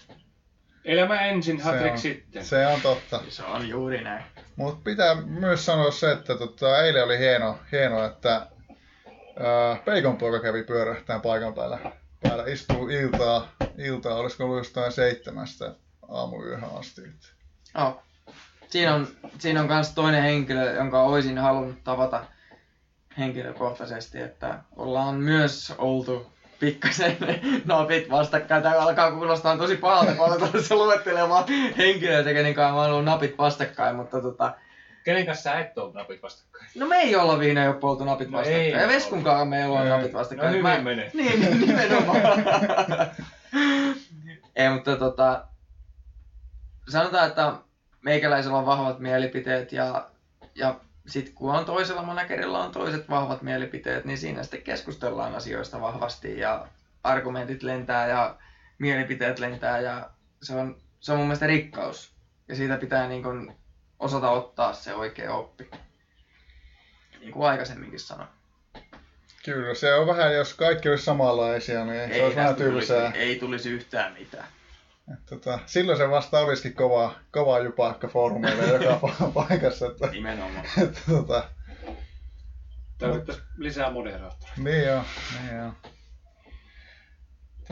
Elämä 0.90 1.22
ensin, 1.22 1.58
se, 1.58 1.64
Hatrik 1.64 1.92
on, 1.92 1.98
sitten. 1.98 2.46
se 2.46 2.68
on 2.68 2.82
totta. 2.82 3.22
Se 3.30 3.44
on 3.44 3.70
juuri 3.70 4.04
näin. 4.04 4.24
Mutta 4.56 4.82
pitää 4.84 5.16
myös 5.16 5.66
sanoa 5.66 5.92
se, 5.92 6.12
että 6.12 6.36
tota, 6.36 6.84
eilen 6.84 7.04
oli 7.04 7.20
hieno, 7.20 7.58
hieno 7.72 8.06
että 8.06 8.32
ää, 8.32 9.76
Peikon 9.86 10.18
poika 10.18 10.40
kävi 10.40 10.64
pyörähtään 10.64 11.22
paikan 11.22 11.54
päällä. 11.54 11.80
Päällä 12.24 12.44
istuu 12.48 12.90
iltaa, 12.90 13.52
iltaa 13.78 14.16
olisiko 14.16 14.44
ollut 14.44 14.58
jostain 14.58 14.92
seitsemästä 14.92 15.76
aamuyöhön 16.08 16.70
asti. 16.80 17.02
Oh. 17.76 18.04
Siinä 18.68 18.96
on, 18.96 19.08
siinä 19.40 19.62
on 19.62 19.68
myös 19.68 19.92
toinen 19.92 20.24
henkilö, 20.24 20.74
jonka 20.74 21.02
olisin 21.02 21.38
halunnut 21.38 21.84
tavata 21.84 22.26
henkilökohtaisesti, 23.18 24.22
että 24.22 24.60
ollaan 24.76 25.16
myös 25.16 25.74
oltu 25.78 26.32
pikkasen 26.60 27.18
napit 27.66 28.10
vastakkain. 28.10 28.64
Tämä 28.64 28.80
alkaa 28.80 29.12
kuulostaa 29.12 29.58
tosi 29.58 29.76
pahalta, 29.78 30.16
kun 30.16 30.26
aletaan 30.26 30.52
tässä 30.52 30.76
luettelemaan 30.76 31.44
henkilöitä, 31.78 32.34
kenen 32.34 32.54
kanssa 32.54 32.74
mä 32.74 32.82
oon 32.82 32.92
ollut 32.92 33.06
napit 33.06 33.38
vastakkain, 33.38 33.96
mutta 33.96 34.22
tota, 34.22 34.54
Kenen 35.04 35.26
kanssa 35.26 35.44
sä 35.44 35.60
et 35.60 35.78
ole 35.78 35.94
napit 35.94 36.22
vastakkain? 36.24 36.70
no 36.76 36.88
me 36.88 36.96
ei 36.98 37.16
olla 37.16 37.40
viina 37.40 37.64
jo 37.64 37.74
poltu 37.74 38.04
napit 38.04 38.30
No 38.30 38.38
vastakkain. 38.38 38.66
ei 38.66 38.72
ja 38.72 38.88
Veskunkaan 38.88 39.48
me 39.48 39.58
ei 39.60 39.66
olla 39.66 39.84
Ei. 39.84 39.90
napit 39.90 40.14
No 40.14 40.20
vastakkain. 40.20 40.50
hyvin 40.50 40.64
Mä- 40.64 40.82
menee. 40.82 41.12
Niin, 41.14 41.40
niin, 41.40 41.60
nimenomaan. 41.62 42.22
Ei, 44.56 44.70
mutta 44.70 44.96
tota, 44.96 45.44
sanotaan, 46.90 47.28
että 47.28 47.54
meikäläisellä 48.02 48.58
on 48.58 48.66
vahvat 48.66 49.00
mielipiteet 49.00 49.72
ja, 49.72 50.08
ja 50.56 50.76
sitten 51.10 51.34
kun 51.34 51.56
on 51.56 51.66
toisella 51.66 52.04
managerilla 52.04 52.64
on 52.64 52.72
toiset 52.72 53.10
vahvat 53.10 53.42
mielipiteet, 53.42 54.06
niin 54.06 54.18
siinä 54.18 54.44
sitten 54.44 54.62
keskustellaan 54.62 55.36
asioista 55.36 55.82
vahvasti 55.82 56.40
ja 56.40 56.68
argumentit 57.04 57.64
lentää 57.64 58.08
ja 58.08 58.36
mielipiteet 58.80 59.40
lentää 59.40 59.80
ja 59.80 60.10
se 60.42 60.56
on, 60.56 60.78
se 61.00 61.12
on 61.12 61.18
mun 61.18 61.28
mielestä 61.28 61.48
rikkaus. 61.48 62.14
Ja 62.48 62.56
siitä 62.56 62.78
pitää 62.78 63.08
niin 63.08 63.24
kun 63.24 63.56
osata 64.00 64.30
ottaa 64.30 64.74
se 64.74 64.94
oikea 64.94 65.34
oppi. 65.34 65.70
Niin 67.20 67.32
kuin 67.32 67.50
aikaisemminkin 67.50 68.00
sanoin. 68.00 68.30
Kyllä, 69.46 69.76
se 69.76 69.94
on 69.94 70.08
vähän, 70.08 70.34
jos 70.34 70.54
kaikki 70.54 70.90
olisi 70.90 71.06
samanlaisia, 71.06 71.86
niin 71.86 72.14
se 72.14 72.24
olisi 72.24 72.36
vähän 72.36 72.56
tästä 72.56 72.70
tulisi, 72.70 72.94
tylsää. 72.94 73.12
ei 73.12 73.40
tulisi 73.40 73.70
yhtään 73.70 74.14
mitään. 74.14 74.48
Et 75.14 75.26
Tota, 75.26 75.60
silloin 75.66 75.98
se 75.98 76.10
vasta 76.10 76.40
olisikin 76.40 76.74
kova, 76.74 77.16
kova 77.32 77.60
jupakka 77.60 78.08
foorumeille 78.08 78.64
joka 78.84 79.00
pa- 79.08 79.32
paikassa. 79.34 79.86
Että, 79.88 80.08
Nimenomaan. 80.08 80.66
että, 80.84 81.00
tota, 81.10 81.44
Tarvittaisiin 82.98 83.48
lisää 83.58 83.92
moderaattoreita. 83.92 84.62
niin 84.64 84.86
joo, 84.86 85.04
niin 85.42 85.58
joo. 85.58 85.72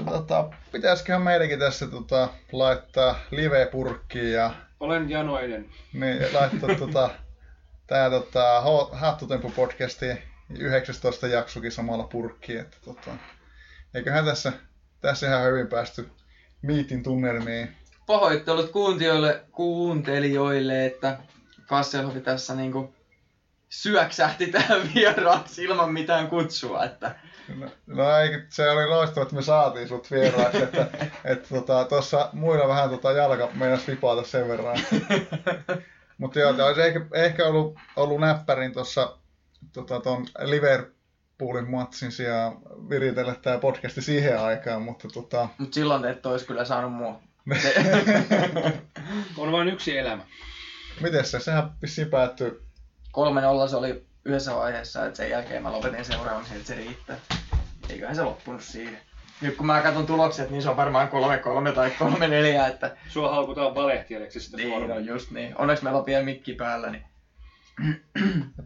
Tota, 0.06 0.50
pitäisiköhän 0.72 1.22
meidänkin 1.22 1.60
tässä 1.60 1.88
tota, 1.88 2.30
laittaa 2.52 3.20
live-purkkiin 3.32 4.32
ja 4.34 4.52
Olen 4.80 5.10
janoinen. 5.10 5.70
niin, 5.94 6.34
laittaa 6.34 6.76
tota, 6.86 7.10
tää 7.88 8.10
tota, 8.10 8.62
Hattutempu 8.92 9.52
podcasti 9.52 10.06
19 10.50 11.28
jaksokin 11.28 11.72
samalla 11.72 12.04
purkkiin. 12.04 12.60
Että, 12.60 12.78
tota, 12.86 13.12
eiköhän 13.94 14.26
tässä, 14.26 14.54
tässä 15.02 15.28
ihan 15.28 15.44
hyvin 15.46 15.68
päästy 15.68 16.10
miitin 16.62 17.04
tunnelmiin. 17.04 17.76
Pahoittelut 18.06 18.72
kuuntelijoille, 18.72 19.44
kuuntelijoille 19.52 20.86
että 20.86 21.18
Kasselhovi 21.68 22.22
tässä 22.22 22.56
niinku 22.56 22.94
syöksähti 23.70 24.48
tähän 24.48 24.82
vieraaksi 24.96 25.64
ilman 25.64 25.94
mitään 25.94 26.28
kutsua. 26.28 26.86
Että 26.86 27.16
No, 27.56 27.68
no 27.88 28.18
ei, 28.18 28.30
se 28.50 28.70
oli 28.70 28.88
loistavaa, 28.88 29.24
että 29.24 29.36
me 29.36 29.42
saatiin 29.42 29.88
sut 29.88 30.12
vieraaksi, 30.12 30.64
että 30.64 30.88
et, 31.26 31.48
tota, 31.50 31.86
tuossa 31.86 32.30
muilla 32.34 32.68
vähän 32.68 32.90
tota, 32.90 33.12
jalka 33.12 33.50
meinas 33.54 33.88
vipata 33.88 34.24
sen 34.24 34.48
verran. 34.48 34.80
Mutta 36.18 36.40
joo, 36.40 36.68
olisi 36.68 36.82
ehkä, 36.82 37.06
ehkä 37.14 37.46
ollut, 37.46 37.76
ollut 37.96 38.20
näppärin 38.20 38.74
tuossa 38.74 39.18
tota, 39.74 40.00
ton 40.00 40.28
Liverpoolin 41.40 41.72
matsin 41.72 42.12
sijaan 42.12 42.58
viritellä 42.90 43.36
tää 43.36 43.58
podcasti 43.58 44.02
siihen 44.02 44.40
aikaan, 44.40 44.82
mutta 44.82 45.08
tota, 45.14 45.48
Mut 45.58 45.74
silloin 45.74 46.02
te 46.02 46.10
ette 46.10 46.28
ois 46.30 46.44
kyllä 46.44 46.66
saanut 46.66 46.94
mua. 46.94 47.20
On 49.38 49.52
vain 49.52 49.68
yksi 49.68 49.98
elämä. 49.98 50.24
miten 51.02 51.26
se, 51.26 51.40
sehän 51.40 51.72
vissiin 51.82 52.10
päättyi, 52.10 52.52
3-0 53.66 53.70
se 53.70 53.76
oli 53.76 54.06
yhdessä 54.26 54.56
vaiheessa, 54.56 55.06
että 55.06 55.18
sen 55.18 55.30
jälkeen 55.30 55.64
mä 55.64 55.72
lopetin 55.72 56.06
seuraamisen, 56.06 56.58
että 56.58 56.68
se 56.68 56.76
riittää. 56.76 57.18
Eiköhän 57.90 58.16
se 58.16 58.24
loppunut 58.24 58.62
siihen. 58.62 59.00
Nyt 59.42 59.56
kun 59.56 59.66
mä 59.66 59.82
katson 59.82 60.06
tulokset, 60.06 60.50
niin 60.50 60.62
se 60.62 60.70
on 60.70 60.78
varmaan 60.78 61.10
3-3 61.70 61.74
tai 61.76 61.92
3-4, 62.68 62.70
että 62.70 62.98
Sua 63.10 63.32
haukutaan 63.32 63.76
valehtijaleksi 63.76 64.40
sitä 64.40 64.58
niin 64.58 64.70
suoraan. 64.70 64.92
on 64.98 65.06
just 65.06 65.32
niin. 65.32 65.58
Onneksi 65.58 65.84
meillä 65.84 66.00
on 66.00 66.06
pieni 66.06 66.26
mikki 66.26 66.54
päällä, 66.54 66.90
niin 66.92 67.04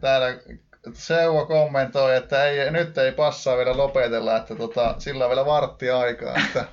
täällä 0.00 0.26
Seuvo 0.92 1.46
kommentoi, 1.46 2.16
että 2.16 2.44
ei, 2.44 2.70
nyt 2.70 2.98
ei 2.98 3.12
passaa 3.12 3.56
vielä 3.56 3.76
lopetella, 3.76 4.36
että 4.36 4.54
tota, 4.54 4.94
sillä 4.98 5.24
on 5.24 5.30
vielä 5.30 5.46
vartti 5.46 5.90
aikaa, 5.90 6.34
että 6.46 6.64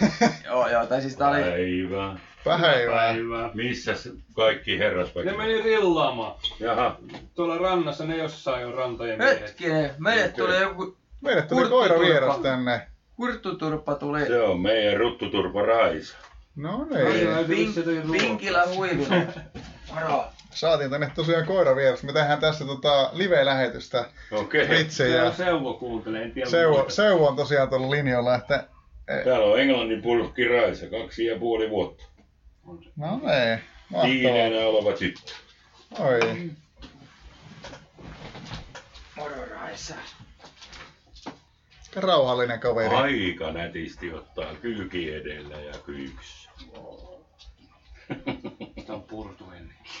joo 0.46 0.68
joo, 0.68 0.86
tai 0.86 1.00
siis 1.02 1.16
tää 1.16 1.28
oli... 1.28 1.40
Päivää. 1.42 2.18
päivää. 2.44 3.50
Missäs 3.54 4.08
kaikki 4.34 4.78
herrasväki? 4.78 5.26
Ne 5.30 5.36
meni 5.36 5.62
rillaamaan. 5.62 6.34
Jaha, 6.60 6.96
Tuolla 7.34 7.58
rannassa 7.58 8.04
ne 8.04 8.16
jossain 8.16 8.66
on 8.66 8.74
rantojen 8.74 9.18
miehet. 9.18 9.40
Hetkinen, 9.40 9.90
meille 9.98 10.28
tuli 10.28 10.60
joku 10.60 10.96
Meille 11.20 11.42
tuli 11.42 11.68
koira 11.68 11.94
turpa. 11.94 12.08
vieras 12.08 12.38
tänne. 12.38 12.86
kurttuturpa 13.16 13.94
tuli. 13.94 14.26
se 14.26 14.40
on 14.42 14.60
meidän 14.60 14.96
ruttuturpa 14.96 15.62
Raisa. 15.62 16.16
No 16.56 16.86
niin. 16.90 17.48
Vink, 17.48 17.76
vinkillä 18.12 18.64
huivinen. 18.74 19.34
Moro. 19.94 20.24
Saatiin 20.50 20.90
tänne 20.90 21.10
tosiaan 21.14 21.46
koira 21.46 21.76
vieras. 21.76 22.02
Me 22.02 22.12
tehdään 22.12 22.40
tässä 22.40 22.64
tota 22.64 23.10
live-lähetystä 23.12 24.04
Okei. 24.32 24.66
Täällä 24.98 25.32
Seuvo 25.34 25.74
kuuntelee, 25.74 26.22
en 26.22 26.32
tiedä 26.32 26.50
Seuvo. 26.50 26.90
Seuvo 26.90 27.28
on 27.28 27.36
tosiaan 27.36 27.68
tuolla 27.68 27.90
linjalla, 27.90 28.34
että 28.34 28.64
Täällä 29.24 29.46
on 29.46 29.60
englannin 29.60 30.02
purkki 30.02 30.48
Raisa, 30.48 30.86
kaksi 30.86 31.24
ja 31.26 31.38
puoli 31.38 31.70
vuotta. 31.70 32.04
no 32.66 32.76
niin, 32.96 33.60
mahtavaa. 33.88 34.04
Tiineenä 34.04 34.66
oleva 34.66 34.92
tyttö. 34.96 35.32
Oi. 35.98 36.50
Moro 39.16 39.34
Raisa. 39.50 39.94
Rauhallinen 41.96 42.60
kaveri. 42.60 42.88
Aika 42.94 43.52
nätisti 43.52 44.12
ottaa 44.14 44.54
kyyki 44.54 45.14
edellä 45.14 45.56
ja 45.60 45.74
kyykyssä. 45.86 46.50
Tämä 48.86 48.96
on 48.96 49.02
purtu. 49.02 49.51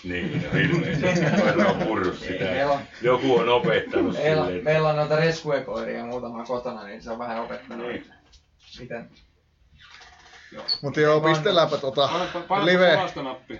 Niin, 0.04 0.44
ilmeisesti 0.54 1.40
koira 1.40 1.70
on 1.70 1.86
purrut 1.86 2.18
sitä. 2.18 2.44
Meillä 2.44 2.72
on, 2.72 2.80
Joku 3.02 3.36
on 3.36 3.48
opettanut 3.48 4.12
meillä, 4.12 4.46
sille. 4.46 4.62
meillä 4.62 4.88
on 4.88 4.96
noita 4.96 5.16
reskuekoiria 5.16 6.04
muutama 6.04 6.44
kotona, 6.44 6.84
niin 6.84 7.02
se 7.02 7.10
on 7.10 7.18
vähän 7.18 7.42
opettanut. 7.42 7.86
Niin. 7.86 8.06
Miten? 8.80 9.10
Mutta 10.82 11.00
joo, 11.00 11.20
pistelläänpä 11.20 11.76
tota 11.76 12.10
live, 12.64 12.98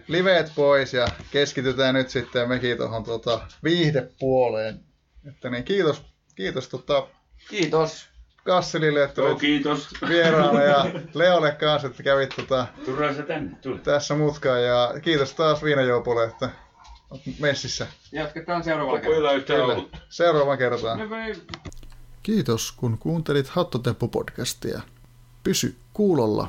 liveet 0.08 0.52
pois 0.54 0.94
ja 0.94 1.08
keskitytään 1.30 1.94
nyt 1.94 2.08
sitten 2.10 2.48
mekin 2.48 2.76
tuohon 2.76 3.04
tota 3.04 3.40
viihdepuoleen. 3.64 4.80
Että 5.28 5.50
niin, 5.50 5.64
kiitos, 5.64 6.02
kiitos 6.36 6.68
tota 6.68 7.06
Kiitos. 7.48 8.11
Kasselille, 8.44 9.04
että 9.04 9.20
Joo, 9.20 9.34
kiitos. 9.34 9.88
vieraana 10.08 10.62
ja 10.62 10.84
Leolle 11.14 11.52
kanssa, 11.52 11.88
että 11.88 12.02
kävit 12.02 12.30
tota, 12.36 12.66
tänne, 13.26 13.56
tule. 13.62 13.78
tässä 13.78 14.14
mutkaan 14.14 14.64
ja 14.64 14.94
kiitos 15.02 15.34
taas 15.34 15.62
Viinajoupulle, 15.64 16.24
että 16.24 16.50
messissä. 17.40 17.86
Jatketaan 18.12 18.64
seuraavalla 18.64 19.00
ollut? 19.64 19.96
Seuraavaan 20.08 20.58
kertaan. 20.58 20.98
No, 21.10 21.16
ei- 21.16 21.42
Kiitos 22.22 22.72
kun 22.72 22.98
kuuntelit 22.98 23.48
Hattotemppu-podcastia. 23.48 24.80
Pysy 25.44 25.76
kuulolla 25.92 26.48